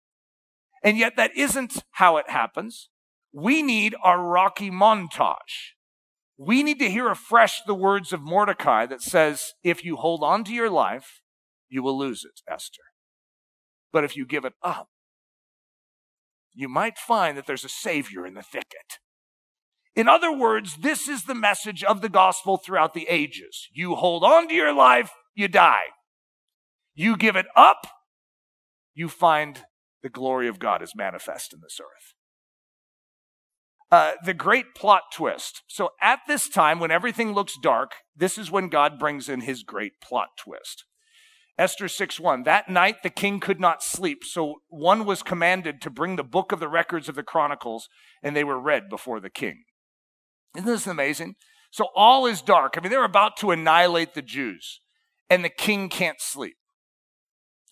And 0.84 0.96
yet, 0.96 1.16
that 1.16 1.36
isn't 1.36 1.82
how 1.92 2.18
it 2.18 2.30
happens. 2.30 2.88
We 3.32 3.62
need 3.62 3.96
our 4.02 4.22
Rocky 4.22 4.70
montage. 4.70 5.74
We 6.38 6.62
need 6.62 6.78
to 6.78 6.88
hear 6.88 7.10
afresh 7.10 7.62
the 7.66 7.74
words 7.74 8.12
of 8.12 8.22
Mordecai 8.22 8.86
that 8.86 9.02
says, 9.02 9.54
if 9.64 9.84
you 9.84 9.96
hold 9.96 10.22
on 10.22 10.44
to 10.44 10.52
your 10.52 10.70
life, 10.70 11.20
you 11.68 11.82
will 11.82 11.98
lose 11.98 12.24
it, 12.24 12.40
Esther. 12.50 12.82
But 13.92 14.04
if 14.04 14.16
you 14.16 14.24
give 14.24 14.44
it 14.44 14.52
up, 14.62 14.88
you 16.54 16.68
might 16.68 16.96
find 16.96 17.36
that 17.36 17.46
there's 17.46 17.64
a 17.64 17.68
Savior 17.68 18.24
in 18.24 18.34
the 18.34 18.42
thicket. 18.42 19.00
In 19.96 20.08
other 20.08 20.32
words, 20.32 20.76
this 20.76 21.08
is 21.08 21.24
the 21.24 21.34
message 21.34 21.82
of 21.82 22.02
the 22.02 22.08
gospel 22.08 22.56
throughout 22.56 22.94
the 22.94 23.08
ages. 23.08 23.68
You 23.72 23.96
hold 23.96 24.22
on 24.22 24.46
to 24.46 24.54
your 24.54 24.72
life, 24.72 25.10
you 25.34 25.48
die. 25.48 25.88
You 26.94 27.16
give 27.16 27.34
it 27.34 27.46
up, 27.56 27.86
you 28.94 29.08
find 29.08 29.64
the 30.02 30.08
glory 30.08 30.46
of 30.46 30.60
God 30.60 30.82
is 30.82 30.92
manifest 30.94 31.52
in 31.52 31.60
this 31.62 31.80
earth. 31.80 32.14
Uh, 33.90 34.12
the 34.22 34.34
great 34.34 34.74
plot 34.74 35.02
twist. 35.12 35.62
So 35.66 35.90
at 36.00 36.20
this 36.28 36.48
time, 36.48 36.78
when 36.78 36.90
everything 36.90 37.32
looks 37.32 37.54
dark, 37.62 37.92
this 38.14 38.36
is 38.36 38.50
when 38.50 38.68
God 38.68 38.98
brings 38.98 39.28
in 39.28 39.40
his 39.40 39.62
great 39.62 39.92
plot 40.02 40.28
twist. 40.38 40.84
Esther 41.58 41.88
6 41.88 42.20
1. 42.20 42.44
That 42.44 42.68
night 42.68 43.02
the 43.02 43.10
king 43.10 43.40
could 43.40 43.58
not 43.58 43.82
sleep, 43.82 44.24
so 44.24 44.56
one 44.68 45.04
was 45.04 45.22
commanded 45.22 45.80
to 45.80 45.90
bring 45.90 46.16
the 46.16 46.22
book 46.22 46.52
of 46.52 46.60
the 46.60 46.68
records 46.68 47.08
of 47.08 47.16
the 47.16 47.22
Chronicles, 47.22 47.88
and 48.22 48.36
they 48.36 48.44
were 48.44 48.60
read 48.60 48.88
before 48.88 49.20
the 49.20 49.30
king. 49.30 49.64
Isn't 50.56 50.66
this 50.66 50.86
amazing? 50.86 51.34
So 51.70 51.88
all 51.96 52.26
is 52.26 52.42
dark. 52.42 52.74
I 52.76 52.80
mean, 52.80 52.90
they're 52.90 53.04
about 53.04 53.36
to 53.38 53.50
annihilate 53.50 54.14
the 54.14 54.22
Jews, 54.22 54.80
and 55.28 55.44
the 55.44 55.50
king 55.50 55.88
can't 55.88 56.20
sleep. 56.20 56.56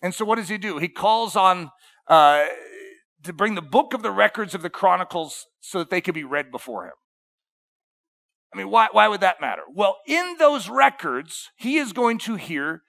And 0.01 0.13
so 0.13 0.25
what 0.25 0.35
does 0.35 0.49
he 0.49 0.57
do? 0.57 0.77
He 0.77 0.89
calls 0.89 1.35
on 1.35 1.71
uh, 2.07 2.45
to 3.23 3.33
bring 3.33 3.55
the 3.55 3.61
book 3.61 3.93
of 3.93 4.03
the 4.03 4.11
records 4.11 4.53
of 4.53 4.61
the 4.61 4.69
Chronicles 4.69 5.47
so 5.59 5.79
that 5.79 5.89
they 5.89 6.01
could 6.01 6.13
be 6.13 6.23
read 6.23 6.51
before 6.51 6.85
him. 6.85 6.93
I 8.53 8.57
mean, 8.57 8.69
why, 8.69 8.87
why 8.91 9.07
would 9.07 9.21
that 9.21 9.41
matter? 9.41 9.63
Well, 9.73 9.97
in 10.07 10.35
those 10.39 10.69
records, 10.69 11.49
he 11.57 11.77
is 11.77 11.93
going 11.93 12.17
to 12.19 12.35
hear 12.35 12.83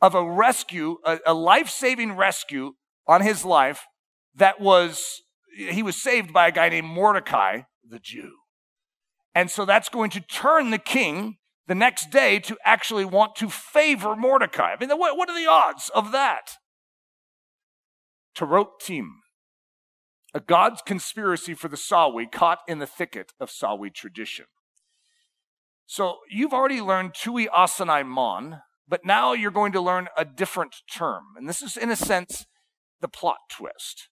of 0.00 0.14
a 0.14 0.24
rescue, 0.24 0.98
a, 1.04 1.18
a 1.26 1.34
life 1.34 1.68
saving 1.68 2.12
rescue 2.12 2.72
on 3.06 3.22
his 3.22 3.44
life 3.44 3.86
that 4.34 4.60
was, 4.60 5.22
he 5.56 5.82
was 5.82 6.00
saved 6.00 6.32
by 6.32 6.48
a 6.48 6.52
guy 6.52 6.68
named 6.68 6.86
Mordecai, 6.86 7.62
the 7.86 7.98
Jew. 7.98 8.32
And 9.34 9.50
so 9.50 9.64
that's 9.64 9.88
going 9.88 10.10
to 10.10 10.20
turn 10.20 10.70
the 10.70 10.78
king 10.78 11.36
the 11.66 11.74
next 11.74 12.10
day 12.10 12.38
to 12.40 12.56
actually 12.64 13.04
want 13.04 13.36
to 13.36 13.50
favor 13.50 14.16
Mordecai. 14.16 14.72
I 14.72 14.76
mean, 14.80 14.96
what, 14.98 15.16
what 15.16 15.28
are 15.28 15.38
the 15.38 15.50
odds 15.50 15.90
of 15.94 16.12
that? 16.12 16.52
Tarop 18.36 18.80
team 18.80 19.20
a 20.32 20.40
God's 20.40 20.82
conspiracy 20.82 21.54
for 21.54 21.68
the 21.68 21.76
Sawi 21.76 22.30
caught 22.30 22.60
in 22.68 22.78
the 22.78 22.86
thicket 22.86 23.32
of 23.40 23.50
Sawi 23.50 23.92
tradition. 23.92 24.46
So 25.86 26.18
you've 26.30 26.52
already 26.52 26.80
learned 26.80 27.14
Tui 27.14 27.48
Asanai 27.48 28.06
Mon, 28.06 28.62
but 28.88 29.04
now 29.04 29.32
you're 29.32 29.50
going 29.50 29.72
to 29.72 29.80
learn 29.80 30.08
a 30.16 30.24
different 30.24 30.76
term. 30.92 31.24
And 31.36 31.48
this 31.48 31.62
is, 31.62 31.76
in 31.76 31.90
a 31.90 31.96
sense, 31.96 32.46
the 33.00 33.08
plot 33.08 33.38
twist. 33.50 34.08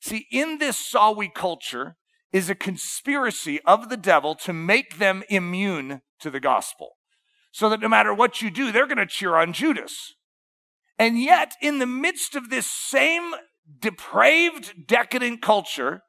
See, 0.00 0.26
in 0.30 0.58
this 0.58 0.76
Sawi 0.76 1.32
culture 1.32 1.96
is 2.32 2.50
a 2.50 2.54
conspiracy 2.54 3.60
of 3.66 3.88
the 3.88 3.96
devil 3.96 4.34
to 4.34 4.52
make 4.52 4.98
them 4.98 5.22
immune 5.28 6.02
to 6.20 6.30
the 6.30 6.40
gospel. 6.40 6.96
So 7.52 7.68
that 7.68 7.80
no 7.80 7.88
matter 7.88 8.12
what 8.14 8.40
you 8.40 8.50
do, 8.50 8.72
they're 8.72 8.86
going 8.86 8.96
to 8.98 9.06
cheer 9.06 9.36
on 9.36 9.52
Judas. 9.52 10.14
And 10.98 11.20
yet, 11.20 11.54
in 11.60 11.78
the 11.78 11.86
midst 11.86 12.34
of 12.34 12.48
this 12.48 12.66
same 12.66 13.34
depraved, 13.80 14.86
decadent 14.86 15.42
culture, 15.42 16.02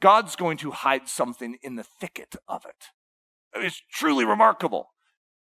God's 0.00 0.36
going 0.36 0.56
to 0.58 0.70
hide 0.70 1.08
something 1.08 1.58
in 1.62 1.76
the 1.76 1.84
thicket 1.84 2.36
of 2.48 2.64
it. 2.64 2.86
It's 3.54 3.82
truly 3.92 4.24
remarkable. 4.24 4.88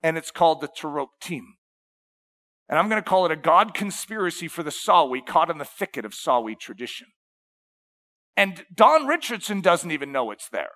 And 0.01 0.17
it's 0.17 0.31
called 0.31 0.61
the 0.61 0.69
Team. 1.19 1.55
And 2.69 2.79
I'm 2.79 2.89
going 2.89 3.01
to 3.01 3.07
call 3.07 3.25
it 3.25 3.31
a 3.31 3.35
God 3.35 3.73
conspiracy 3.73 4.47
for 4.47 4.63
the 4.63 4.71
Sawi 4.71 5.25
caught 5.25 5.49
in 5.49 5.57
the 5.57 5.65
thicket 5.65 6.05
of 6.05 6.13
Sawi 6.13 6.57
tradition. 6.59 7.07
And 8.37 8.65
Don 8.73 9.07
Richardson 9.07 9.61
doesn't 9.61 9.91
even 9.91 10.11
know 10.11 10.31
it's 10.31 10.49
there. 10.49 10.71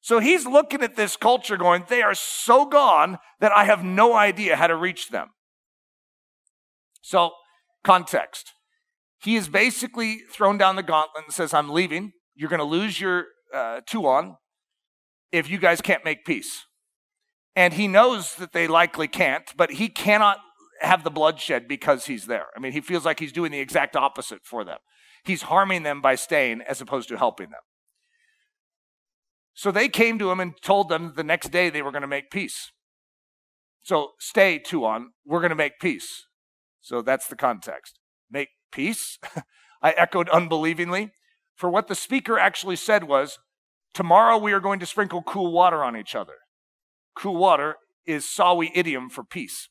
So 0.00 0.18
he's 0.18 0.46
looking 0.46 0.82
at 0.82 0.96
this 0.96 1.16
culture 1.16 1.56
going, 1.56 1.84
they 1.88 2.02
are 2.02 2.14
so 2.14 2.66
gone 2.66 3.18
that 3.40 3.52
I 3.52 3.64
have 3.64 3.82
no 3.82 4.14
idea 4.14 4.56
how 4.56 4.66
to 4.66 4.76
reach 4.76 5.08
them. 5.08 5.28
So, 7.00 7.32
context. 7.82 8.52
He 9.24 9.36
is 9.36 9.48
basically 9.48 10.18
thrown 10.30 10.58
down 10.58 10.76
the 10.76 10.82
gauntlet 10.82 11.24
and 11.24 11.32
says, 11.32 11.54
I'm 11.54 11.70
leaving. 11.70 12.12
You're 12.34 12.50
going 12.50 12.58
to 12.58 12.64
lose 12.64 13.00
your 13.00 13.24
uh, 13.54 13.80
Tuan 13.86 14.36
if 15.32 15.48
you 15.48 15.56
guys 15.56 15.80
can't 15.80 16.04
make 16.04 16.26
peace. 16.26 16.66
And 17.56 17.72
he 17.72 17.88
knows 17.88 18.34
that 18.34 18.52
they 18.52 18.66
likely 18.66 19.08
can't, 19.08 19.50
but 19.56 19.72
he 19.72 19.88
cannot 19.88 20.40
have 20.82 21.04
the 21.04 21.10
bloodshed 21.10 21.66
because 21.66 22.04
he's 22.04 22.26
there. 22.26 22.48
I 22.54 22.60
mean, 22.60 22.72
he 22.72 22.82
feels 22.82 23.06
like 23.06 23.18
he's 23.18 23.32
doing 23.32 23.50
the 23.50 23.60
exact 23.60 23.96
opposite 23.96 24.40
for 24.44 24.62
them. 24.62 24.78
He's 25.24 25.42
harming 25.42 25.84
them 25.84 26.02
by 26.02 26.16
staying 26.16 26.60
as 26.60 26.82
opposed 26.82 27.08
to 27.08 27.16
helping 27.16 27.48
them. 27.48 27.62
So 29.54 29.70
they 29.70 29.88
came 29.88 30.18
to 30.18 30.30
him 30.30 30.40
and 30.40 30.52
told 30.60 30.90
them 30.90 31.14
the 31.16 31.24
next 31.24 31.50
day 31.50 31.70
they 31.70 31.80
were 31.80 31.92
going 31.92 32.02
to 32.02 32.08
make 32.08 32.30
peace. 32.30 32.72
So 33.82 34.10
stay, 34.18 34.58
Tuan. 34.58 35.12
We're 35.24 35.40
going 35.40 35.48
to 35.48 35.56
make 35.56 35.80
peace. 35.80 36.26
So 36.82 37.00
that's 37.00 37.26
the 37.26 37.36
context. 37.36 37.98
Make 38.30 38.48
peace? 38.74 39.18
I 39.82 39.92
echoed 39.92 40.28
unbelievingly. 40.28 41.12
For 41.56 41.70
what 41.70 41.88
the 41.88 41.94
speaker 41.94 42.38
actually 42.38 42.76
said 42.76 43.04
was, 43.04 43.38
Tomorrow 43.94 44.38
we 44.38 44.52
are 44.52 44.60
going 44.60 44.80
to 44.80 44.86
sprinkle 44.86 45.22
cool 45.22 45.52
water 45.52 45.84
on 45.84 45.96
each 45.96 46.16
other. 46.16 46.34
Cool 47.14 47.36
water 47.36 47.76
is 48.04 48.24
Sawi 48.24 48.70
idiom 48.74 49.08
for 49.08 49.22
peace. 49.22 49.68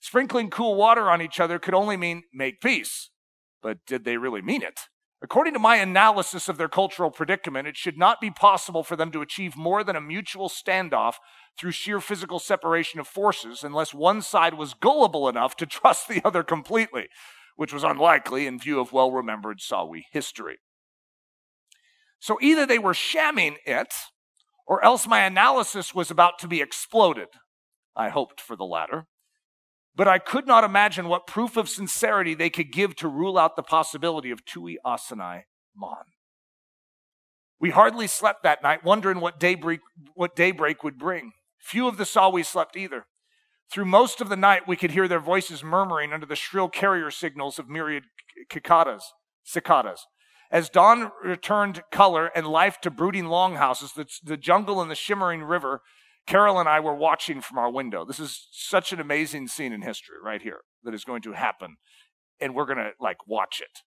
Sprinkling 0.00 0.50
cool 0.50 0.74
water 0.74 1.08
on 1.08 1.22
each 1.22 1.38
other 1.38 1.60
could 1.60 1.72
only 1.72 1.96
mean 1.96 2.24
make 2.32 2.60
peace. 2.60 3.10
But 3.62 3.78
did 3.86 4.04
they 4.04 4.16
really 4.16 4.42
mean 4.42 4.62
it? 4.62 4.80
According 5.22 5.54
to 5.54 5.60
my 5.60 5.76
analysis 5.76 6.48
of 6.48 6.58
their 6.58 6.68
cultural 6.68 7.10
predicament, 7.10 7.68
it 7.68 7.76
should 7.76 7.96
not 7.96 8.20
be 8.20 8.30
possible 8.30 8.82
for 8.82 8.96
them 8.96 9.10
to 9.12 9.22
achieve 9.22 9.56
more 9.56 9.82
than 9.82 9.96
a 9.96 10.00
mutual 10.00 10.50
standoff 10.50 11.14
through 11.56 11.70
sheer 11.70 12.00
physical 12.00 12.38
separation 12.38 13.00
of 13.00 13.06
forces 13.06 13.62
unless 13.62 13.94
one 13.94 14.20
side 14.20 14.54
was 14.54 14.74
gullible 14.74 15.28
enough 15.28 15.56
to 15.56 15.66
trust 15.66 16.08
the 16.08 16.20
other 16.24 16.42
completely, 16.42 17.08
which 17.56 17.72
was 17.72 17.84
unlikely 17.84 18.46
in 18.46 18.58
view 18.58 18.80
of 18.80 18.92
well 18.92 19.12
remembered 19.12 19.60
Sawi 19.60 20.02
history. 20.12 20.58
So 22.18 22.38
either 22.40 22.66
they 22.66 22.78
were 22.78 22.94
shamming 22.94 23.56
it, 23.66 23.92
or 24.66 24.82
else 24.84 25.06
my 25.06 25.24
analysis 25.24 25.94
was 25.94 26.10
about 26.10 26.38
to 26.38 26.48
be 26.48 26.62
exploded. 26.62 27.28
I 27.94 28.08
hoped 28.08 28.40
for 28.40 28.56
the 28.56 28.64
latter. 28.64 29.06
But 29.94 30.08
I 30.08 30.18
could 30.18 30.46
not 30.46 30.64
imagine 30.64 31.08
what 31.08 31.26
proof 31.26 31.56
of 31.56 31.68
sincerity 31.68 32.34
they 32.34 32.50
could 32.50 32.72
give 32.72 32.96
to 32.96 33.08
rule 33.08 33.38
out 33.38 33.56
the 33.56 33.62
possibility 33.62 34.30
of 34.30 34.44
Tui 34.44 34.78
Asanai 34.84 35.42
Mon. 35.76 36.04
We 37.60 37.70
hardly 37.70 38.08
slept 38.08 38.42
that 38.42 38.62
night, 38.62 38.84
wondering 38.84 39.20
what 39.20 39.38
daybreak, 39.38 39.80
what 40.14 40.34
daybreak 40.34 40.82
would 40.82 40.98
bring. 40.98 41.32
Few 41.58 41.86
of 41.86 41.96
the 41.96 42.04
Sawi 42.04 42.44
slept 42.44 42.76
either. 42.76 43.06
Through 43.70 43.86
most 43.86 44.20
of 44.20 44.28
the 44.28 44.36
night, 44.36 44.68
we 44.68 44.76
could 44.76 44.92
hear 44.92 45.08
their 45.08 45.20
voices 45.20 45.64
murmuring 45.64 46.12
under 46.12 46.26
the 46.26 46.36
shrill 46.36 46.68
carrier 46.68 47.10
signals 47.10 47.58
of 47.58 47.68
myriad 47.68 48.04
cicadas. 48.52 49.12
cicadas. 49.42 50.06
As 50.50 50.68
dawn 50.68 51.10
returned 51.22 51.82
color 51.90 52.30
and 52.36 52.46
life 52.46 52.80
to 52.82 52.90
brooding 52.90 53.26
longhouses, 53.26 53.92
the, 53.92 54.06
the 54.22 54.36
jungle 54.36 54.80
and 54.80 54.90
the 54.90 54.94
shimmering 54.94 55.42
river, 55.42 55.80
Carol 56.26 56.58
and 56.58 56.68
I 56.68 56.80
were 56.80 56.94
watching 56.94 57.40
from 57.40 57.58
our 57.58 57.70
window. 57.70 58.04
This 58.04 58.20
is 58.20 58.48
such 58.52 58.92
an 58.92 59.00
amazing 59.00 59.48
scene 59.48 59.72
in 59.72 59.82
history 59.82 60.16
right 60.22 60.40
here 60.40 60.60
that 60.82 60.94
is 60.94 61.04
going 61.04 61.22
to 61.22 61.32
happen, 61.32 61.76
and 62.40 62.54
we're 62.54 62.66
going 62.66 62.78
to 62.78 62.92
like 63.00 63.26
watch 63.26 63.60
it. 63.60 63.80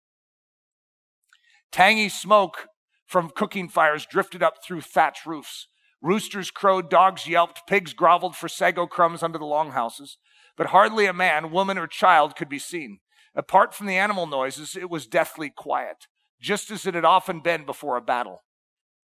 Tangy 1.72 2.10
smoke 2.10 2.68
from 3.08 3.32
cooking 3.34 3.70
fires 3.70 4.06
drifted 4.06 4.44
up 4.44 4.56
through 4.64 4.82
thatch 4.82 5.26
roofs. 5.26 5.68
Roosters 6.02 6.52
crowed, 6.52 6.90
dogs 6.90 7.28
yelped, 7.28 7.62
pigs 7.68 7.94
groveled 7.94 8.36
for 8.36 8.48
sago 8.48 8.86
crumbs 8.86 9.24
under 9.24 9.38
the 9.38 9.46
longhouses. 9.46 10.18
But 10.56 10.68
hardly 10.68 11.06
a 11.06 11.14
man, 11.14 11.52
woman, 11.52 11.78
or 11.78 11.88
child 11.88 12.36
could 12.36 12.50
be 12.50 12.60
seen. 12.60 13.00
Apart 13.36 13.74
from 13.74 13.88
the 13.88 13.98
animal 13.98 14.28
noises, 14.28 14.76
it 14.76 14.90
was 14.90 15.08
deathly 15.08 15.50
quiet 15.50 16.08
just 16.40 16.72
as 16.72 16.86
it 16.86 16.94
had 16.94 17.06
often 17.06 17.40
been 17.40 17.66
before 17.66 17.98
a 17.98 18.02
battle. 18.02 18.44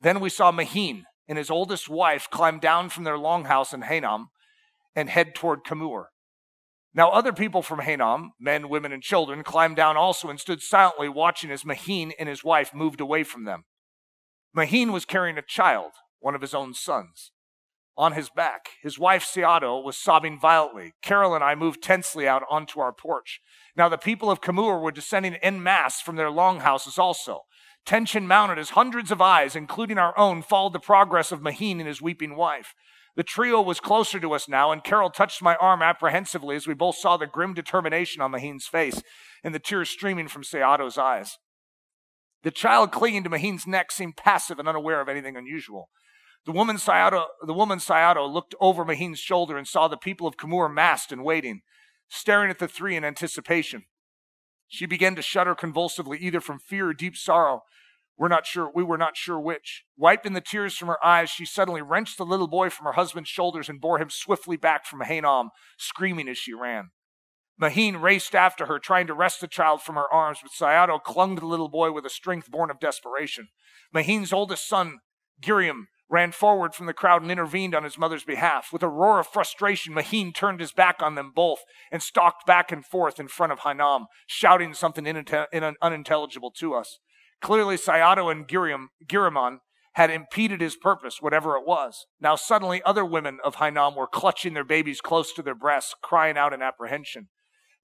Then 0.01 0.19
we 0.19 0.29
saw 0.29 0.51
Maheen 0.51 1.03
and 1.27 1.37
his 1.37 1.49
oldest 1.49 1.89
wife 1.89 2.29
climb 2.29 2.59
down 2.59 2.89
from 2.89 3.03
their 3.03 3.17
longhouse 3.17 3.73
in 3.73 3.81
Haenam 3.81 4.27
and 4.95 5.09
head 5.09 5.33
toward 5.33 5.63
Kamur. 5.63 6.05
Now, 6.93 7.09
other 7.09 7.33
people 7.33 7.63
from 7.63 7.79
Haenam, 7.79 8.31
men, 8.39 8.69
women, 8.69 8.91
and 8.91 9.01
children, 9.01 9.43
climbed 9.43 9.75
down 9.75 9.97
also 9.97 10.29
and 10.29 10.39
stood 10.39 10.61
silently 10.61 11.09
watching 11.09 11.49
as 11.49 11.63
Maheen 11.63 12.11
and 12.19 12.29
his 12.29 12.43
wife 12.43 12.73
moved 12.73 13.01
away 13.01 13.23
from 13.23 13.45
them. 13.45 13.63
Maheen 14.55 14.91
was 14.91 15.05
carrying 15.05 15.37
a 15.37 15.41
child, 15.41 15.93
one 16.23 16.35
of 16.35 16.41
his 16.41 16.53
own 16.53 16.73
sons, 16.73 17.31
on 17.97 18.13
his 18.13 18.29
back. 18.29 18.69
His 18.81 18.97
wife, 18.97 19.23
Seato, 19.23 19.83
was 19.83 19.97
sobbing 19.97 20.39
violently. 20.39 20.93
Carol 21.01 21.35
and 21.35 21.43
I 21.43 21.53
moved 21.53 21.83
tensely 21.83 22.27
out 22.27 22.43
onto 22.49 22.79
our 22.79 22.93
porch. 22.93 23.41
Now 23.75 23.89
the 23.89 23.97
people 23.97 24.31
of 24.31 24.41
Kamur 24.41 24.81
were 24.81 24.91
descending 24.91 25.35
en 25.35 25.61
masse 25.61 26.01
from 26.01 26.15
their 26.15 26.31
longhouses 26.31 26.97
also. 26.97 27.41
Tension 27.85 28.25
mounted 28.25 28.57
as 28.57 28.71
hundreds 28.71 29.11
of 29.11 29.21
eyes, 29.21 29.55
including 29.55 29.97
our 29.97 30.17
own, 30.17 30.41
followed 30.41 30.71
the 30.71 30.79
progress 30.79 31.33
of 31.33 31.41
Maheen 31.41 31.79
and 31.79 31.87
his 31.87 32.01
weeping 32.01 32.37
wife. 32.37 32.73
The 33.15 33.23
trio 33.23 33.61
was 33.61 33.81
closer 33.81 34.19
to 34.19 34.33
us 34.33 34.47
now, 34.47 34.71
and 34.71 34.83
Carol 34.83 35.09
touched 35.09 35.41
my 35.41 35.55
arm 35.57 35.81
apprehensively 35.81 36.55
as 36.55 36.65
we 36.65 36.73
both 36.73 36.95
saw 36.95 37.17
the 37.17 37.27
grim 37.27 37.53
determination 37.53 38.21
on 38.21 38.31
Maheen's 38.31 38.65
face 38.65 39.03
and 39.43 39.53
the 39.53 39.59
tears 39.59 39.89
streaming 39.89 40.29
from 40.29 40.43
Seato's 40.43 40.97
eyes. 40.97 41.37
The 42.43 42.51
child 42.51 42.91
clinging 42.91 43.23
to 43.23 43.29
Maheen's 43.29 43.67
neck 43.67 43.91
seemed 43.91 44.17
passive 44.17 44.59
and 44.59 44.67
unaware 44.67 44.99
of 44.99 45.09
anything 45.09 45.37
unusual. 45.37 45.89
The 46.45 46.51
woman 46.51 46.75
Sayato, 46.75 47.25
the 47.45 47.53
woman 47.53 47.79
Sayato 47.79 48.31
looked 48.31 48.53
over 48.59 48.83
Maheen's 48.83 49.19
shoulder 49.19 49.57
and 49.57 49.67
saw 49.67 49.87
the 49.87 49.97
people 49.97 50.27
of 50.27 50.37
Kamur 50.37 50.73
massed 50.73 51.11
and 51.11 51.23
waiting 51.23 51.61
staring 52.13 52.49
at 52.49 52.59
the 52.59 52.67
three 52.67 52.95
in 52.95 53.03
anticipation. 53.03 53.85
She 54.67 54.85
began 54.85 55.15
to 55.15 55.21
shudder 55.21 55.55
convulsively, 55.55 56.17
either 56.19 56.41
from 56.41 56.59
fear 56.59 56.89
or 56.89 56.93
deep 56.93 57.15
sorrow. 57.15 57.61
We're 58.17 58.27
not 58.27 58.45
sure, 58.45 58.71
we 58.73 58.83
were 58.83 58.97
not 58.97 59.17
sure 59.17 59.39
which. 59.39 59.83
Wiping 59.97 60.33
the 60.33 60.41
tears 60.41 60.77
from 60.77 60.87
her 60.87 61.03
eyes, 61.03 61.29
she 61.29 61.45
suddenly 61.45 61.81
wrenched 61.81 62.17
the 62.17 62.25
little 62.25 62.47
boy 62.47 62.69
from 62.69 62.85
her 62.85 62.93
husband's 62.93 63.29
shoulders 63.29 63.67
and 63.67 63.81
bore 63.81 63.99
him 63.99 64.09
swiftly 64.09 64.55
back 64.55 64.85
from 64.85 65.01
Haenam, 65.01 65.49
screaming 65.77 66.29
as 66.29 66.37
she 66.37 66.53
ran. 66.53 66.91
Maheen 67.59 68.01
raced 68.01 68.35
after 68.35 68.67
her, 68.67 68.79
trying 68.79 69.07
to 69.07 69.13
wrest 69.13 69.41
the 69.41 69.47
child 69.47 69.81
from 69.81 69.95
her 69.95 70.11
arms, 70.11 70.39
but 70.41 70.51
Sayato 70.51 71.01
clung 71.01 71.35
to 71.35 71.39
the 71.39 71.47
little 71.47 71.69
boy 71.69 71.91
with 71.91 72.05
a 72.05 72.09
strength 72.09 72.49
born 72.49 72.69
of 72.69 72.79
desperation. 72.79 73.49
Maheen's 73.93 74.33
oldest 74.33 74.67
son, 74.67 74.99
Giriam, 75.41 75.85
ran 76.13 76.31
forward 76.31 76.75
from 76.75 76.85
the 76.85 76.93
crowd 76.93 77.23
and 77.23 77.31
intervened 77.31 77.73
on 77.73 77.83
his 77.83 77.97
mother's 77.97 78.23
behalf. 78.23 78.71
With 78.71 78.83
a 78.83 78.87
roar 78.87 79.19
of 79.19 79.25
frustration, 79.25 79.95
Maheen 79.95 80.31
turned 80.31 80.59
his 80.59 80.71
back 80.71 81.01
on 81.01 81.15
them 81.15 81.31
both 81.35 81.61
and 81.91 82.03
stalked 82.03 82.45
back 82.45 82.71
and 82.71 82.85
forth 82.85 83.19
in 83.19 83.27
front 83.27 83.51
of 83.51 83.61
Haenam, 83.61 84.05
shouting 84.27 84.75
something 84.75 85.07
unintelligible 85.07 86.51
to 86.51 86.75
us. 86.75 86.99
Clearly, 87.41 87.77
Sayato 87.77 88.31
and 88.31 88.47
Girimon 88.47 89.57
had 89.93 90.11
impeded 90.11 90.61
his 90.61 90.75
purpose, 90.75 91.17
whatever 91.19 91.55
it 91.55 91.65
was. 91.65 92.05
Now, 92.21 92.35
suddenly, 92.35 92.83
other 92.83 93.03
women 93.03 93.39
of 93.43 93.55
Haenam 93.55 93.95
were 93.95 94.07
clutching 94.07 94.53
their 94.53 94.63
babies 94.63 95.01
close 95.01 95.33
to 95.33 95.41
their 95.41 95.55
breasts, 95.55 95.95
crying 96.03 96.37
out 96.37 96.53
in 96.53 96.61
apprehension. 96.61 97.29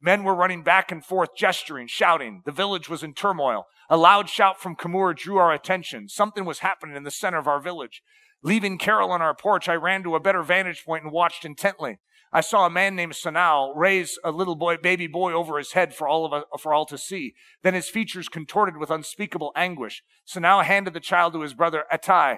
Men 0.01 0.23
were 0.23 0.35
running 0.35 0.63
back 0.63 0.91
and 0.91 1.03
forth, 1.03 1.29
gesturing, 1.35 1.87
shouting. 1.87 2.41
The 2.45 2.51
village 2.51 2.87
was 2.87 3.03
in 3.03 3.13
turmoil. 3.13 3.65
A 3.89 3.97
loud 3.97 4.29
shout 4.29 4.61
from 4.61 4.75
Kamur 4.75 5.15
drew 5.15 5.37
our 5.37 5.51
attention. 5.51 6.07
Something 6.07 6.45
was 6.45 6.59
happening 6.59 6.95
in 6.95 7.03
the 7.03 7.11
center 7.11 7.37
of 7.37 7.47
our 7.47 7.59
village. 7.59 8.01
Leaving 8.41 8.77
Carol 8.77 9.11
on 9.11 9.21
our 9.21 9.35
porch, 9.35 9.67
I 9.67 9.75
ran 9.75 10.03
to 10.03 10.15
a 10.15 10.19
better 10.19 10.43
vantage 10.43 10.85
point 10.85 11.03
and 11.03 11.11
watched 11.11 11.43
intently. 11.43 11.99
I 12.31 12.41
saw 12.41 12.65
a 12.65 12.69
man 12.69 12.95
named 12.95 13.13
Sanao 13.13 13.73
raise 13.75 14.17
a 14.23 14.31
little 14.31 14.55
boy, 14.55 14.77
baby 14.77 15.07
boy 15.07 15.33
over 15.33 15.57
his 15.57 15.73
head 15.73 15.95
for 15.95 16.07
all 16.07 16.25
of 16.25 16.33
us, 16.33 16.43
for 16.59 16.73
all 16.73 16.85
to 16.85 16.97
see. 16.97 17.33
Then 17.63 17.73
his 17.73 17.89
features 17.89 18.29
contorted 18.29 18.77
with 18.77 18.91
unspeakable 18.91 19.51
anguish. 19.55 20.03
Sanao 20.31 20.63
handed 20.63 20.93
the 20.93 20.99
child 20.99 21.33
to 21.33 21.41
his 21.41 21.55
brother 21.55 21.85
Atai. 21.91 22.37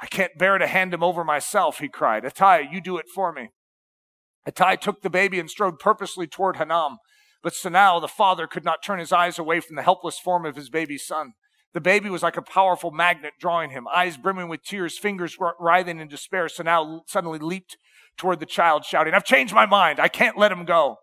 I 0.00 0.06
can't 0.06 0.38
bear 0.38 0.58
to 0.58 0.66
hand 0.66 0.94
him 0.94 1.02
over 1.02 1.24
myself, 1.24 1.80
he 1.80 1.88
cried. 1.88 2.22
Atai, 2.22 2.72
you 2.72 2.80
do 2.80 2.98
it 2.98 3.06
for 3.12 3.32
me. 3.32 3.48
Atai 4.48 4.80
took 4.80 5.02
the 5.02 5.10
baby 5.10 5.38
and 5.38 5.50
strode 5.50 5.78
purposely 5.78 6.26
toward 6.26 6.56
Haenam. 6.56 6.96
But 7.42 7.52
Sanao, 7.52 8.00
the 8.00 8.08
father, 8.08 8.46
could 8.46 8.64
not 8.64 8.82
turn 8.82 8.98
his 8.98 9.12
eyes 9.12 9.38
away 9.38 9.60
from 9.60 9.76
the 9.76 9.82
helpless 9.82 10.18
form 10.18 10.46
of 10.46 10.56
his 10.56 10.70
baby 10.70 10.98
son. 10.98 11.32
The 11.74 11.80
baby 11.80 12.08
was 12.08 12.22
like 12.22 12.36
a 12.36 12.42
powerful 12.42 12.90
magnet 12.90 13.34
drawing 13.38 13.70
him, 13.70 13.86
eyes 13.94 14.16
brimming 14.16 14.48
with 14.48 14.62
tears, 14.62 14.98
fingers 14.98 15.36
writhing 15.60 16.00
in 16.00 16.08
despair. 16.08 16.46
Sanao 16.46 17.00
suddenly 17.06 17.38
leaped 17.38 17.76
toward 18.16 18.40
the 18.40 18.46
child, 18.46 18.84
shouting, 18.84 19.14
I've 19.14 19.24
changed 19.24 19.54
my 19.54 19.66
mind. 19.66 20.00
I 20.00 20.08
can't 20.08 20.38
let 20.38 20.52
him 20.52 20.64
go. 20.64 20.96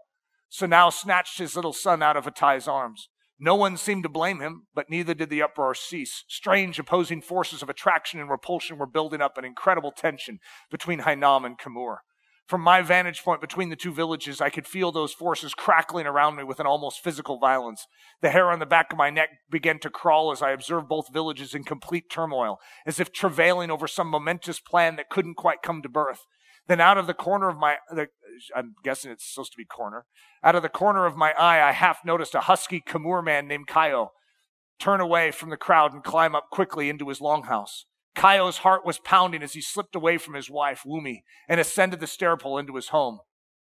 Sanao 0.52 0.92
snatched 0.92 1.38
his 1.38 1.56
little 1.56 1.74
son 1.74 2.02
out 2.02 2.18
of 2.18 2.26
Atai's 2.26 2.68
arms. 2.68 3.10
No 3.40 3.56
one 3.56 3.78
seemed 3.78 4.04
to 4.04 4.10
blame 4.10 4.40
him, 4.40 4.68
but 4.74 4.90
neither 4.90 5.14
did 5.14 5.30
the 5.30 5.42
uproar 5.42 5.76
cease. 5.76 6.24
Strange 6.28 6.80
opposing 6.80 7.22
forces 7.22 7.62
of 7.62 7.70
attraction 7.70 8.20
and 8.20 8.30
repulsion 8.30 8.78
were 8.78 8.86
building 8.86 9.22
up 9.22 9.38
an 9.38 9.46
incredible 9.46 9.92
tension 9.92 10.40
between 10.72 11.02
Haenam 11.02 11.46
and 11.46 11.58
Kamur. 11.58 11.98
From 12.48 12.62
my 12.62 12.82
vantage 12.82 13.24
point 13.24 13.40
between 13.40 13.70
the 13.70 13.76
two 13.76 13.94
villages, 13.94 14.42
I 14.42 14.50
could 14.50 14.68
feel 14.68 14.92
those 14.92 15.14
forces 15.14 15.54
crackling 15.54 16.06
around 16.06 16.36
me 16.36 16.44
with 16.44 16.60
an 16.60 16.68
almost 16.68 17.02
physical 17.02 17.40
violence. 17.40 17.88
The 18.22 18.32
hair 18.32 18.52
on 18.52 18.60
the 18.60 18.66
back 18.66 18.92
of 18.92 18.98
my 18.98 19.10
neck 19.10 19.30
began 19.50 19.80
to 19.80 19.90
crawl 19.90 20.32
as 20.32 20.42
I 20.42 20.52
observed 20.52 20.90
both 20.90 21.14
villages 21.14 21.56
in 21.56 21.64
complete 21.64 22.10
turmoil, 22.10 22.60
as 22.86 23.00
if 23.00 23.14
travailing 23.14 23.72
over 23.72 23.88
some 23.88 24.08
momentous 24.08 24.60
plan 24.60 24.98
that 24.98 25.10
couldn't 25.10 25.36
quite 25.36 25.62
come 25.62 25.82
to 25.82 25.90
birth. 25.90 26.26
Then 26.68 26.82
out 26.82 26.98
of 26.98 27.08
the 27.08 27.14
corner 27.14 27.50
of 27.50 27.58
my, 27.58 27.78
the, 27.90 28.08
I'm 28.56 28.76
guessing 28.84 29.12
it's 29.12 29.26
supposed 29.26 29.54
to 29.54 29.58
be 29.58 29.66
corner, 29.66 30.06
out 30.44 30.56
of 30.56 30.64
the 30.64 30.70
corner 30.70 31.06
of 31.06 31.16
my 31.16 31.32
eye, 31.34 31.62
I 31.62 31.72
half 31.72 32.00
noticed 32.06 32.36
a 32.36 32.42
husky 32.42 32.82
Kamur 32.86 33.24
man 33.24 33.48
named 33.48 33.68
Kayo 33.68 34.10
turn 34.80 35.00
away 35.00 35.32
from 35.32 35.50
the 35.50 35.58
crowd 35.58 35.94
and 35.94 36.04
climb 36.04 36.36
up 36.36 36.50
quickly 36.52 36.90
into 36.90 37.08
his 37.08 37.20
longhouse. 37.20 37.86
Kayo's 38.16 38.60
heart 38.60 38.86
was 38.86 39.00
pounding 39.00 39.42
as 39.44 39.54
he 39.54 39.62
slipped 39.62 39.96
away 39.96 40.18
from 40.18 40.36
his 40.36 40.50
wife, 40.50 40.84
Wumi, 40.86 41.24
and 41.48 41.60
ascended 41.60 42.00
the 42.00 42.08
stairpole 42.08 42.58
into 42.58 42.76
his 42.76 42.90
home. 42.90 43.20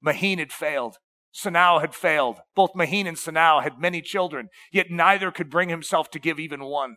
Maheen 0.05 0.38
had 0.38 0.53
failed. 0.53 0.99
Sanao 1.34 1.80
had 1.80 1.94
failed. 1.94 2.40
Both 2.55 2.74
Maheen 2.74 3.07
and 3.07 3.16
Sanao 3.16 3.62
had 3.62 3.78
many 3.78 4.01
children, 4.01 4.49
yet 4.72 4.90
neither 4.90 5.30
could 5.30 5.51
bring 5.51 5.68
himself 5.68 6.11
to 6.11 6.18
give 6.18 6.38
even 6.38 6.64
one. 6.64 6.97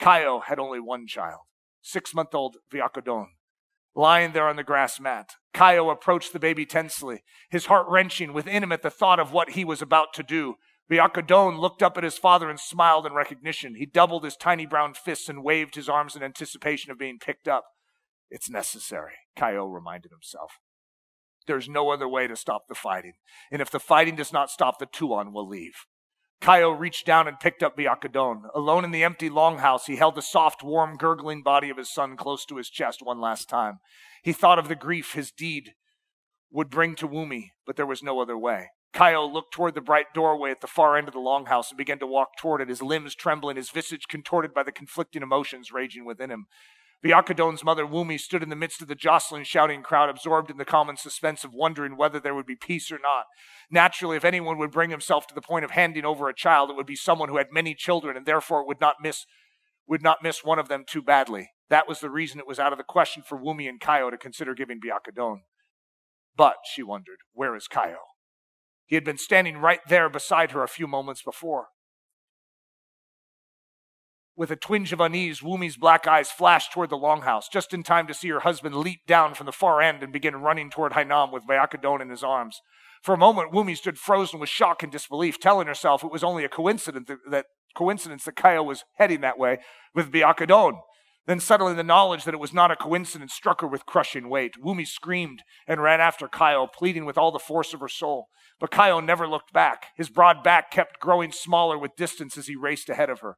Kayo 0.00 0.44
had 0.44 0.58
only 0.58 0.80
one 0.80 1.06
child, 1.06 1.40
six 1.80 2.14
month 2.14 2.34
old 2.34 2.56
Biakadon, 2.72 3.26
lying 3.94 4.32
there 4.32 4.48
on 4.48 4.56
the 4.56 4.64
grass 4.64 5.00
mat. 5.00 5.30
Kayo 5.54 5.90
approached 5.90 6.32
the 6.32 6.38
baby 6.38 6.64
tensely, 6.64 7.22
his 7.50 7.66
heart 7.66 7.86
wrenching 7.88 8.32
within 8.32 8.62
him 8.62 8.72
at 8.72 8.82
the 8.82 8.90
thought 8.90 9.20
of 9.20 9.32
what 9.32 9.50
he 9.50 9.64
was 9.64 9.82
about 9.82 10.12
to 10.14 10.22
do. 10.22 10.56
Biakadon 10.92 11.58
looked 11.58 11.82
up 11.82 11.96
at 11.96 12.04
his 12.04 12.18
father 12.18 12.50
and 12.50 12.60
smiled 12.60 13.06
in 13.06 13.14
recognition. 13.14 13.76
He 13.76 13.86
doubled 13.86 14.24
his 14.24 14.36
tiny 14.36 14.66
brown 14.66 14.92
fists 14.92 15.26
and 15.26 15.42
waved 15.42 15.74
his 15.74 15.88
arms 15.88 16.14
in 16.14 16.22
anticipation 16.22 16.92
of 16.92 16.98
being 16.98 17.18
picked 17.18 17.48
up. 17.48 17.64
It's 18.28 18.50
necessary, 18.50 19.14
Kaio 19.34 19.72
reminded 19.72 20.10
himself. 20.10 20.58
There's 21.46 21.66
no 21.66 21.90
other 21.90 22.06
way 22.06 22.26
to 22.26 22.36
stop 22.36 22.64
the 22.68 22.74
fighting. 22.74 23.14
And 23.50 23.62
if 23.62 23.70
the 23.70 23.80
fighting 23.80 24.16
does 24.16 24.34
not 24.34 24.50
stop, 24.50 24.78
the 24.78 24.84
Tuan 24.84 25.32
will 25.32 25.48
leave. 25.48 25.86
Kaio 26.42 26.78
reached 26.78 27.06
down 27.06 27.26
and 27.26 27.40
picked 27.40 27.62
up 27.62 27.74
Biakadon. 27.74 28.42
Alone 28.54 28.84
in 28.84 28.90
the 28.90 29.02
empty 29.02 29.30
longhouse, 29.30 29.86
he 29.86 29.96
held 29.96 30.14
the 30.14 30.20
soft, 30.20 30.62
warm, 30.62 30.98
gurgling 30.98 31.42
body 31.42 31.70
of 31.70 31.78
his 31.78 31.90
son 31.90 32.18
close 32.18 32.44
to 32.44 32.58
his 32.58 32.68
chest 32.68 33.00
one 33.02 33.18
last 33.18 33.48
time. 33.48 33.78
He 34.22 34.34
thought 34.34 34.58
of 34.58 34.68
the 34.68 34.76
grief 34.76 35.14
his 35.14 35.30
deed 35.30 35.72
would 36.50 36.68
bring 36.68 36.96
to 36.96 37.08
Wumi, 37.08 37.52
but 37.66 37.76
there 37.76 37.86
was 37.86 38.02
no 38.02 38.20
other 38.20 38.36
way. 38.36 38.68
Kaio 38.94 39.30
looked 39.30 39.54
toward 39.54 39.74
the 39.74 39.80
bright 39.80 40.12
doorway 40.12 40.50
at 40.50 40.60
the 40.60 40.66
far 40.66 40.96
end 40.96 41.08
of 41.08 41.14
the 41.14 41.20
longhouse 41.20 41.70
and 41.70 41.78
began 41.78 41.98
to 41.98 42.06
walk 42.06 42.36
toward 42.36 42.60
it, 42.60 42.68
his 42.68 42.82
limbs 42.82 43.14
trembling, 43.14 43.56
his 43.56 43.70
visage 43.70 44.06
contorted 44.06 44.52
by 44.52 44.62
the 44.62 44.72
conflicting 44.72 45.22
emotions 45.22 45.72
raging 45.72 46.04
within 46.04 46.30
him. 46.30 46.46
Biakadon's 47.04 47.64
mother, 47.64 47.84
Wumi, 47.84 48.20
stood 48.20 48.44
in 48.44 48.48
the 48.48 48.54
midst 48.54 48.80
of 48.80 48.86
the 48.86 48.94
jostling, 48.94 49.42
shouting 49.42 49.82
crowd, 49.82 50.08
absorbed 50.08 50.50
in 50.50 50.56
the 50.56 50.64
common 50.64 50.96
suspense 50.96 51.42
of 51.42 51.52
wondering 51.52 51.96
whether 51.96 52.20
there 52.20 52.34
would 52.34 52.46
be 52.46 52.54
peace 52.54 52.92
or 52.92 52.98
not. 53.02 53.24
Naturally, 53.70 54.16
if 54.16 54.24
anyone 54.24 54.56
would 54.58 54.70
bring 54.70 54.90
himself 54.90 55.26
to 55.26 55.34
the 55.34 55.40
point 55.40 55.64
of 55.64 55.72
handing 55.72 56.04
over 56.04 56.28
a 56.28 56.34
child, 56.34 56.70
it 56.70 56.76
would 56.76 56.86
be 56.86 56.94
someone 56.94 57.28
who 57.28 57.38
had 57.38 57.48
many 57.50 57.74
children 57.74 58.16
and 58.16 58.24
therefore 58.24 58.64
would 58.66 58.80
not 58.80 58.96
miss 59.02 59.26
would 59.88 60.02
not 60.02 60.22
miss 60.22 60.44
one 60.44 60.60
of 60.60 60.68
them 60.68 60.84
too 60.86 61.02
badly. 61.02 61.50
That 61.68 61.88
was 61.88 61.98
the 61.98 62.08
reason 62.08 62.38
it 62.38 62.46
was 62.46 62.60
out 62.60 62.70
of 62.72 62.78
the 62.78 62.84
question 62.84 63.24
for 63.26 63.36
Wumi 63.36 63.68
and 63.68 63.80
Kaio 63.80 64.10
to 64.10 64.16
consider 64.16 64.54
giving 64.54 64.78
Biakadon. 64.80 65.40
But, 66.36 66.56
she 66.72 66.84
wondered, 66.84 67.18
where 67.32 67.56
is 67.56 67.66
Kaio? 67.66 67.96
He 68.86 68.96
had 68.96 69.04
been 69.04 69.18
standing 69.18 69.58
right 69.58 69.80
there 69.88 70.08
beside 70.08 70.50
her 70.52 70.62
a 70.62 70.68
few 70.68 70.86
moments 70.86 71.22
before. 71.22 71.68
With 74.34 74.50
a 74.50 74.56
twinge 74.56 74.92
of 74.92 75.00
unease, 75.00 75.40
Wumi's 75.40 75.76
black 75.76 76.06
eyes 76.06 76.30
flashed 76.30 76.72
toward 76.72 76.90
the 76.90 76.96
longhouse, 76.96 77.50
just 77.52 77.74
in 77.74 77.82
time 77.82 78.06
to 78.06 78.14
see 78.14 78.28
her 78.30 78.40
husband 78.40 78.74
leap 78.74 79.06
down 79.06 79.34
from 79.34 79.46
the 79.46 79.52
far 79.52 79.82
end 79.82 80.02
and 80.02 80.12
begin 80.12 80.36
running 80.36 80.70
toward 80.70 80.92
Haenam 80.92 81.32
with 81.32 81.46
Biakadon 81.46 82.00
in 82.00 82.08
his 82.08 82.24
arms. 82.24 82.60
For 83.02 83.14
a 83.14 83.18
moment, 83.18 83.52
Wumi 83.52 83.76
stood 83.76 83.98
frozen 83.98 84.40
with 84.40 84.48
shock 84.48 84.82
and 84.82 84.90
disbelief, 84.90 85.38
telling 85.38 85.66
herself 85.66 86.02
it 86.02 86.12
was 86.12 86.24
only 86.24 86.44
a 86.44 86.48
coincidence 86.48 87.08
that, 87.08 87.18
that 87.30 87.46
coincidence 87.76 88.24
that 88.24 88.36
Kaio 88.36 88.64
was 88.64 88.84
heading 88.96 89.20
that 89.20 89.38
way 89.38 89.58
with 89.94 90.12
Biakadon. 90.12 90.78
Then 91.26 91.38
suddenly 91.38 91.74
the 91.74 91.84
knowledge 91.84 92.24
that 92.24 92.34
it 92.34 92.40
was 92.40 92.52
not 92.52 92.70
a 92.70 92.76
coincidence 92.76 93.32
struck 93.32 93.60
her 93.60 93.66
with 93.66 93.86
crushing 93.86 94.28
weight. 94.28 94.54
Wumi 94.62 94.86
screamed 94.86 95.42
and 95.68 95.82
ran 95.82 96.00
after 96.00 96.26
Kaio, 96.26 96.66
pleading 96.72 97.04
with 97.04 97.16
all 97.16 97.30
the 97.30 97.38
force 97.38 97.72
of 97.72 97.80
her 97.80 97.88
soul. 97.88 98.26
But 98.58 98.70
Kaio 98.70 99.04
never 99.04 99.28
looked 99.28 99.52
back. 99.52 99.86
His 99.96 100.08
broad 100.08 100.42
back 100.42 100.70
kept 100.70 101.00
growing 101.00 101.30
smaller 101.30 101.78
with 101.78 101.96
distance 101.96 102.36
as 102.36 102.48
he 102.48 102.56
raced 102.56 102.88
ahead 102.88 103.10
of 103.10 103.20
her. 103.20 103.36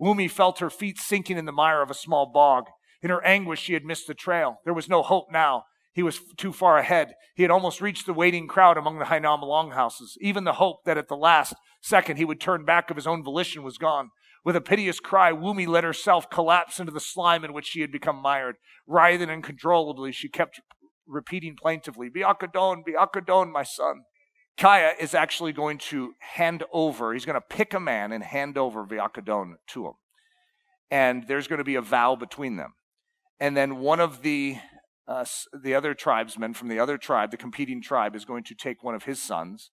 Wumi 0.00 0.30
felt 0.30 0.60
her 0.60 0.70
feet 0.70 0.98
sinking 0.98 1.36
in 1.36 1.44
the 1.44 1.52
mire 1.52 1.82
of 1.82 1.90
a 1.90 1.94
small 1.94 2.30
bog. 2.32 2.64
In 3.02 3.10
her 3.10 3.24
anguish, 3.24 3.60
she 3.60 3.74
had 3.74 3.84
missed 3.84 4.06
the 4.06 4.14
trail. 4.14 4.56
There 4.64 4.74
was 4.74 4.88
no 4.88 5.02
hope 5.02 5.26
now. 5.30 5.64
He 5.92 6.02
was 6.02 6.20
too 6.36 6.52
far 6.52 6.78
ahead. 6.78 7.14
He 7.34 7.42
had 7.42 7.50
almost 7.50 7.80
reached 7.80 8.06
the 8.06 8.14
waiting 8.14 8.46
crowd 8.46 8.76
among 8.76 8.98
the 8.98 9.06
Haenam 9.06 9.42
longhouses. 9.42 10.16
Even 10.20 10.44
the 10.44 10.54
hope 10.54 10.84
that 10.84 10.98
at 10.98 11.08
the 11.08 11.16
last 11.16 11.54
second 11.82 12.16
he 12.16 12.24
would 12.24 12.40
turn 12.40 12.64
back 12.64 12.90
of 12.90 12.96
his 12.96 13.06
own 13.06 13.22
volition 13.22 13.62
was 13.62 13.78
gone. 13.78 14.10
With 14.44 14.56
a 14.56 14.60
piteous 14.60 15.00
cry, 15.00 15.32
Wumi 15.32 15.66
let 15.66 15.84
herself 15.84 16.30
collapse 16.30 16.80
into 16.80 16.92
the 16.92 17.00
slime 17.00 17.44
in 17.44 17.52
which 17.52 17.66
she 17.66 17.80
had 17.80 17.92
become 17.92 18.16
mired. 18.16 18.56
Writhing 18.86 19.30
uncontrollably, 19.30 20.12
she 20.12 20.28
kept 20.28 20.60
repeating 21.06 21.56
plaintively, 21.56 22.08
Biakadon, 22.10 22.82
Biakadon, 22.86 23.50
my 23.50 23.62
son. 23.62 24.02
Kaio 24.58 24.92
is 24.98 25.14
actually 25.14 25.52
going 25.52 25.78
to 25.78 26.14
hand 26.18 26.64
over, 26.72 27.12
he's 27.12 27.24
going 27.24 27.40
to 27.40 27.56
pick 27.56 27.74
a 27.74 27.80
man 27.80 28.12
and 28.12 28.24
hand 28.24 28.58
over 28.58 28.84
Biakadon 28.84 29.54
to 29.68 29.86
him. 29.86 29.92
And 30.90 31.28
there's 31.28 31.46
going 31.46 31.58
to 31.58 31.64
be 31.64 31.76
a 31.76 31.82
vow 31.82 32.16
between 32.16 32.56
them. 32.56 32.74
And 33.38 33.56
then 33.56 33.78
one 33.78 34.00
of 34.00 34.22
the 34.22 34.58
uh, 35.06 35.24
the 35.62 35.74
other 35.74 35.94
tribesmen 35.94 36.52
from 36.52 36.68
the 36.68 36.78
other 36.78 36.98
tribe, 36.98 37.30
the 37.30 37.38
competing 37.38 37.80
tribe, 37.80 38.14
is 38.14 38.26
going 38.26 38.44
to 38.44 38.54
take 38.54 38.82
one 38.82 38.94
of 38.94 39.04
his 39.04 39.22
sons 39.22 39.70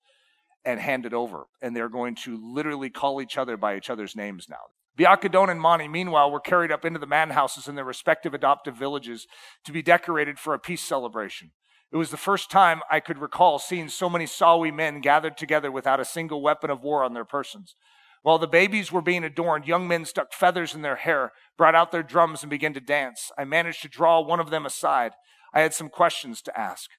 and 0.66 0.80
hand 0.80 1.05
it 1.05 1.13
over. 1.13 1.45
And 1.61 1.76
they're 1.76 1.89
going 1.89 2.16
to 2.24 2.38
literally 2.41 2.89
call 2.89 3.22
each 3.22 3.38
other 3.38 3.57
by 3.57 3.78
each 3.78 3.89
other's 3.89 4.16
names 4.16 4.47
now. 4.49 4.57
Biakadon 4.97 5.49
and 5.49 5.59
Mani, 5.59 5.88
meanwhile, 5.88 6.32
were 6.32 6.39
carried 6.39 6.72
up 6.72 6.86
into 6.86 6.99
the 6.99 7.07
manhouses 7.07 7.68
in 7.68 7.76
their 7.76 7.84
respective 7.84 8.34
adoptive 8.34 8.76
villages 8.76 9.28
to 9.66 9.72
be 9.72 9.82
decorated 9.82 10.39
for 10.39 10.53
a 10.53 10.59
peace 10.59 10.82
celebration. 10.82 11.51
It 11.91 11.97
was 11.97 12.11
the 12.11 12.18
first 12.18 12.49
time 12.49 12.82
I 12.89 12.99
could 12.99 13.20
recall 13.20 13.59
seeing 13.59 13.89
so 13.89 14.09
many 14.09 14.26
Sawi 14.26 14.74
men 14.74 15.01
gathered 15.01 15.38
together 15.38 15.72
without 15.72 15.99
a 15.99 16.05
single 16.05 16.41
weapon 16.41 16.70
of 16.70 16.82
war 16.82 17.03
on 17.03 17.13
their 17.13 17.26
persons. 17.26 17.76
While 18.22 18.39
the 18.39 18.47
babies 18.47 18.91
were 18.91 19.01
being 19.01 19.24
adorned, 19.24 19.68
young 19.68 19.88
men 19.88 20.03
stuck 20.03 20.34
feathers 20.34 20.74
in 20.74 20.82
their 20.82 20.95
hair, 20.95 21.32
brought 21.57 21.76
out 21.76 21.91
their 21.91 22.01
drums, 22.01 22.41
and 22.41 22.49
began 22.49 22.74
to 22.74 22.80
dance. 22.80 23.32
I 23.38 23.43
managed 23.43 23.82
to 23.84 23.88
draw 23.88 24.20
one 24.20 24.39
of 24.39 24.49
them 24.49 24.66
aside. 24.66 25.11
I 25.53 25.61
had 25.61 25.74
some 25.74 25.89
questions 25.89 26.41
to 26.43 26.59
ask. 26.59 26.89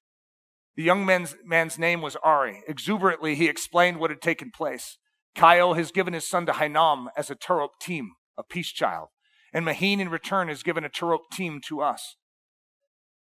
The 0.77 0.83
young 0.83 1.07
man's, 1.07 1.37
man's 1.45 1.79
name 1.79 2.03
was 2.03 2.17
Ari. 2.17 2.63
Exuberantly, 2.69 3.35
he 3.35 3.49
explained 3.49 3.99
what 3.99 4.11
had 4.11 4.21
taken 4.21 4.51
place. 4.51 4.99
Kaio 5.35 5.77
has 5.77 5.91
given 5.91 6.13
his 6.13 6.29
son 6.29 6.47
to 6.47 6.53
Haenam 6.53 7.07
as 7.17 7.31
a 7.31 7.35
Tarop 7.35 7.81
team, 7.81 8.13
a 8.37 8.43
peace 8.43 8.71
child, 8.71 9.09
and 9.53 9.65
Maheen 9.65 10.01
in 10.01 10.11
return 10.11 10.49
has 10.49 10.63
given 10.63 10.85
a 10.85 10.91
Tarop 10.91 11.31
team 11.33 11.61
to 11.67 11.81
us. 11.81 12.17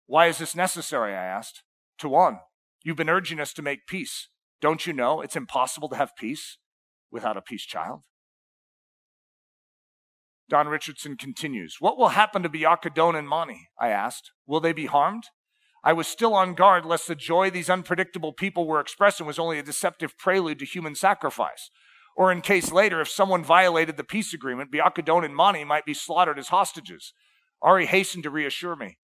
Why 0.07 0.27
is 0.27 0.39
this 0.39 0.55
necessary? 0.55 1.15
I 1.15 1.25
asked. 1.25 1.63
Tuan, 1.99 2.41
you've 2.85 2.97
been 2.97 3.09
urging 3.09 3.41
us 3.41 3.53
to 3.55 3.63
make 3.63 3.87
peace. 3.87 4.29
Don't 4.61 4.87
you 4.87 4.93
know 4.93 5.21
it's 5.21 5.37
impossible 5.37 5.89
to 5.89 5.97
have 5.97 6.17
peace 6.17 6.59
without 7.11 7.37
a 7.37 7.43
peace 7.43 7.65
child? 7.65 8.01
Don 10.49 10.69
Richardson 10.69 11.17
continues. 11.17 11.77
What 11.81 11.99
will 11.99 12.09
happen 12.09 12.43
to 12.43 12.49
Biakadon 12.49 13.19
and 13.19 13.29
Mani? 13.29 13.69
I 13.81 13.89
asked. 13.89 14.31
Will 14.47 14.61
they 14.61 14.73
be 14.73 14.87
harmed? 14.87 15.25
I 15.87 15.93
was 15.93 16.09
still 16.09 16.35
on 16.35 16.55
guard 16.55 16.85
lest 16.85 17.07
the 17.07 17.15
joy 17.15 17.49
these 17.49 17.71
unpredictable 17.71 18.33
people 18.33 18.67
were 18.67 18.81
expressing 18.81 19.25
was 19.25 19.39
only 19.39 19.61
a 19.61 19.63
deceptive 19.63 20.19
prelude 20.19 20.59
to 20.59 20.65
human 20.65 20.97
sacrifice. 20.97 21.71
Or 22.17 22.33
in 22.33 22.41
case 22.41 22.73
later, 22.73 23.01
if 23.01 23.09
someone 23.09 23.45
violated 23.45 23.97
the 23.97 24.03
peace 24.03 24.35
agreement, 24.35 24.73
Biakadon 24.73 25.25
and 25.25 25.37
Mani 25.37 25.63
might 25.63 25.85
be 25.85 25.95
slaughtered 25.95 26.41
as 26.41 26.49
hostages. 26.49 27.13
Ari 27.63 27.87
hastened 27.87 28.25
to 28.25 28.31
reassure 28.31 28.75
me. 28.75 28.99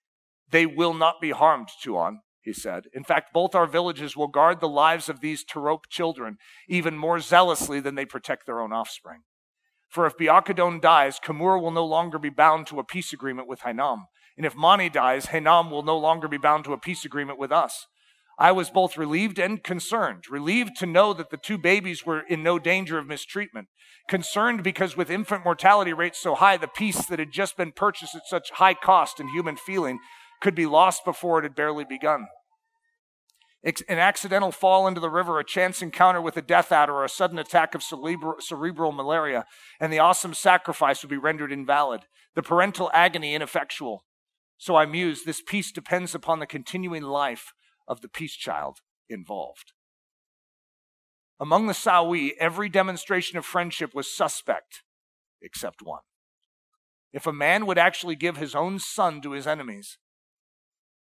They 0.50 0.66
will 0.66 0.92
not 0.92 1.20
be 1.20 1.30
harmed, 1.30 1.68
Tuan, 1.80 2.22
he 2.40 2.52
said. 2.52 2.86
In 2.92 3.04
fact, 3.04 3.32
both 3.32 3.54
our 3.54 3.68
villages 3.68 4.16
will 4.16 4.26
guard 4.26 4.58
the 4.58 4.68
lives 4.68 5.08
of 5.08 5.20
these 5.20 5.44
Tarop 5.44 5.84
children 5.88 6.36
even 6.68 6.98
more 6.98 7.20
zealously 7.20 7.78
than 7.78 7.94
they 7.94 8.06
protect 8.06 8.44
their 8.44 8.60
own 8.60 8.72
offspring. 8.72 9.20
For 9.88 10.04
if 10.04 10.16
Biakadon 10.16 10.80
dies, 10.80 11.20
Kamur 11.20 11.62
will 11.62 11.70
no 11.70 11.86
longer 11.86 12.18
be 12.18 12.28
bound 12.28 12.66
to 12.66 12.80
a 12.80 12.84
peace 12.84 13.12
agreement 13.12 13.46
with 13.46 13.60
Haenam. 13.60 14.06
And 14.36 14.46
if 14.46 14.56
Mani 14.56 14.88
dies, 14.88 15.26
Haenam 15.26 15.70
will 15.70 15.82
no 15.82 15.98
longer 15.98 16.28
be 16.28 16.38
bound 16.38 16.64
to 16.64 16.72
a 16.72 16.78
peace 16.78 17.04
agreement 17.04 17.38
with 17.38 17.52
us. 17.52 17.86
I 18.38 18.50
was 18.52 18.70
both 18.70 18.96
relieved 18.96 19.38
and 19.38 19.62
concerned. 19.62 20.24
Relieved 20.30 20.76
to 20.78 20.86
know 20.86 21.12
that 21.12 21.30
the 21.30 21.36
two 21.36 21.58
babies 21.58 22.06
were 22.06 22.20
in 22.20 22.42
no 22.42 22.58
danger 22.58 22.98
of 22.98 23.06
mistreatment. 23.06 23.68
Concerned 24.08 24.64
because 24.64 24.96
with 24.96 25.10
infant 25.10 25.44
mortality 25.44 25.92
rates 25.92 26.18
so 26.18 26.34
high, 26.34 26.56
the 26.56 26.66
peace 26.66 27.06
that 27.06 27.18
had 27.18 27.30
just 27.30 27.56
been 27.56 27.72
purchased 27.72 28.14
at 28.14 28.26
such 28.26 28.50
high 28.52 28.74
cost 28.74 29.20
and 29.20 29.30
human 29.30 29.56
feeling 29.56 29.98
could 30.40 30.54
be 30.54 30.66
lost 30.66 31.04
before 31.04 31.38
it 31.38 31.44
had 31.44 31.54
barely 31.54 31.84
begun. 31.84 32.26
An 33.64 33.98
accidental 34.00 34.50
fall 34.50 34.88
into 34.88 35.00
the 35.00 35.08
river, 35.08 35.38
a 35.38 35.44
chance 35.44 35.82
encounter 35.82 36.20
with 36.20 36.36
a 36.36 36.42
death 36.42 36.72
adder, 36.72 36.94
or 36.94 37.04
a 37.04 37.08
sudden 37.08 37.38
attack 37.38 37.76
of 37.76 37.82
cerebral, 37.82 38.34
cerebral 38.40 38.90
malaria, 38.90 39.44
and 39.78 39.92
the 39.92 40.00
awesome 40.00 40.34
sacrifice 40.34 41.00
would 41.02 41.10
be 41.10 41.16
rendered 41.16 41.52
invalid. 41.52 42.00
The 42.34 42.42
parental 42.42 42.90
agony 42.92 43.36
ineffectual. 43.36 44.04
So 44.62 44.76
I 44.76 44.86
mused, 44.86 45.26
this 45.26 45.42
peace 45.42 45.72
depends 45.72 46.14
upon 46.14 46.38
the 46.38 46.46
continuing 46.46 47.02
life 47.02 47.52
of 47.88 48.00
the 48.00 48.08
peace 48.08 48.36
child 48.36 48.78
involved. 49.08 49.72
Among 51.40 51.66
the 51.66 51.72
Sawi, 51.72 52.30
every 52.38 52.68
demonstration 52.68 53.36
of 53.36 53.44
friendship 53.44 53.92
was 53.92 54.16
suspect 54.16 54.84
except 55.42 55.82
one. 55.82 56.02
If 57.12 57.26
a 57.26 57.32
man 57.32 57.66
would 57.66 57.76
actually 57.76 58.14
give 58.14 58.36
his 58.36 58.54
own 58.54 58.78
son 58.78 59.20
to 59.22 59.32
his 59.32 59.48
enemies, 59.48 59.98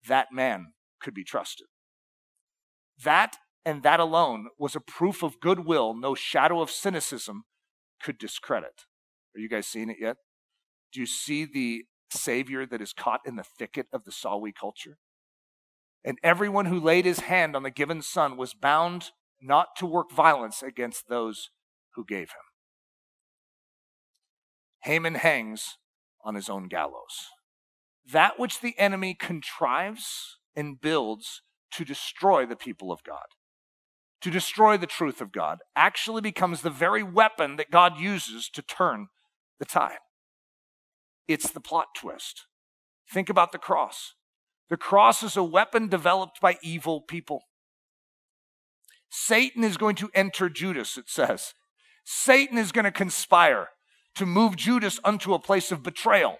that 0.08 0.32
man 0.32 0.72
could 1.00 1.14
be 1.14 1.22
trusted. 1.22 1.68
That 3.04 3.36
and 3.64 3.84
that 3.84 4.00
alone 4.00 4.48
was 4.58 4.74
a 4.74 4.80
proof 4.80 5.22
of 5.22 5.38
goodwill 5.38 5.94
no 5.94 6.16
shadow 6.16 6.60
of 6.60 6.72
cynicism 6.72 7.44
could 8.02 8.18
discredit. 8.18 8.82
Are 9.36 9.38
you 9.38 9.48
guys 9.48 9.68
seeing 9.68 9.90
it 9.90 9.98
yet? 10.00 10.16
Do 10.92 10.98
you 10.98 11.06
see 11.06 11.44
the 11.44 11.84
Savior 12.14 12.64
that 12.66 12.80
is 12.80 12.92
caught 12.92 13.20
in 13.26 13.36
the 13.36 13.44
thicket 13.44 13.86
of 13.92 14.04
the 14.04 14.10
Sawi 14.10 14.52
culture? 14.54 14.98
And 16.04 16.18
everyone 16.22 16.66
who 16.66 16.78
laid 16.78 17.04
his 17.04 17.20
hand 17.20 17.56
on 17.56 17.62
the 17.62 17.70
given 17.70 18.02
son 18.02 18.36
was 18.36 18.54
bound 18.54 19.10
not 19.40 19.76
to 19.76 19.86
work 19.86 20.10
violence 20.12 20.62
against 20.62 21.08
those 21.08 21.50
who 21.94 22.04
gave 22.04 22.30
him. 22.30 22.44
Haman 24.82 25.14
hangs 25.14 25.78
on 26.22 26.34
his 26.34 26.48
own 26.48 26.68
gallows. 26.68 27.30
That 28.10 28.38
which 28.38 28.60
the 28.60 28.78
enemy 28.78 29.14
contrives 29.18 30.38
and 30.54 30.80
builds 30.80 31.42
to 31.72 31.84
destroy 31.84 32.44
the 32.44 32.56
people 32.56 32.92
of 32.92 33.02
God, 33.02 33.26
to 34.20 34.30
destroy 34.30 34.76
the 34.76 34.86
truth 34.86 35.20
of 35.20 35.32
God, 35.32 35.58
actually 35.74 36.20
becomes 36.20 36.60
the 36.60 36.70
very 36.70 37.02
weapon 37.02 37.56
that 37.56 37.70
God 37.70 37.98
uses 37.98 38.48
to 38.50 38.62
turn 38.62 39.08
the 39.58 39.64
tide. 39.64 39.98
It's 41.26 41.50
the 41.50 41.60
plot 41.60 41.88
twist. 41.96 42.46
Think 43.10 43.28
about 43.28 43.52
the 43.52 43.58
cross. 43.58 44.14
The 44.70 44.76
cross 44.76 45.22
is 45.22 45.36
a 45.36 45.44
weapon 45.44 45.88
developed 45.88 46.40
by 46.40 46.58
evil 46.62 47.00
people. 47.00 47.42
Satan 49.10 49.62
is 49.62 49.76
going 49.76 49.96
to 49.96 50.10
enter 50.14 50.48
Judas, 50.48 50.96
it 50.96 51.08
says. 51.08 51.54
Satan 52.04 52.58
is 52.58 52.72
going 52.72 52.84
to 52.84 52.90
conspire 52.90 53.68
to 54.16 54.26
move 54.26 54.56
Judas 54.56 54.98
unto 55.04 55.34
a 55.34 55.38
place 55.38 55.70
of 55.70 55.82
betrayal. 55.82 56.38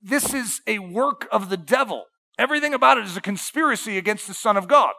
This 0.00 0.32
is 0.34 0.60
a 0.66 0.78
work 0.78 1.26
of 1.30 1.50
the 1.50 1.56
devil. 1.56 2.04
Everything 2.38 2.74
about 2.74 2.98
it 2.98 3.04
is 3.04 3.16
a 3.16 3.20
conspiracy 3.20 3.98
against 3.98 4.26
the 4.26 4.34
Son 4.34 4.56
of 4.56 4.68
God 4.68 4.92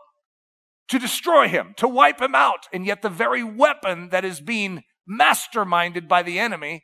to 0.90 1.00
destroy 1.00 1.48
him, 1.48 1.74
to 1.78 1.88
wipe 1.88 2.22
him 2.22 2.36
out. 2.36 2.68
And 2.74 2.86
yet, 2.86 3.02
the 3.02 3.10
very 3.10 3.44
weapon 3.44 4.10
that 4.10 4.26
is 4.26 4.42
being 4.42 4.84
masterminded 5.10 6.08
by 6.08 6.24
the 6.24 6.40
enemy 6.40 6.84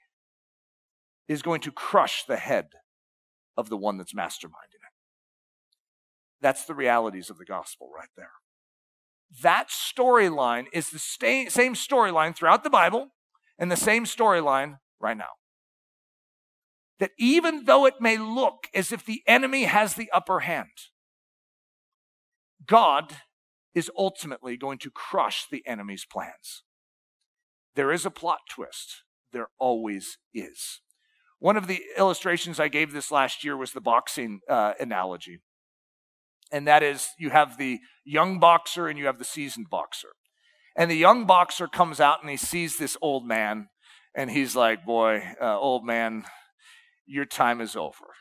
is 1.27 1.41
going 1.41 1.61
to 1.61 1.71
crush 1.71 2.25
the 2.25 2.37
head 2.37 2.69
of 3.55 3.69
the 3.69 3.77
one 3.77 3.97
that's 3.97 4.13
masterminding 4.13 4.75
it. 4.75 4.93
That's 6.41 6.65
the 6.65 6.75
realities 6.75 7.29
of 7.29 7.37
the 7.37 7.45
gospel 7.45 7.89
right 7.95 8.09
there. 8.17 8.31
That 9.41 9.69
storyline 9.69 10.65
is 10.73 10.89
the 10.89 10.99
same 10.99 11.47
storyline 11.47 12.35
throughout 12.35 12.63
the 12.63 12.69
Bible 12.69 13.09
and 13.57 13.71
the 13.71 13.77
same 13.77 14.05
storyline 14.05 14.79
right 14.99 15.17
now. 15.17 15.37
That 16.99 17.11
even 17.17 17.65
though 17.65 17.85
it 17.85 17.95
may 17.99 18.17
look 18.17 18.67
as 18.75 18.91
if 18.91 19.05
the 19.05 19.23
enemy 19.25 19.63
has 19.63 19.95
the 19.95 20.11
upper 20.11 20.41
hand, 20.41 20.69
God 22.65 23.17
is 23.73 23.89
ultimately 23.97 24.55
going 24.55 24.77
to 24.79 24.91
crush 24.91 25.47
the 25.49 25.63
enemy's 25.65 26.05
plans. 26.05 26.63
There 27.75 27.91
is 27.91 28.05
a 28.05 28.11
plot 28.11 28.41
twist. 28.49 29.03
There 29.31 29.47
always 29.57 30.19
is. 30.33 30.81
One 31.43 31.57
of 31.57 31.67
the 31.67 31.83
illustrations 31.97 32.57
I 32.57 32.69
gave 32.69 32.93
this 32.93 33.11
last 33.11 33.43
year 33.43 33.57
was 33.57 33.73
the 33.73 33.81
boxing 33.81 34.39
uh, 34.47 34.75
analogy. 34.79 35.41
And 36.53 36.65
that 36.69 36.83
is 36.83 37.09
you 37.19 37.31
have 37.31 37.57
the 37.57 37.81
young 38.05 38.39
boxer 38.39 38.87
and 38.87 38.97
you 38.97 39.07
have 39.07 39.19
the 39.19 39.25
seasoned 39.25 39.69
boxer. 39.69 40.13
And 40.77 40.89
the 40.89 40.95
young 40.95 41.25
boxer 41.25 41.67
comes 41.67 41.99
out 41.99 42.21
and 42.21 42.29
he 42.29 42.37
sees 42.37 42.77
this 42.77 42.95
old 43.01 43.27
man, 43.27 43.67
and 44.15 44.31
he's 44.31 44.55
like, 44.55 44.85
Boy, 44.85 45.21
uh, 45.41 45.59
old 45.59 45.85
man, 45.85 46.23
your 47.05 47.25
time 47.25 47.59
is 47.59 47.75
over. 47.75 48.13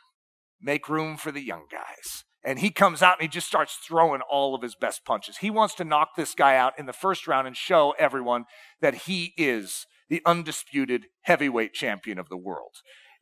Make 0.60 0.88
room 0.88 1.16
for 1.16 1.30
the 1.30 1.44
young 1.44 1.66
guys. 1.70 2.24
And 2.44 2.58
he 2.58 2.70
comes 2.70 3.02
out 3.02 3.18
and 3.20 3.22
he 3.22 3.28
just 3.28 3.46
starts 3.46 3.78
throwing 3.86 4.22
all 4.22 4.52
of 4.52 4.62
his 4.62 4.74
best 4.74 5.04
punches. 5.04 5.36
He 5.36 5.48
wants 5.48 5.76
to 5.76 5.84
knock 5.84 6.16
this 6.16 6.34
guy 6.34 6.56
out 6.56 6.76
in 6.76 6.86
the 6.86 6.92
first 6.92 7.28
round 7.28 7.46
and 7.46 7.56
show 7.56 7.94
everyone 8.00 8.46
that 8.80 9.06
he 9.06 9.32
is 9.36 9.86
the 10.08 10.22
undisputed 10.26 11.06
heavyweight 11.22 11.72
champion 11.72 12.18
of 12.18 12.28
the 12.28 12.36
world. 12.36 12.72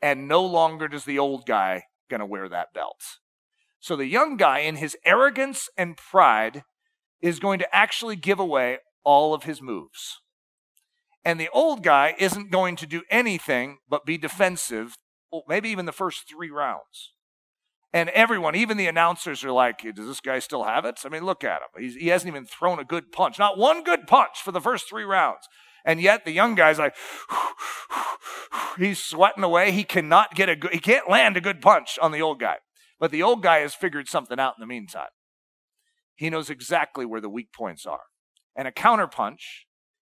And 0.03 0.29
no 0.29 0.45
longer 0.45 0.89
does 0.89 1.05
the 1.05 1.19
old 1.19 1.47
guy 1.47 1.85
going 2.09 2.21
to 2.21 2.27
wear 2.27 2.49
that 2.49 2.73
belt. 2.75 3.19
So 3.79 3.97
the 3.97 4.07
young 4.07 4.37
guy, 4.37 4.61
in 4.61 4.77
his 4.77 4.97
arrogance 5.05 5.69
and 5.77 5.97
pride, 5.97 6.65
is 7.23 7.39
going 7.39 7.59
to 7.59 7.75
actually 7.75 8.17
give 8.17 8.39
away 8.39 8.79
all 9.05 9.35
of 9.35 9.45
his 9.45 9.63
moves. 9.63 10.21
And 11.25 11.41
the 11.41 11.49
old 11.53 11.83
guy 11.83 12.15
isn't 12.19 12.51
going 12.51 12.77
to 12.77 12.87
do 12.87 13.03
anything 13.11 13.79
but 13.89 14.07
be 14.07 14.19
defensive, 14.19 14.97
maybe 15.49 15.69
even 15.69 15.87
the 15.87 15.93
first 15.93 16.29
three 16.29 16.51
rounds. 16.51 17.13
And 17.93 18.09
everyone, 18.11 18.55
even 18.55 18.77
the 18.77 18.87
announcers, 18.87 19.45
are 19.45 19.51
like, 19.51 19.83
Does 19.95 20.07
this 20.07 20.21
guy 20.21 20.39
still 20.39 20.65
have 20.65 20.85
it? 20.85 21.01
I 21.05 21.09
mean, 21.09 21.25
look 21.25 21.43
at 21.43 21.61
him. 21.61 21.83
He's, 21.83 21.97
he 21.97 22.09
hasn't 22.09 22.29
even 22.29 22.47
thrown 22.47 22.79
a 22.79 22.85
good 22.85 23.13
punch, 23.13 23.39
not 23.39 23.59
one 23.59 23.83
good 23.83 24.07
punch 24.07 24.41
for 24.43 24.53
the 24.53 24.61
first 24.61 24.89
three 24.89 25.05
rounds. 25.05 25.49
And 25.85 26.01
yet 26.01 26.25
the 26.25 26.33
young 26.33 26.55
guy's 26.55 26.79
like, 26.79 26.95
he's 28.79 28.99
sweating 28.99 29.45
away. 29.45 29.73
He 29.73 29.85
cannot 29.85 30.35
get 30.35 30.49
a 30.49 30.57
good, 30.57 30.73
he 30.73 30.79
can't 30.79 31.09
land 31.09 31.37
a 31.37 31.41
good 31.41 31.61
punch 31.61 31.99
on 32.01 32.13
the 32.13 32.23
old 32.23 32.41
guy. 32.41 32.57
But 32.99 33.11
the 33.11 33.23
old 33.23 33.43
guy 33.43 33.59
has 33.59 33.75
figured 33.75 34.09
something 34.09 34.39
out 34.39 34.55
in 34.57 34.61
the 34.61 34.67
meantime. 34.67 35.09
He 36.15 36.29
knows 36.29 36.51
exactly 36.51 37.07
where 37.07 37.21
the 37.21 37.31
weak 37.31 37.53
points 37.53 37.87
are. 37.87 38.03
And 38.55 38.69
a 38.69 38.73
counterpunch 38.73 39.65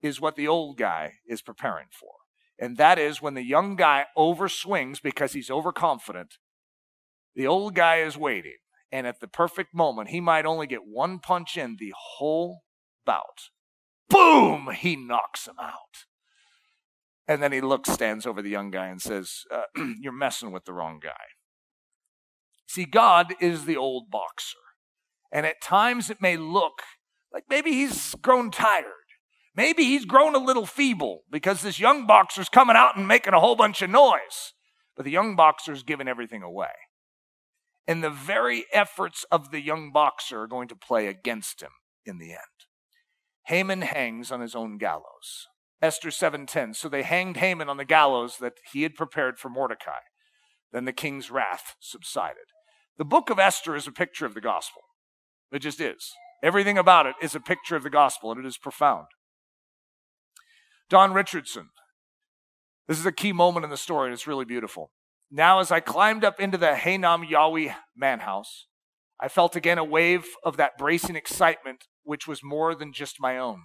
is 0.02 0.20
what 0.20 0.36
the 0.36 0.48
old 0.48 0.78
guy 0.78 1.14
is 1.28 1.44
preparing 1.44 1.88
for. 1.92 2.14
And 2.58 2.78
that 2.78 2.98
is 2.98 3.22
when 3.22 3.36
the 3.36 3.44
young 3.44 3.76
guy 3.76 4.06
overswings 4.18 5.02
because 5.02 5.34
he's 5.34 5.50
overconfident, 5.50 6.36
the 7.36 7.48
old 7.48 7.76
guy 7.76 7.98
is 7.98 8.18
waiting. 8.18 8.58
And 8.92 9.08
at 9.08 9.20
the 9.20 9.28
perfect 9.28 9.74
moment, 9.74 10.10
he 10.10 10.20
might 10.20 10.46
only 10.46 10.68
get 10.68 10.82
one 10.86 11.20
punch 11.20 11.58
in 11.58 11.78
the 11.80 11.94
whole 11.96 12.62
bout. 13.06 13.50
Boom! 14.12 14.70
He 14.76 14.96
knocks 14.96 15.48
him 15.48 15.56
out. 15.60 16.06
And 17.28 17.42
then 17.42 17.52
he 17.52 17.62
looks, 17.62 17.90
stands 17.90 18.26
over 18.26 18.42
the 18.42 18.50
young 18.50 18.72
guy, 18.72 18.88
and 18.88 19.02
says, 19.02 19.44
uh, 19.52 19.64
You're 20.00 20.12
messing 20.12 20.52
with 20.52 20.66
the 20.66 20.74
wrong 20.74 21.00
guy. 21.02 21.12
See, 22.68 22.86
God 22.86 23.34
is 23.40 23.66
the 23.66 23.78
old 23.78 24.10
boxer. 24.10 24.58
And 25.32 25.46
at 25.46 25.62
times 25.62 26.10
it 26.10 26.22
may 26.22 26.38
look 26.38 26.82
like 27.34 27.46
maybe 27.50 27.72
he's 27.72 28.16
grown 28.16 28.52
tired. 28.52 28.86
Maybe 29.56 29.84
he's 29.84 30.06
grown 30.06 30.36
a 30.36 30.40
little 30.40 30.66
feeble 30.66 31.24
because 31.30 31.62
this 31.62 31.80
young 31.80 32.06
boxer's 32.06 32.50
coming 32.50 32.76
out 32.76 32.98
and 32.98 33.08
making 33.08 33.34
a 33.34 33.40
whole 33.40 33.56
bunch 33.56 33.82
of 33.82 33.90
noise. 33.90 34.54
But 34.96 35.06
the 35.06 35.12
young 35.12 35.36
boxer's 35.36 35.84
giving 35.84 36.08
everything 36.08 36.44
away. 36.44 36.72
And 37.88 38.04
the 38.04 38.10
very 38.10 38.66
efforts 38.72 39.26
of 39.32 39.52
the 39.52 39.62
young 39.62 39.92
boxer 39.92 40.42
are 40.42 40.48
going 40.48 40.68
to 40.70 40.76
play 40.76 41.08
against 41.08 41.62
him 41.62 41.72
in 42.06 42.18
the 42.18 42.32
end. 42.32 42.61
Haman 43.52 43.82
hangs 43.82 44.32
on 44.32 44.40
his 44.40 44.56
own 44.56 44.78
gallows. 44.78 45.50
Esther 45.82 46.10
7:10. 46.10 46.74
So 46.74 46.88
they 46.88 47.04
hanged 47.04 47.36
Haman 47.36 47.68
on 47.68 47.76
the 47.76 47.84
gallows 47.84 48.38
that 48.38 48.54
he 48.72 48.84
had 48.84 48.96
prepared 48.96 49.38
for 49.38 49.50
Mordecai. 49.50 50.00
Then 50.72 50.86
the 50.86 50.94
king's 50.94 51.30
wrath 51.30 51.76
subsided. 51.82 52.46
The 52.98 53.04
book 53.04 53.30
of 53.30 53.40
Esther 53.40 53.76
is 53.76 53.88
a 53.88 53.92
picture 53.92 54.26
of 54.26 54.36
the 54.36 54.40
gospel. 54.40 54.84
It 55.52 55.60
just 55.60 55.82
is. 55.82 56.14
Everything 56.42 56.78
about 56.78 57.06
it 57.06 57.16
is 57.22 57.36
a 57.36 57.42
picture 57.42 57.76
of 57.76 57.84
the 57.84 57.90
gospel, 57.90 58.32
and 58.32 58.40
it 58.40 58.48
is 58.48 58.58
profound. 58.58 59.08
Don 60.90 61.12
Richardson. 61.12 61.72
This 62.88 63.00
is 63.00 63.06
a 63.06 63.12
key 63.12 63.34
moment 63.34 63.66
in 63.66 63.70
the 63.70 63.76
story, 63.76 64.08
and 64.08 64.14
it's 64.14 64.28
really 64.28 64.46
beautiful. 64.46 64.94
Now, 65.30 65.60
as 65.60 65.74
I 65.74 65.82
climbed 65.82 66.24
up 66.24 66.40
into 66.40 66.58
the 66.58 66.76
Haenam 66.76 67.30
Yahweh 67.30 67.74
manhouse, 67.98 68.68
I 69.22 69.28
felt 69.28 69.56
again 69.56 69.78
a 69.78 69.84
wave 69.84 70.26
of 70.44 70.58
that 70.58 70.78
bracing 70.78 71.16
excitement, 71.16 71.86
which 72.04 72.28
was 72.28 72.44
more 72.44 72.74
than 72.74 72.92
just 72.92 73.18
my 73.20 73.38
own. 73.38 73.64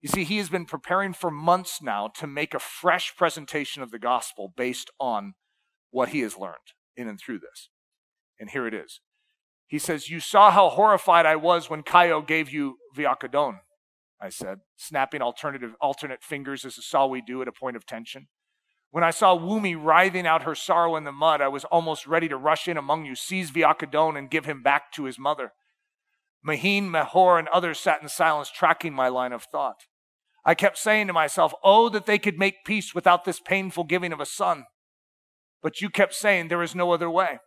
You 0.00 0.08
see, 0.08 0.24
he 0.24 0.38
has 0.38 0.48
been 0.48 0.66
preparing 0.66 1.12
for 1.12 1.30
months 1.30 1.82
now 1.82 2.08
to 2.16 2.26
make 2.26 2.54
a 2.54 2.58
fresh 2.58 3.14
presentation 3.16 3.82
of 3.82 3.90
the 3.90 3.98
gospel 3.98 4.52
based 4.56 4.90
on 4.98 5.34
what 5.90 6.10
he 6.10 6.20
has 6.20 6.38
learned 6.38 6.54
in 6.96 7.08
and 7.08 7.18
through 7.18 7.40
this. 7.40 7.68
And 8.38 8.50
here 8.50 8.66
it 8.66 8.74
is. 8.74 9.00
He 9.66 9.78
says, 9.78 10.08
You 10.08 10.20
saw 10.20 10.50
how 10.50 10.68
horrified 10.68 11.26
I 11.26 11.36
was 11.36 11.68
when 11.68 11.82
Kayo 11.82 12.26
gave 12.26 12.50
you 12.50 12.76
Biakadon, 12.96 13.58
I 14.20 14.28
said, 14.30 14.58
snapping 14.76 15.20
alternative, 15.22 15.74
alternate 15.80 16.22
fingers 16.22 16.64
as 16.64 16.78
a 16.78 16.82
saw 16.82 17.06
we 17.06 17.20
do 17.20 17.42
at 17.42 17.48
a 17.48 17.52
point 17.52 17.76
of 17.76 17.84
tension. 17.84 18.28
When 18.96 19.04
I 19.04 19.10
saw 19.10 19.36
Wumi 19.36 19.76
writhing 19.78 20.26
out 20.26 20.44
her 20.44 20.54
sorrow 20.54 20.96
in 20.96 21.04
the 21.04 21.12
mud, 21.12 21.42
I 21.42 21.48
was 21.48 21.66
almost 21.66 22.06
ready 22.06 22.30
to 22.30 22.36
rush 22.38 22.66
in 22.66 22.78
among 22.78 23.04
you, 23.04 23.14
seize 23.14 23.50
Biakadon, 23.50 24.16
and 24.16 24.30
give 24.30 24.46
him 24.46 24.62
back 24.62 24.90
to 24.92 25.04
his 25.04 25.18
mother. 25.18 25.52
Maheen, 26.42 26.84
Mahor, 26.84 27.38
and 27.38 27.46
others 27.48 27.78
sat 27.78 28.00
in 28.00 28.08
silence, 28.08 28.50
tracking 28.50 28.94
my 28.94 29.08
line 29.08 29.34
of 29.34 29.42
thought. 29.42 29.82
I 30.46 30.54
kept 30.54 30.78
saying 30.78 31.08
to 31.08 31.12
myself, 31.12 31.52
Oh, 31.62 31.90
that 31.90 32.06
they 32.06 32.18
could 32.18 32.38
make 32.38 32.64
peace 32.64 32.94
without 32.94 33.26
this 33.26 33.38
painful 33.38 33.84
giving 33.84 34.14
of 34.14 34.20
a 34.20 34.24
son. 34.24 34.64
But 35.62 35.82
you 35.82 35.90
kept 35.90 36.14
saying 36.14 36.48
there 36.48 36.62
is 36.62 36.74
no 36.74 36.92
other 36.92 37.10
way. 37.10 37.40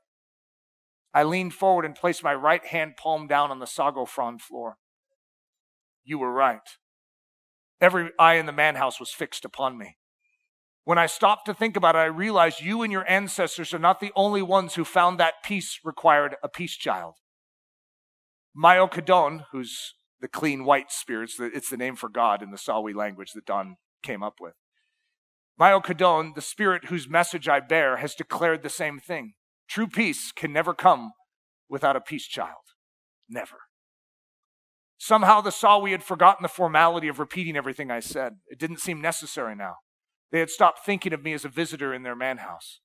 I 1.16 1.24
leaned 1.24 1.56
forward 1.56 1.84
and 1.84 1.96
placed 1.96 2.24
my 2.24 2.36
right 2.36 2.64
hand 2.64 2.96
palm 2.96 3.26
down 3.26 3.50
on 3.50 3.58
the 3.58 3.66
sago 3.66 4.06
frond 4.06 4.44
floor. 4.44 4.78
You 6.04 6.20
were 6.20 6.32
right. 6.32 6.60
Every 7.82 8.12
eye 8.20 8.36
in 8.36 8.46
the 8.46 8.52
manhouse 8.52 9.00
was 9.00 9.10
fixed 9.10 9.46
upon 9.46 9.80
me. 9.80 9.96
When 10.84 10.98
I 10.98 11.06
stopped 11.06 11.46
to 11.46 11.54
think 11.54 11.76
about 11.76 11.96
it, 11.96 12.00
I 12.00 12.06
realized 12.06 12.62
you 12.62 12.82
and 12.82 12.92
your 12.92 13.10
ancestors 13.10 13.74
are 13.74 13.80
not 13.80 14.00
the 14.00 14.12
only 14.16 14.42
ones 14.42 14.76
who 14.76 14.84
found 14.84 15.20
that 15.20 15.44
peace 15.44 15.80
required 15.84 16.36
a 16.44 16.50
peace 16.50 16.76
child. 16.76 17.16
Myokadon, 18.58 19.46
who's 19.52 19.94
the 20.20 20.28
clean 20.28 20.66
white 20.66 20.92
spirits, 20.92 21.36
it's 21.40 21.70
the 21.70 21.78
name 21.78 21.96
for 21.96 22.10
God 22.10 22.42
in 22.42 22.52
the 22.52 22.58
Sawi 22.58 22.96
language 22.96 23.34
that 23.34 23.46
Don 23.46 23.76
came 24.02 24.24
up 24.24 24.36
with. 24.42 24.54
Myokadon, 25.60 26.36
the 26.36 26.42
spirit 26.42 26.86
whose 26.86 27.10
message 27.10 27.48
I 27.48 27.60
bear, 27.60 27.98
has 27.98 28.16
declared 28.16 28.64
the 28.64 28.70
same 28.70 29.00
thing. 29.00 29.34
True 29.68 29.88
peace 29.88 30.32
can 30.32 30.52
never 30.52 30.74
come 30.74 31.12
without 31.70 31.96
a 31.96 32.02
peace 32.02 32.26
child. 32.26 32.64
Never. 33.30 33.58
Somehow 34.98 35.42
the 35.42 35.52
Sawi 35.52 35.92
had 35.92 36.04
forgotten 36.04 36.44
the 36.44 36.50
formality 36.50 37.08
of 37.08 37.20
repeating 37.20 37.56
everything 37.56 37.92
I 37.92 38.00
said. 38.00 38.38
It 38.48 38.58
didn't 38.58 38.80
seem 38.80 39.00
necessary 39.02 39.56
now. 39.56 39.76
They 40.32 40.40
had 40.40 40.50
stopped 40.50 40.86
thinking 40.86 41.14
of 41.14 41.24
me 41.24 41.34
as 41.34 41.46
a 41.46 41.50
visitor 41.50 41.94
in 41.94 42.04
their 42.04 42.16
manhouse. 42.16 42.82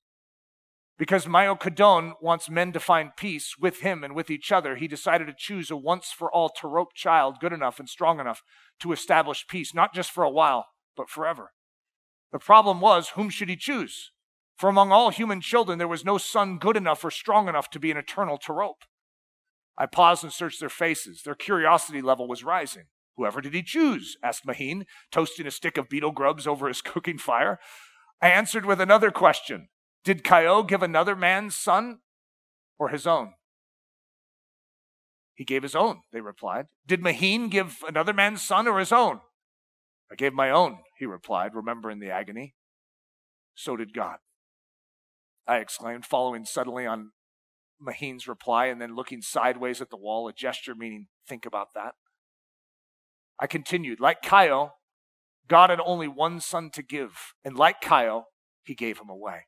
Because 0.97 1.25
Myokadon 1.25 2.13
wants 2.21 2.49
men 2.49 2.71
to 2.71 2.79
find 2.79 3.17
peace 3.17 3.55
with 3.59 3.81
him 3.81 4.03
and 4.03 4.15
with 4.15 4.29
each 4.29 4.51
other, 4.51 4.77
he 4.77 4.87
decided 4.87 5.27
to 5.27 5.35
choose 5.37 5.69
a 5.69 5.75
once 5.75 6.11
for 6.11 6.31
all 6.31 6.49
Tarop 6.49 6.93
child 6.93 7.39
good 7.41 7.51
enough 7.51 7.79
and 7.79 7.89
strong 7.89 8.19
enough 8.19 8.41
to 8.79 8.93
establish 8.93 9.45
peace, 9.47 9.73
not 9.73 9.93
just 9.93 10.09
for 10.09 10.23
a 10.23 10.29
while, 10.29 10.67
but 10.95 11.09
forever. 11.09 11.51
The 12.31 12.39
problem 12.39 12.79
was, 12.79 13.09
whom 13.09 13.29
should 13.29 13.49
he 13.49 13.57
choose? 13.57 14.11
For 14.57 14.69
among 14.69 14.93
all 14.93 15.09
human 15.09 15.41
children, 15.41 15.79
there 15.79 15.87
was 15.87 16.05
no 16.05 16.17
son 16.17 16.57
good 16.59 16.77
enough 16.77 17.03
or 17.03 17.11
strong 17.11 17.49
enough 17.49 17.69
to 17.71 17.79
be 17.79 17.91
an 17.91 17.97
eternal 17.97 18.37
Tarop. 18.37 18.83
I 19.77 19.85
paused 19.85 20.23
and 20.23 20.31
searched 20.31 20.61
their 20.61 20.69
faces. 20.69 21.23
Their 21.23 21.35
curiosity 21.35 22.01
level 22.01 22.27
was 22.27 22.43
rising. 22.43 22.85
Whoever 23.17 23.41
did 23.41 23.53
he 23.53 23.63
choose? 23.63 24.17
asked 24.21 24.45
Maheen, 24.45 24.85
toasting 25.11 25.47
a 25.47 25.51
stick 25.51 25.77
of 25.77 25.89
beetle 25.89 26.11
grubs 26.11 26.45
over 26.45 26.67
his 26.67 26.81
cooking 26.83 27.17
fire. 27.17 27.59
I 28.21 28.29
answered 28.29 28.65
with 28.65 28.81
another 28.81 29.11
question 29.11 29.69
Did 30.03 30.23
Kaio 30.23 30.67
give 30.67 30.83
another 30.83 31.15
man's 31.15 31.55
son 31.55 31.99
or 32.77 32.89
his 32.89 33.07
own? 33.07 33.33
He 35.33 35.43
gave 35.43 35.63
his 35.63 35.75
own, 35.75 36.01
they 36.13 36.21
replied. 36.21 36.67
Did 36.87 37.01
Maheen 37.01 37.49
give 37.49 37.83
another 37.85 38.13
man's 38.13 38.41
son 38.41 38.67
or 38.67 38.79
his 38.79 38.93
own? 38.93 39.19
I 40.09 40.15
gave 40.15 40.33
my 40.33 40.49
own, 40.49 40.77
he 40.97 41.05
replied, 41.05 41.55
remembering 41.55 41.99
the 41.99 42.09
agony. 42.09 42.55
So 43.53 43.75
did 43.75 43.93
God. 43.93 44.17
I 45.47 45.57
exclaimed, 45.57 46.05
following 46.05 46.45
suddenly 46.45 46.85
on 46.85 47.11
Maheen's 47.85 48.27
reply 48.27 48.67
and 48.67 48.81
then 48.81 48.95
looking 48.95 49.21
sideways 49.21 49.81
at 49.81 49.89
the 49.89 49.97
wall, 49.97 50.27
a 50.27 50.33
gesture 50.33 50.75
meaning, 50.75 51.07
think 51.27 51.45
about 51.45 51.73
that. 51.75 51.95
I 53.39 53.47
continued, 53.47 53.99
like 53.99 54.21
Kaio, 54.21 54.71
God 55.47 55.69
had 55.69 55.79
only 55.85 56.07
one 56.07 56.39
son 56.39 56.69
to 56.71 56.81
give, 56.81 57.33
and 57.43 57.55
like 57.55 57.81
Kaio, 57.81 58.23
he 58.63 58.73
gave 58.75 58.99
him 58.99 59.09
away. 59.09 59.45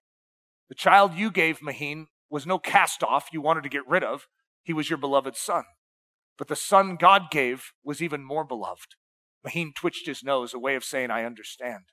The 0.70 0.76
child 0.76 1.14
you 1.14 1.32
gave, 1.32 1.60
Maheen, 1.60 2.06
was 2.30 2.46
no 2.46 2.60
cast 2.60 3.04
off 3.04 3.30
you 3.32 3.42
wanted 3.42 3.64
to 3.64 3.70
get 3.70 3.88
rid 3.88 4.04
of. 4.04 4.28
He 4.64 4.74
was 4.74 4.90
your 4.90 4.98
beloved 4.98 5.36
son. 5.38 5.64
But 6.38 6.50
the 6.50 6.56
son 6.56 6.98
God 6.98 7.32
gave 7.32 7.72
was 7.84 8.02
even 8.02 8.24
more 8.24 8.44
beloved. 8.44 8.96
Maheen 9.46 9.74
twitched 9.74 10.06
his 10.06 10.24
nose, 10.24 10.54
a 10.54 10.60
way 10.60 10.76
of 10.76 10.84
saying, 10.84 11.10
I 11.10 11.24
understand. 11.24 11.86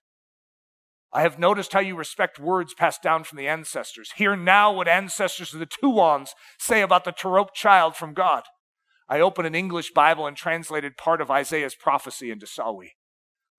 I 1.12 1.22
have 1.22 1.38
noticed 1.38 1.72
how 1.72 1.80
you 1.80 1.94
respect 1.94 2.40
words 2.40 2.74
passed 2.74 3.00
down 3.00 3.22
from 3.22 3.38
the 3.38 3.46
ancestors. 3.46 4.10
Hear 4.16 4.34
now 4.34 4.72
what 4.72 4.88
ancestors 4.88 5.54
of 5.54 5.60
the 5.60 5.66
Tuans 5.66 6.30
say 6.58 6.82
about 6.82 7.04
the 7.04 7.12
Tarop 7.12 7.54
child 7.54 7.94
from 7.94 8.14
God. 8.14 8.42
I 9.08 9.20
opened 9.20 9.46
an 9.46 9.54
English 9.54 9.92
Bible 9.92 10.26
and 10.26 10.36
translated 10.36 10.96
part 10.96 11.20
of 11.20 11.30
Isaiah's 11.30 11.74
prophecy 11.74 12.30
into 12.30 12.46
Sawi. 12.46 12.90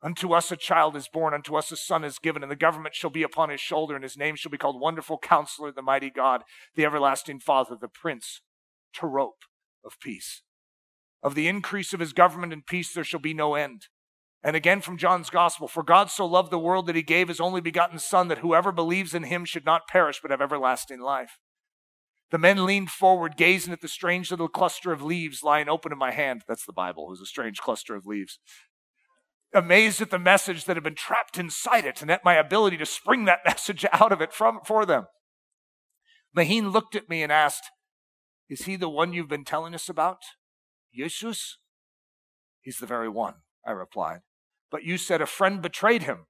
Unto 0.02 0.34
us 0.34 0.52
a 0.52 0.58
child 0.58 0.96
is 0.96 1.08
born, 1.08 1.34
unto 1.34 1.56
us 1.56 1.72
a 1.72 1.78
son 1.78 2.04
is 2.04 2.20
given, 2.20 2.43
and 2.43 2.52
the 2.52 2.56
government 2.56 2.93
shall 2.93 3.10
be 3.10 3.24
upon 3.24 3.50
his 3.50 3.62
shoulder, 3.62 3.96
and 3.96 4.04
his 4.04 4.18
name 4.18 4.36
shall 4.36 4.52
be 4.52 4.58
called 4.58 4.80
Wonderful 4.80 5.18
Counselor, 5.18 5.72
the 5.72 5.82
Mighty 5.82 6.10
God, 6.10 6.43
the 6.76 6.86
Everlasting 6.86 7.39
Father, 7.39 7.76
the 7.80 7.88
Prince, 7.88 8.41
Tarop 8.96 9.46
of 9.84 10.00
Peace. 10.00 10.43
Of 11.24 11.34
the 11.34 11.48
increase 11.48 11.93
of 11.93 12.00
his 12.00 12.14
government 12.14 12.54
and 12.54 12.66
peace 12.66 12.93
there 12.93 13.04
shall 13.04 13.20
be 13.20 13.34
no 13.34 13.56
end. 13.56 13.88
And 14.43 14.56
again 14.56 14.82
from 14.82 14.98
John's 14.98 15.32
Gospel 15.32 15.68
For 15.68 15.82
God 15.82 16.12
so 16.12 16.24
loved 16.28 16.52
the 16.52 16.60
world 16.60 16.86
that 16.86 16.96
he 16.96 17.02
gave 17.02 17.30
his 17.30 17.39
only 17.39 17.62
begotten 17.62 17.98
Son, 17.98 18.28
that 18.28 18.39
whoever 18.39 18.72
believes 18.72 19.16
in 19.16 19.24
him 19.24 19.43
should 19.43 19.66
not 19.66 19.88
perish 19.88 20.20
but 20.22 20.30
have 20.30 20.41
everlasting 20.41 21.02
life. 21.02 21.39
The 22.32 22.38
men 22.38 22.66
leaned 22.66 22.90
forward, 22.90 23.38
gazing 23.38 23.72
at 23.72 23.82
the 23.82 23.88
strange 23.88 24.32
little 24.32 24.48
cluster 24.48 24.92
of 24.92 25.02
leaves 25.02 25.44
lying 25.44 25.70
open 25.70 25.92
in 25.92 25.98
my 25.98 26.12
hand. 26.12 26.44
That's 26.48 26.66
the 26.66 26.74
Bible. 26.74 27.08
It 27.08 27.12
was 27.12 27.22
a 27.22 27.26
strange 27.26 27.60
cluster 27.60 27.96
of 27.96 28.06
leaves. 28.06 28.40
Amazed 29.54 30.02
at 30.02 30.10
the 30.10 30.20
message 30.20 30.66
that 30.66 30.76
had 30.76 30.84
been 30.84 30.96
trapped 30.96 31.38
inside 31.38 31.86
it 31.86 32.02
and 32.02 32.12
at 32.12 32.26
my 32.26 32.34
ability 32.34 32.78
to 32.78 32.86
spring 32.86 33.26
that 33.26 33.40
message 33.46 33.86
out 33.94 34.12
of 34.12 34.22
it 34.22 34.34
from, 34.34 34.60
for 34.66 34.86
them. 34.86 35.06
Maheen 36.36 36.72
looked 36.72 36.96
at 36.96 37.10
me 37.10 37.24
and 37.24 37.32
asked, 37.32 37.70
Is 38.50 38.64
he 38.64 38.76
the 38.76 38.90
one 38.90 39.14
you've 39.14 39.30
been 39.30 39.46
telling 39.46 39.74
us 39.76 39.88
about? 39.88 40.20
Jesus? 40.94 41.58
He's 42.62 42.78
the 42.78 42.88
very 42.88 43.08
one, 43.08 43.36
I 43.66 43.72
replied. 43.72 44.22
But 44.72 44.84
you 44.84 44.98
said 44.98 45.22
a 45.22 45.28
friend 45.28 45.62
betrayed 45.62 46.04
him. 46.04 46.26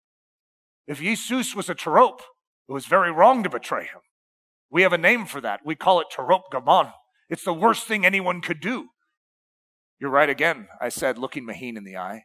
If 0.86 1.00
Jesus 1.00 1.56
was 1.56 1.70
a 1.70 1.76
Tarop, 1.76 2.20
it 2.68 2.74
was 2.74 2.86
very 2.86 3.12
wrong 3.12 3.42
to 3.44 3.50
betray 3.50 3.86
him. 3.86 4.02
We 4.70 4.82
have 4.82 4.94
a 4.94 4.98
name 4.98 5.26
for 5.26 5.42
that. 5.42 5.62
We 5.66 5.76
call 5.76 6.00
it 6.00 6.08
Tarop 6.12 6.44
Gaman. 6.52 6.92
It's 7.30 7.44
the 7.44 7.54
worst 7.54 7.88
thing 7.88 8.06
anyone 8.06 8.42
could 8.42 8.60
do. 8.60 8.90
You're 10.00 10.12
right 10.12 10.30
again, 10.30 10.68
I 10.82 10.90
said, 10.90 11.18
looking 11.18 11.46
Maheen 11.46 11.78
in 11.78 11.84
the 11.84 11.98
eye. 11.98 12.24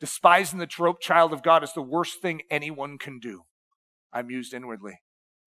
Despising 0.00 0.58
the 0.58 0.66
Tarop 0.66 1.00
child 1.00 1.32
of 1.32 1.42
God 1.42 1.64
is 1.64 1.72
the 1.72 1.82
worst 1.82 2.20
thing 2.20 2.42
anyone 2.50 2.98
can 2.98 3.18
do. 3.18 3.42
I 4.12 4.22
mused 4.22 4.54
inwardly. 4.54 5.00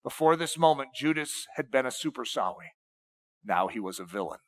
Before 0.04 0.36
this 0.36 0.58
moment, 0.58 0.90
Judas 0.96 1.46
had 1.56 1.72
been 1.72 1.86
a 1.86 1.92
super 1.92 2.24
Sawi. 2.24 2.72
Now 3.46 3.68
he 3.68 3.80
was 3.80 4.00
a 4.00 4.06
villain. 4.06 4.40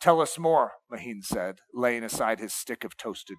Tell 0.00 0.20
us 0.20 0.38
more, 0.38 0.72
Maheen 0.92 1.22
said, 1.22 1.56
laying 1.74 2.04
aside 2.04 2.40
his 2.40 2.54
stick 2.54 2.84
of 2.84 2.96
toasted 2.96 3.38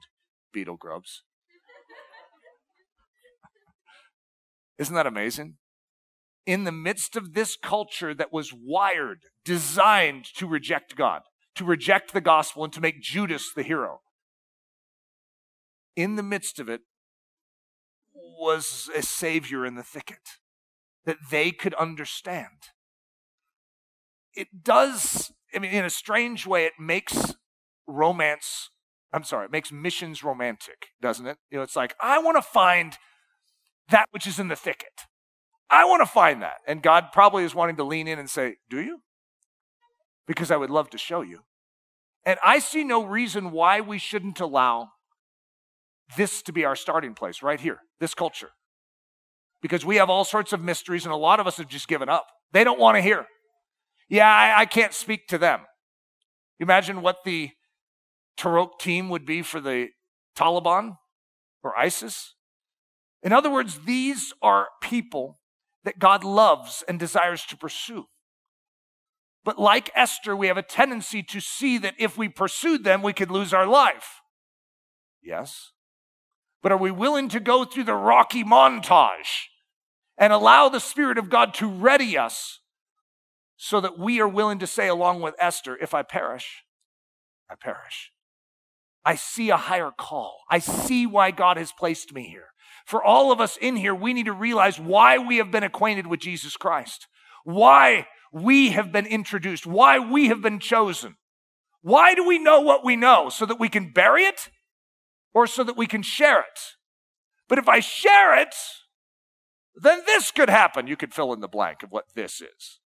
beetle 0.53 0.77
grubs. 0.77 1.23
Isn't 4.77 4.95
that 4.95 5.07
amazing? 5.07 5.57
In 6.45 6.63
the 6.63 6.71
midst 6.71 7.15
of 7.15 7.33
this 7.33 7.55
culture 7.55 8.13
that 8.13 8.33
was 8.33 8.51
wired, 8.53 9.19
designed 9.45 10.25
to 10.35 10.47
reject 10.47 10.95
God, 10.95 11.21
to 11.55 11.65
reject 11.65 12.13
the 12.13 12.21
gospel, 12.21 12.63
and 12.63 12.73
to 12.73 12.81
make 12.81 13.01
Judas 13.01 13.51
the 13.55 13.63
hero, 13.63 14.01
in 15.95 16.15
the 16.15 16.23
midst 16.23 16.59
of 16.59 16.69
it 16.69 16.81
was 18.13 18.89
a 18.95 19.01
savior 19.01 19.65
in 19.65 19.75
the 19.75 19.83
thicket 19.83 20.37
that 21.05 21.17
they 21.29 21.51
could 21.51 21.73
understand. 21.75 22.69
It 24.33 24.63
does, 24.63 25.31
I 25.53 25.59
mean, 25.59 25.71
in 25.71 25.85
a 25.85 25.89
strange 25.89 26.47
way, 26.47 26.65
it 26.65 26.73
makes 26.79 27.35
romance 27.85 28.69
I'm 29.13 29.23
sorry, 29.23 29.45
it 29.45 29.51
makes 29.51 29.71
missions 29.71 30.23
romantic, 30.23 30.87
doesn't 31.01 31.27
it? 31.27 31.37
You 31.49 31.57
know, 31.57 31.63
it's 31.63 31.75
like, 31.75 31.95
I 31.99 32.19
want 32.19 32.37
to 32.37 32.41
find 32.41 32.97
that 33.89 34.07
which 34.11 34.25
is 34.25 34.39
in 34.39 34.47
the 34.47 34.55
thicket. 34.55 35.01
I 35.71 35.85
want 35.85 36.01
to 36.01 36.05
find 36.05 36.41
that. 36.41 36.57
And 36.67 36.83
God 36.83 37.07
probably 37.13 37.45
is 37.45 37.55
wanting 37.55 37.77
to 37.77 37.83
lean 37.85 38.07
in 38.07 38.19
and 38.19 38.29
say, 38.29 38.55
Do 38.69 38.81
you? 38.81 38.99
Because 40.27 40.51
I 40.51 40.57
would 40.57 40.69
love 40.69 40.89
to 40.91 40.97
show 40.97 41.21
you. 41.21 41.39
And 42.25 42.37
I 42.45 42.59
see 42.59 42.83
no 42.83 43.03
reason 43.03 43.51
why 43.51 43.81
we 43.81 43.97
shouldn't 43.97 44.39
allow 44.39 44.89
this 46.17 46.41
to 46.43 46.51
be 46.51 46.65
our 46.65 46.75
starting 46.75 47.15
place 47.15 47.41
right 47.41 47.59
here, 47.59 47.79
this 47.99 48.13
culture. 48.13 48.49
Because 49.61 49.85
we 49.85 49.95
have 49.95 50.09
all 50.09 50.25
sorts 50.25 50.53
of 50.53 50.61
mysteries, 50.61 51.05
and 51.05 51.13
a 51.13 51.17
lot 51.17 51.39
of 51.39 51.47
us 51.47 51.57
have 51.57 51.67
just 51.67 51.87
given 51.87 52.09
up. 52.09 52.27
They 52.51 52.63
don't 52.63 52.79
want 52.79 52.97
to 52.97 53.01
hear. 53.01 53.25
Yeah, 54.09 54.29
I, 54.29 54.61
I 54.61 54.65
can't 54.65 54.93
speak 54.93 55.27
to 55.29 55.37
them. 55.37 55.61
Imagine 56.59 57.01
what 57.01 57.17
the 57.23 57.51
Tarop 58.37 58.79
team 58.79 59.09
would 59.09 59.25
be 59.25 59.41
for 59.41 59.59
the 59.59 59.89
Taliban 60.35 60.97
or 61.63 61.77
ISIS. 61.77 62.35
In 63.23 63.31
other 63.31 63.49
words, 63.49 63.79
these 63.85 64.33
are 64.41 64.67
people 64.81 65.39
that 65.83 65.99
God 65.99 66.23
loves 66.23 66.83
and 66.87 66.99
desires 66.99 67.43
to 67.45 67.57
pursue. 67.57 68.07
But 69.43 69.57
like 69.57 69.89
Esther, 69.95 70.35
we 70.35 70.47
have 70.47 70.57
a 70.57 70.63
tendency 70.63 71.23
to 71.23 71.39
see 71.39 71.77
that 71.79 71.95
if 71.97 72.17
we 72.17 72.29
pursued 72.29 72.83
them, 72.83 73.01
we 73.01 73.13
could 73.13 73.31
lose 73.31 73.53
our 73.53 73.65
life. 73.65 74.21
Yes. 75.23 75.71
But 76.61 76.71
are 76.71 76.77
we 76.77 76.91
willing 76.91 77.29
to 77.29 77.39
go 77.39 77.65
through 77.65 77.85
the 77.85 77.95
rocky 77.95 78.43
montage 78.43 79.47
and 80.17 80.31
allow 80.31 80.69
the 80.69 80.79
Spirit 80.79 81.17
of 81.17 81.29
God 81.29 81.53
to 81.55 81.67
ready 81.67 82.17
us 82.17 82.59
so 83.57 83.81
that 83.81 83.97
we 83.97 84.19
are 84.19 84.27
willing 84.27 84.59
to 84.59 84.67
say, 84.67 84.87
along 84.87 85.21
with 85.21 85.35
Esther, 85.39 85.77
if 85.81 85.93
I 85.93 86.03
perish, 86.03 86.63
I 87.49 87.55
perish. 87.55 88.11
I 89.03 89.15
see 89.15 89.49
a 89.49 89.57
higher 89.57 89.91
call. 89.95 90.41
I 90.49 90.59
see 90.59 91.07
why 91.07 91.31
God 91.31 91.57
has 91.57 91.71
placed 91.71 92.13
me 92.13 92.27
here. 92.27 92.49
For 92.85 93.03
all 93.03 93.31
of 93.31 93.39
us 93.39 93.57
in 93.57 93.75
here, 93.75 93.95
we 93.95 94.13
need 94.13 94.25
to 94.25 94.33
realize 94.33 94.79
why 94.79 95.17
we 95.17 95.37
have 95.37 95.51
been 95.51 95.63
acquainted 95.63 96.07
with 96.07 96.19
Jesus 96.19 96.57
Christ, 96.57 97.07
why 97.43 98.07
we 98.33 98.69
have 98.71 98.91
been 98.91 99.05
introduced, 99.05 99.65
why 99.65 99.99
we 99.99 100.27
have 100.27 100.41
been 100.41 100.59
chosen. 100.59 101.15
Why 101.81 102.13
do 102.13 102.25
we 102.25 102.37
know 102.37 102.61
what 102.61 102.85
we 102.85 102.95
know? 102.95 103.29
So 103.29 103.45
that 103.45 103.59
we 103.59 103.69
can 103.69 103.91
bury 103.91 104.23
it 104.23 104.49
or 105.33 105.47
so 105.47 105.63
that 105.63 105.77
we 105.77 105.87
can 105.87 106.01
share 106.01 106.39
it? 106.39 106.59
But 107.47 107.57
if 107.57 107.67
I 107.67 107.79
share 107.79 108.37
it, 108.39 108.55
then 109.75 110.01
this 110.05 110.31
could 110.31 110.49
happen. 110.49 110.87
You 110.87 110.95
could 110.95 111.13
fill 111.13 111.33
in 111.33 111.39
the 111.39 111.47
blank 111.47 111.83
of 111.83 111.91
what 111.91 112.05
this 112.15 112.41
is. 112.41 112.79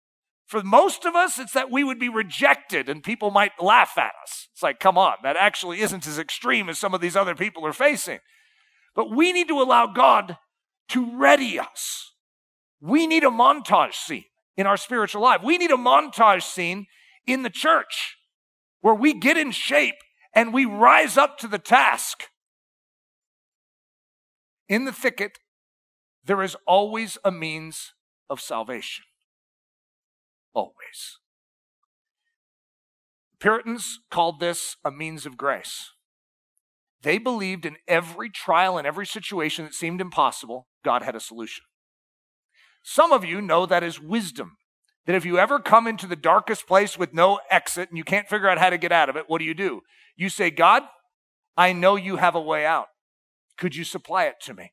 For 0.45 0.61
most 0.61 1.05
of 1.05 1.15
us, 1.15 1.39
it's 1.39 1.53
that 1.53 1.71
we 1.71 1.83
would 1.83 1.99
be 1.99 2.09
rejected 2.09 2.87
and 2.87 3.03
people 3.03 3.31
might 3.31 3.61
laugh 3.61 3.97
at 3.97 4.11
us. 4.21 4.49
It's 4.53 4.61
like, 4.61 4.79
come 4.79 4.97
on, 4.97 5.15
that 5.23 5.37
actually 5.37 5.81
isn't 5.81 6.05
as 6.05 6.19
extreme 6.19 6.69
as 6.69 6.77
some 6.77 6.93
of 6.93 7.01
these 7.01 7.15
other 7.15 7.33
people 7.33 7.65
are 7.65 7.73
facing. 7.73 8.19
But 8.95 9.09
we 9.09 9.33
need 9.33 9.47
to 9.47 9.61
allow 9.61 9.87
God 9.87 10.37
to 10.89 11.17
ready 11.17 11.59
us. 11.59 12.11
We 12.79 13.07
need 13.07 13.23
a 13.23 13.29
montage 13.29 13.93
scene 13.93 14.25
in 14.55 14.67
our 14.67 14.77
spiritual 14.77 15.21
life. 15.21 15.41
We 15.43 15.57
need 15.57 15.71
a 15.71 15.77
montage 15.77 16.43
scene 16.43 16.87
in 17.25 17.43
the 17.43 17.49
church 17.49 18.17
where 18.81 18.93
we 18.93 19.13
get 19.13 19.37
in 19.37 19.51
shape 19.51 19.95
and 20.35 20.53
we 20.53 20.65
rise 20.65 21.17
up 21.17 21.37
to 21.39 21.47
the 21.47 21.59
task. 21.59 22.23
In 24.67 24.85
the 24.85 24.91
thicket, 24.91 25.39
there 26.25 26.41
is 26.41 26.55
always 26.67 27.17
a 27.23 27.31
means 27.31 27.93
of 28.29 28.41
salvation. 28.41 29.05
Always. 30.53 31.19
Puritans 33.39 33.99
called 34.09 34.39
this 34.39 34.77
a 34.85 34.91
means 34.91 35.25
of 35.25 35.37
grace. 35.37 35.92
They 37.03 37.17
believed 37.17 37.65
in 37.65 37.75
every 37.87 38.29
trial 38.29 38.77
and 38.77 38.87
every 38.87 39.05
situation 39.05 39.65
that 39.65 39.73
seemed 39.73 40.01
impossible, 40.01 40.67
God 40.83 41.03
had 41.03 41.15
a 41.15 41.19
solution. 41.19 41.65
Some 42.81 43.11
of 43.11 43.23
you 43.23 43.41
know 43.41 43.65
that 43.65 43.83
as 43.83 43.99
wisdom. 43.99 44.57
That 45.05 45.15
if 45.15 45.25
you 45.25 45.37
ever 45.37 45.59
come 45.59 45.85
into 45.85 46.07
the 46.07 46.15
darkest 46.15 46.65
place 46.65 46.97
with 46.97 47.13
no 47.13 47.39
exit 47.51 47.89
and 47.89 47.97
you 47.97 48.05
can't 48.05 48.29
figure 48.29 48.47
out 48.47 48.57
how 48.57 48.69
to 48.69 48.77
get 48.77 48.93
out 48.93 49.09
of 49.09 49.17
it, 49.17 49.25
what 49.27 49.39
do 49.39 49.45
you 49.45 49.53
do? 49.53 49.81
You 50.15 50.29
say, 50.29 50.49
God, 50.49 50.83
I 51.57 51.73
know 51.73 51.97
you 51.97 52.15
have 52.15 52.35
a 52.35 52.41
way 52.41 52.65
out. 52.65 52.87
Could 53.57 53.75
you 53.75 53.83
supply 53.83 54.25
it 54.25 54.35
to 54.43 54.53
me? 54.53 54.71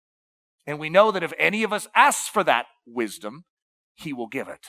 And 0.66 0.78
we 0.78 0.88
know 0.88 1.10
that 1.10 1.24
if 1.24 1.32
any 1.36 1.64
of 1.64 1.72
us 1.72 1.88
asks 1.96 2.28
for 2.28 2.44
that 2.44 2.66
wisdom, 2.86 3.44
he 3.96 4.12
will 4.12 4.28
give 4.28 4.46
it. 4.46 4.68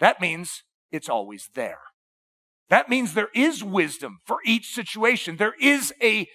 That 0.00 0.20
means 0.20 0.64
it's 0.90 1.08
always 1.08 1.48
there. 1.54 1.78
That 2.70 2.88
means 2.88 3.14
there 3.14 3.30
is 3.34 3.62
wisdom 3.62 4.18
for 4.26 4.38
each 4.44 4.74
situation. 4.74 5.36
There 5.36 5.54
is 5.60 5.92
a 6.02 6.26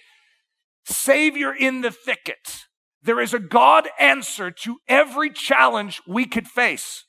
Savior 0.84 1.52
in 1.54 1.80
the 1.80 1.90
thicket. 1.90 2.66
There 3.02 3.20
is 3.20 3.34
a 3.34 3.38
God 3.38 3.88
answer 3.98 4.50
to 4.50 4.78
every 4.88 5.30
challenge 5.30 6.00
we 6.06 6.24
could 6.24 6.48
face. 6.48 7.04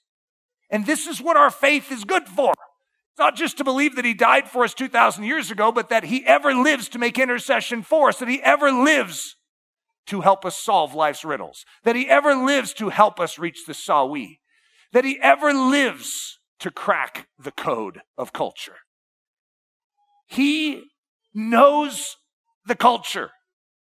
And 0.69 0.85
this 0.85 1.07
is 1.07 1.21
what 1.21 1.37
our 1.37 1.51
faith 1.51 1.91
is 1.91 2.03
good 2.03 2.27
for. 2.27 2.53
It's 3.11 3.19
not 3.19 3.35
just 3.35 3.57
to 3.57 3.63
believe 3.63 3.95
that 3.95 4.03
He 4.03 4.13
died 4.13 4.49
for 4.49 4.65
us 4.65 4.73
2,000 4.73 5.23
years 5.23 5.51
ago, 5.51 5.71
but 5.71 5.89
that 5.89 6.03
He 6.05 6.25
ever 6.25 6.53
lives 6.53 6.89
to 6.89 6.99
make 6.99 7.17
intercession 7.17 7.81
for 7.81 8.09
us, 8.09 8.19
that 8.19 8.27
He 8.27 8.41
ever 8.41 8.71
lives 8.71 9.37
to 10.07 10.21
help 10.21 10.45
us 10.45 10.57
solve 10.57 10.93
life's 10.93 11.23
riddles, 11.23 11.65
that 11.83 11.95
He 11.95 12.09
ever 12.09 12.35
lives 12.35 12.73
to 12.73 12.89
help 12.89 13.19
us 13.19 13.39
reach 13.39 13.65
the 13.65 13.73
sawi, 13.73 14.39
that 14.91 15.05
He 15.05 15.17
ever 15.21 15.53
lives 15.53 16.39
to 16.59 16.71
crack 16.71 17.27
the 17.39 17.51
code 17.51 18.01
of 18.17 18.33
culture. 18.33 18.77
He 20.27 20.83
knows 21.33 22.17
the 22.65 22.75
culture. 22.75 23.31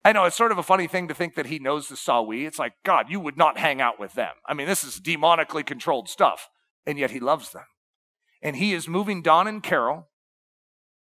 I 0.04 0.14
know 0.14 0.26
it's 0.26 0.36
sort 0.36 0.52
of 0.52 0.58
a 0.58 0.64
funny 0.64 0.88
thing 0.88 1.08
to 1.08 1.14
think 1.14 1.36
that 1.36 1.46
he 1.46 1.60
knows 1.60 1.88
the 1.88 1.96
Sawi. 1.96 2.48
It's 2.48 2.58
like, 2.58 2.74
God, 2.84 3.06
you 3.10 3.20
would 3.20 3.38
not 3.38 3.60
hang 3.60 3.80
out 3.82 4.00
with 4.00 4.14
them. 4.14 4.34
I 4.48 4.54
mean, 4.54 4.68
this 4.68 4.84
is 4.84 5.00
demonically 5.00 5.66
controlled 5.66 6.10
stuff, 6.10 6.50
and 6.86 6.98
yet 6.98 7.12
he 7.12 7.20
loves 7.20 7.52
them. 7.52 7.66
And 8.42 8.56
he 8.56 8.74
is 8.74 8.88
moving 8.88 9.22
Don 9.22 9.48
and 9.48 9.62
Carol. 9.62 10.08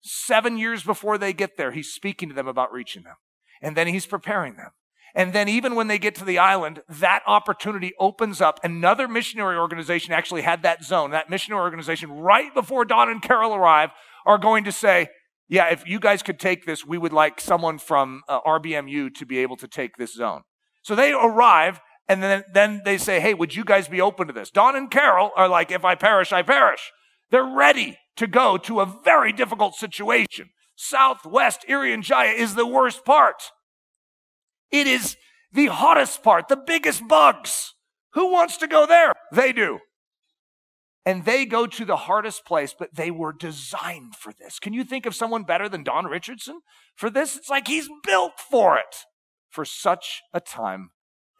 Seven 0.00 0.58
years 0.58 0.82
before 0.82 1.16
they 1.16 1.32
get 1.32 1.56
there, 1.56 1.70
he's 1.70 1.92
speaking 1.92 2.28
to 2.28 2.34
them 2.34 2.48
about 2.48 2.72
reaching 2.72 3.04
them. 3.04 3.16
And 3.62 3.76
then 3.76 3.86
he's 3.86 4.06
preparing 4.06 4.56
them. 4.56 4.70
And 5.14 5.32
then 5.32 5.48
even 5.48 5.74
when 5.74 5.88
they 5.88 5.98
get 5.98 6.14
to 6.16 6.24
the 6.24 6.38
island, 6.38 6.82
that 6.88 7.22
opportunity 7.26 7.92
opens 7.98 8.40
up. 8.40 8.60
Another 8.62 9.08
missionary 9.08 9.56
organization 9.56 10.12
actually 10.12 10.42
had 10.42 10.62
that 10.62 10.84
zone. 10.84 11.12
That 11.12 11.30
missionary 11.30 11.62
organization, 11.62 12.10
right 12.10 12.52
before 12.52 12.84
Don 12.84 13.08
and 13.08 13.22
Carol 13.22 13.54
arrive, 13.54 13.90
are 14.26 14.38
going 14.38 14.64
to 14.64 14.72
say, 14.72 15.08
yeah, 15.48 15.68
if 15.70 15.86
you 15.86 15.98
guys 15.98 16.22
could 16.22 16.38
take 16.38 16.66
this, 16.66 16.86
we 16.86 16.98
would 16.98 17.12
like 17.12 17.40
someone 17.40 17.78
from 17.78 18.22
uh, 18.28 18.40
RBMU 18.42 19.14
to 19.14 19.26
be 19.26 19.38
able 19.38 19.56
to 19.56 19.68
take 19.68 19.96
this 19.96 20.12
zone. 20.12 20.42
So 20.82 20.94
they 20.94 21.12
arrive 21.12 21.80
and 22.08 22.22
then, 22.22 22.44
then 22.52 22.82
they 22.84 22.98
say, 22.98 23.20
hey, 23.20 23.34
would 23.34 23.54
you 23.54 23.64
guys 23.64 23.88
be 23.88 24.00
open 24.00 24.26
to 24.26 24.32
this? 24.32 24.50
Don 24.50 24.76
and 24.76 24.90
Carol 24.90 25.30
are 25.36 25.48
like, 25.48 25.70
if 25.70 25.84
I 25.84 25.94
perish, 25.94 26.32
I 26.32 26.42
perish. 26.42 26.92
They're 27.30 27.44
ready 27.44 27.98
to 28.16 28.26
go 28.26 28.56
to 28.58 28.80
a 28.80 29.00
very 29.04 29.32
difficult 29.32 29.74
situation. 29.74 30.50
Southwest 30.74 31.64
Irian 31.68 32.02
Jaya 32.02 32.30
is 32.30 32.54
the 32.54 32.66
worst 32.66 33.04
part. 33.04 33.50
It 34.70 34.86
is 34.86 35.16
the 35.52 35.66
hottest 35.66 36.22
part, 36.22 36.48
the 36.48 36.56
biggest 36.56 37.06
bugs. 37.08 37.74
Who 38.14 38.30
wants 38.30 38.56
to 38.58 38.66
go 38.66 38.86
there? 38.86 39.12
They 39.32 39.52
do 39.52 39.80
and 41.08 41.24
they 41.24 41.46
go 41.46 41.66
to 41.66 41.86
the 41.86 41.96
hardest 41.96 42.44
place, 42.44 42.74
but 42.78 42.94
they 42.94 43.10
were 43.10 43.32
designed 43.32 44.14
for 44.14 44.30
this. 44.30 44.58
Can 44.58 44.74
you 44.74 44.84
think 44.84 45.06
of 45.06 45.14
someone 45.14 45.42
better 45.42 45.66
than 45.66 45.82
Don 45.82 46.04
Richardson 46.04 46.60
for 46.94 47.08
this? 47.08 47.34
It's 47.34 47.48
like 47.48 47.66
he's 47.66 47.88
built 48.04 48.32
for 48.38 48.76
it 48.76 48.94
for 49.48 49.64
such 49.64 50.20
a 50.34 50.40
time 50.40 50.90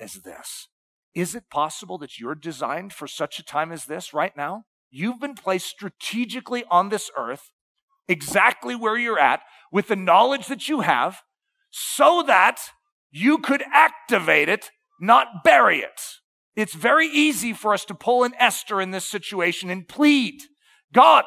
as 0.01 0.23
this. 0.25 0.69
Is 1.15 1.35
it 1.35 1.51
possible 1.51 1.99
that 1.99 2.19
you're 2.19 2.35
designed 2.35 2.95
for 2.95 3.07
such 3.07 3.39
a 3.39 3.45
time 3.45 3.71
as 3.71 3.85
this 3.85 4.15
right 4.15 4.35
now? 4.35 4.65
You've 4.91 5.21
been 5.21 5.35
placed 5.35 5.67
strategically 5.67 6.65
on 6.71 6.89
this 6.89 7.11
earth, 7.15 7.51
exactly 8.09 8.75
where 8.75 8.97
you're 8.97 9.19
at, 9.19 9.43
with 9.71 9.89
the 9.89 9.97
knowledge 9.97 10.47
that 10.47 10.71
you 10.71 10.81
have, 10.81 11.21
so 11.71 12.25
that 12.27 12.59
you 13.11 13.37
could 13.37 13.63
activate 13.71 14.49
it, 14.49 14.71
not 14.99 15.45
bury 15.45 15.81
it. 15.81 16.01
It's 16.59 16.75
very 16.75 17.07
easy 17.07 17.53
for 17.53 17.73
us 17.73 17.85
to 17.85 17.95
pull 17.95 18.25
an 18.25 18.35
Esther 18.37 18.81
in 18.81 18.91
this 18.91 19.05
situation 19.05 19.71
and 19.71 19.87
plead, 19.87 20.43
God, 20.93 21.23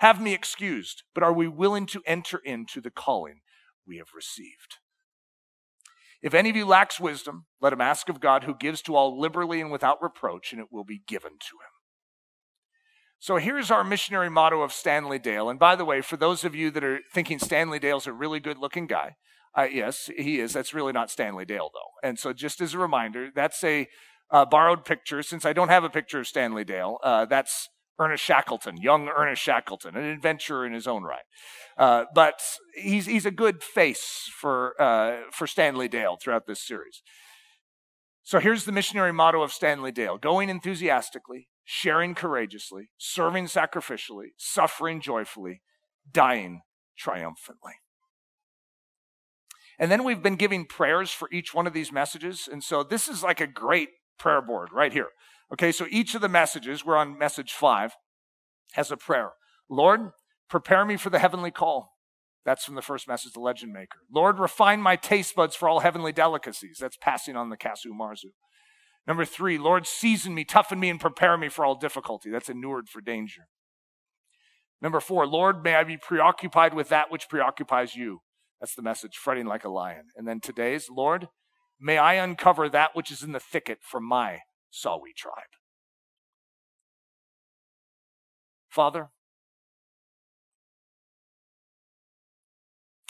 have 0.00 0.20
me 0.20 0.34
excused. 0.34 1.04
But 1.14 1.24
are 1.24 1.32
we 1.32 1.48
willing 1.48 1.86
to 1.86 2.02
enter 2.04 2.36
into 2.44 2.82
the 2.82 2.90
calling 2.90 3.40
we 3.86 3.96
have 3.96 4.08
received? 4.14 4.76
If 6.20 6.34
any 6.34 6.50
of 6.50 6.56
you 6.56 6.66
lacks 6.66 7.00
wisdom, 7.00 7.46
let 7.62 7.72
him 7.72 7.80
ask 7.80 8.10
of 8.10 8.20
God, 8.20 8.44
who 8.44 8.54
gives 8.54 8.82
to 8.82 8.94
all 8.94 9.18
liberally 9.18 9.62
and 9.62 9.70
without 9.70 10.02
reproach, 10.02 10.52
and 10.52 10.60
it 10.60 10.68
will 10.70 10.84
be 10.84 11.00
given 11.08 11.30
to 11.30 11.56
him. 11.56 11.72
So 13.18 13.38
here's 13.38 13.70
our 13.70 13.82
missionary 13.82 14.28
motto 14.28 14.60
of 14.60 14.74
Stanley 14.74 15.18
Dale. 15.18 15.48
And 15.48 15.58
by 15.58 15.76
the 15.76 15.86
way, 15.86 16.02
for 16.02 16.18
those 16.18 16.44
of 16.44 16.54
you 16.54 16.70
that 16.72 16.84
are 16.84 17.00
thinking 17.10 17.38
Stanley 17.38 17.78
Dale's 17.78 18.06
a 18.06 18.12
really 18.12 18.38
good 18.38 18.58
looking 18.58 18.86
guy, 18.86 19.16
uh, 19.56 19.62
yes, 19.62 20.10
he 20.14 20.40
is. 20.40 20.52
That's 20.52 20.74
really 20.74 20.92
not 20.92 21.10
Stanley 21.10 21.46
Dale, 21.46 21.70
though. 21.72 22.06
And 22.06 22.18
so, 22.18 22.34
just 22.34 22.60
as 22.60 22.74
a 22.74 22.78
reminder, 22.78 23.30
that's 23.34 23.64
a 23.64 23.88
uh, 24.30 24.44
borrowed 24.44 24.84
picture. 24.84 25.22
Since 25.22 25.44
I 25.44 25.52
don't 25.52 25.68
have 25.68 25.84
a 25.84 25.90
picture 25.90 26.20
of 26.20 26.26
Stanley 26.26 26.64
Dale, 26.64 26.98
uh, 27.02 27.24
that's 27.24 27.68
Ernest 27.98 28.22
Shackleton, 28.22 28.76
young 28.76 29.08
Ernest 29.08 29.42
Shackleton, 29.42 29.96
an 29.96 30.04
adventurer 30.04 30.64
in 30.64 30.72
his 30.72 30.86
own 30.86 31.02
right. 31.02 31.24
Uh, 31.76 32.04
but 32.14 32.40
he's, 32.74 33.06
he's 33.06 33.26
a 33.26 33.30
good 33.30 33.62
face 33.62 34.30
for, 34.40 34.80
uh, 34.80 35.22
for 35.32 35.46
Stanley 35.46 35.88
Dale 35.88 36.16
throughout 36.16 36.46
this 36.46 36.64
series. 36.64 37.02
So 38.22 38.38
here's 38.38 38.64
the 38.64 38.72
missionary 38.72 39.12
motto 39.12 39.42
of 39.42 39.52
Stanley 39.52 39.90
Dale 39.90 40.18
going 40.18 40.48
enthusiastically, 40.48 41.48
sharing 41.64 42.14
courageously, 42.14 42.90
serving 42.98 43.46
sacrificially, 43.46 44.28
suffering 44.36 45.00
joyfully, 45.00 45.62
dying 46.10 46.62
triumphantly. 46.96 47.74
And 49.78 49.90
then 49.90 50.04
we've 50.04 50.22
been 50.22 50.36
giving 50.36 50.66
prayers 50.66 51.10
for 51.10 51.28
each 51.32 51.54
one 51.54 51.66
of 51.66 51.72
these 51.72 51.92
messages. 51.92 52.48
And 52.50 52.62
so 52.62 52.82
this 52.82 53.08
is 53.08 53.22
like 53.22 53.40
a 53.40 53.46
great 53.46 53.90
prayer 54.18 54.42
board 54.42 54.68
right 54.72 54.92
here. 54.92 55.08
Okay, 55.52 55.72
so 55.72 55.86
each 55.90 56.14
of 56.14 56.20
the 56.20 56.28
messages, 56.28 56.84
we're 56.84 56.96
on 56.96 57.18
message 57.18 57.52
five, 57.52 57.94
has 58.72 58.90
a 58.90 58.96
prayer. 58.96 59.30
Lord, 59.70 60.10
prepare 60.48 60.84
me 60.84 60.96
for 60.96 61.10
the 61.10 61.18
heavenly 61.18 61.50
call. 61.50 61.92
That's 62.44 62.64
from 62.64 62.74
the 62.74 62.82
first 62.82 63.08
message, 63.08 63.32
the 63.32 63.40
legend 63.40 63.72
maker. 63.72 63.98
Lord, 64.12 64.38
refine 64.38 64.80
my 64.80 64.96
taste 64.96 65.34
buds 65.34 65.54
for 65.54 65.68
all 65.68 65.80
heavenly 65.80 66.12
delicacies. 66.12 66.78
That's 66.80 66.96
passing 66.96 67.36
on 67.36 67.50
the 67.50 67.56
Casu 67.56 67.88
Marzu. 67.98 68.32
Number 69.06 69.24
three, 69.24 69.58
Lord, 69.58 69.86
season 69.86 70.34
me, 70.34 70.44
toughen 70.44 70.80
me, 70.80 70.90
and 70.90 71.00
prepare 71.00 71.36
me 71.36 71.48
for 71.48 71.64
all 71.64 71.74
difficulty. 71.74 72.30
That's 72.30 72.48
inured 72.48 72.88
for 72.88 73.00
danger. 73.00 73.42
Number 74.80 75.00
four, 75.00 75.26
Lord, 75.26 75.62
may 75.64 75.74
I 75.74 75.84
be 75.84 75.96
preoccupied 75.96 76.74
with 76.74 76.88
that 76.90 77.10
which 77.10 77.28
preoccupies 77.28 77.96
you. 77.96 78.20
That's 78.60 78.74
the 78.74 78.82
message, 78.82 79.16
fretting 79.16 79.46
like 79.46 79.64
a 79.64 79.70
lion. 79.70 80.04
And 80.16 80.26
then 80.26 80.40
today's, 80.40 80.88
Lord, 80.90 81.28
May 81.80 81.98
I 81.98 82.14
uncover 82.14 82.68
that 82.68 82.94
which 82.94 83.10
is 83.10 83.22
in 83.22 83.32
the 83.32 83.40
thicket 83.40 83.78
for 83.82 84.00
my 84.00 84.40
Sawi 84.72 85.14
tribe. 85.16 85.54
Father, 88.68 89.08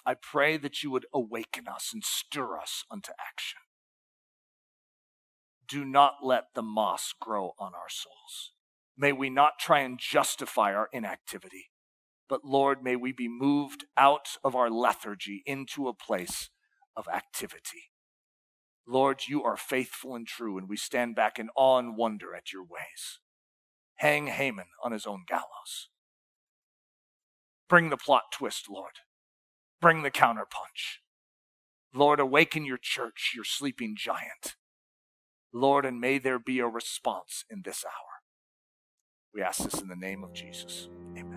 I 0.06 0.14
pray 0.14 0.56
that 0.56 0.82
you 0.82 0.90
would 0.90 1.06
awaken 1.12 1.68
us 1.68 1.90
and 1.92 2.02
stir 2.04 2.58
us 2.58 2.84
unto 2.90 3.12
action. 3.20 3.60
Do 5.66 5.84
not 5.84 6.16
let 6.22 6.54
the 6.54 6.62
moss 6.62 7.12
grow 7.20 7.52
on 7.58 7.74
our 7.74 7.90
souls. 7.90 8.52
may 8.98 9.12
we 9.12 9.30
not 9.30 9.58
try 9.60 9.80
and 9.80 9.98
justify 9.98 10.74
our 10.74 10.88
inactivity, 10.92 11.66
but 12.28 12.44
Lord, 12.44 12.82
may 12.82 12.96
we 12.96 13.12
be 13.12 13.28
moved 13.28 13.84
out 13.96 14.28
of 14.42 14.56
our 14.56 14.68
lethargy 14.68 15.42
into 15.46 15.86
a 15.88 15.94
place 15.94 16.50
of 16.96 17.06
activity. 17.06 17.87
Lord, 18.88 19.22
you 19.28 19.44
are 19.44 19.56
faithful 19.56 20.14
and 20.14 20.26
true, 20.26 20.56
and 20.58 20.68
we 20.68 20.76
stand 20.78 21.14
back 21.14 21.38
in 21.38 21.50
awe 21.54 21.78
and 21.78 21.96
wonder 21.96 22.34
at 22.34 22.52
your 22.52 22.62
ways. 22.62 23.20
Hang 23.96 24.28
Haman 24.28 24.66
on 24.82 24.92
his 24.92 25.06
own 25.06 25.24
gallows. 25.28 25.90
Bring 27.68 27.90
the 27.90 27.98
plot 27.98 28.24
twist, 28.32 28.66
Lord. 28.70 28.92
Bring 29.80 30.02
the 30.02 30.10
counterpunch. 30.10 31.00
Lord, 31.94 32.20
awaken 32.20 32.64
your 32.64 32.78
church, 32.80 33.32
your 33.34 33.44
sleeping 33.44 33.94
giant. 33.98 34.56
Lord, 35.52 35.84
and 35.84 36.00
may 36.00 36.18
there 36.18 36.38
be 36.38 36.58
a 36.60 36.66
response 36.66 37.44
in 37.50 37.62
this 37.64 37.84
hour. 37.84 38.22
We 39.34 39.42
ask 39.42 39.62
this 39.62 39.80
in 39.80 39.88
the 39.88 39.96
name 39.96 40.24
of 40.24 40.32
Jesus. 40.32 40.88
Amen. 41.16 41.27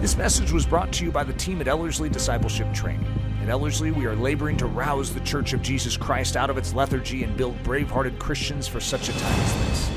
This 0.00 0.16
message 0.16 0.50
was 0.50 0.64
brought 0.64 0.90
to 0.94 1.04
you 1.04 1.12
by 1.12 1.24
the 1.24 1.34
team 1.34 1.60
at 1.60 1.68
Ellerslie 1.68 2.08
Discipleship 2.08 2.72
Training. 2.72 3.06
At 3.42 3.50
Ellerslie, 3.50 3.90
we 3.90 4.06
are 4.06 4.16
laboring 4.16 4.56
to 4.56 4.64
rouse 4.64 5.12
the 5.12 5.20
Church 5.20 5.52
of 5.52 5.60
Jesus 5.60 5.94
Christ 5.94 6.38
out 6.38 6.48
of 6.48 6.56
its 6.56 6.72
lethargy 6.72 7.22
and 7.22 7.36
build 7.36 7.62
brave 7.62 7.90
hearted 7.90 8.18
Christians 8.18 8.66
for 8.66 8.80
such 8.80 9.10
a 9.10 9.12
time 9.12 9.40
as 9.40 9.68
this. 9.68 9.90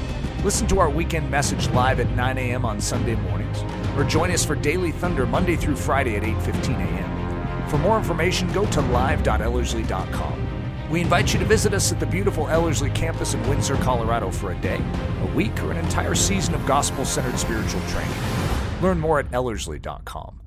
Listen 0.44 0.68
to 0.68 0.82
our 0.82 0.90
weekend 0.90 1.32
message 1.32 1.70
live 1.70 2.02
at 2.02 2.10
9 2.18 2.38
a.m. 2.38 2.66
on 2.66 2.82
Sunday 2.82 3.16
mornings, 3.16 3.64
or 3.96 4.04
join 4.04 4.30
us 4.30 4.44
for 4.44 4.56
Daily 4.56 4.92
Thunder 4.92 5.26
Monday 5.26 5.56
through 5.56 5.78
Friday 5.78 6.18
at 6.18 6.24
8:15 6.24 6.82
a.m. 6.82 7.70
For 7.70 7.78
more 7.78 7.98
information, 7.98 8.52
go 8.52 8.66
to 8.72 8.82
live.ellerslie.com. 8.82 10.90
We 10.90 11.00
invite 11.00 11.32
you 11.32 11.40
to 11.40 11.46
visit 11.46 11.74
us 11.74 11.94
at 11.94 12.02
the 12.02 12.06
beautiful 12.06 12.50
Ellerslie 12.50 12.90
campus 12.90 13.36
in 13.36 13.48
Windsor, 13.48 13.78
Colorado 13.78 14.32
for 14.32 14.52
a 14.52 14.56
day, 14.56 14.82
a 15.22 15.26
week, 15.34 15.58
or 15.64 15.72
an 15.72 15.78
entire 15.78 16.14
season 16.14 16.56
of 16.56 16.66
gospel 16.66 17.06
centered 17.06 17.40
spiritual 17.40 17.80
training. 17.88 18.53
Learn 18.84 19.00
more 19.00 19.20
at 19.20 19.32
Ellerslie.com. 19.32 20.42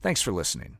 Thanks 0.00 0.22
for 0.22 0.32
listening. 0.32 0.79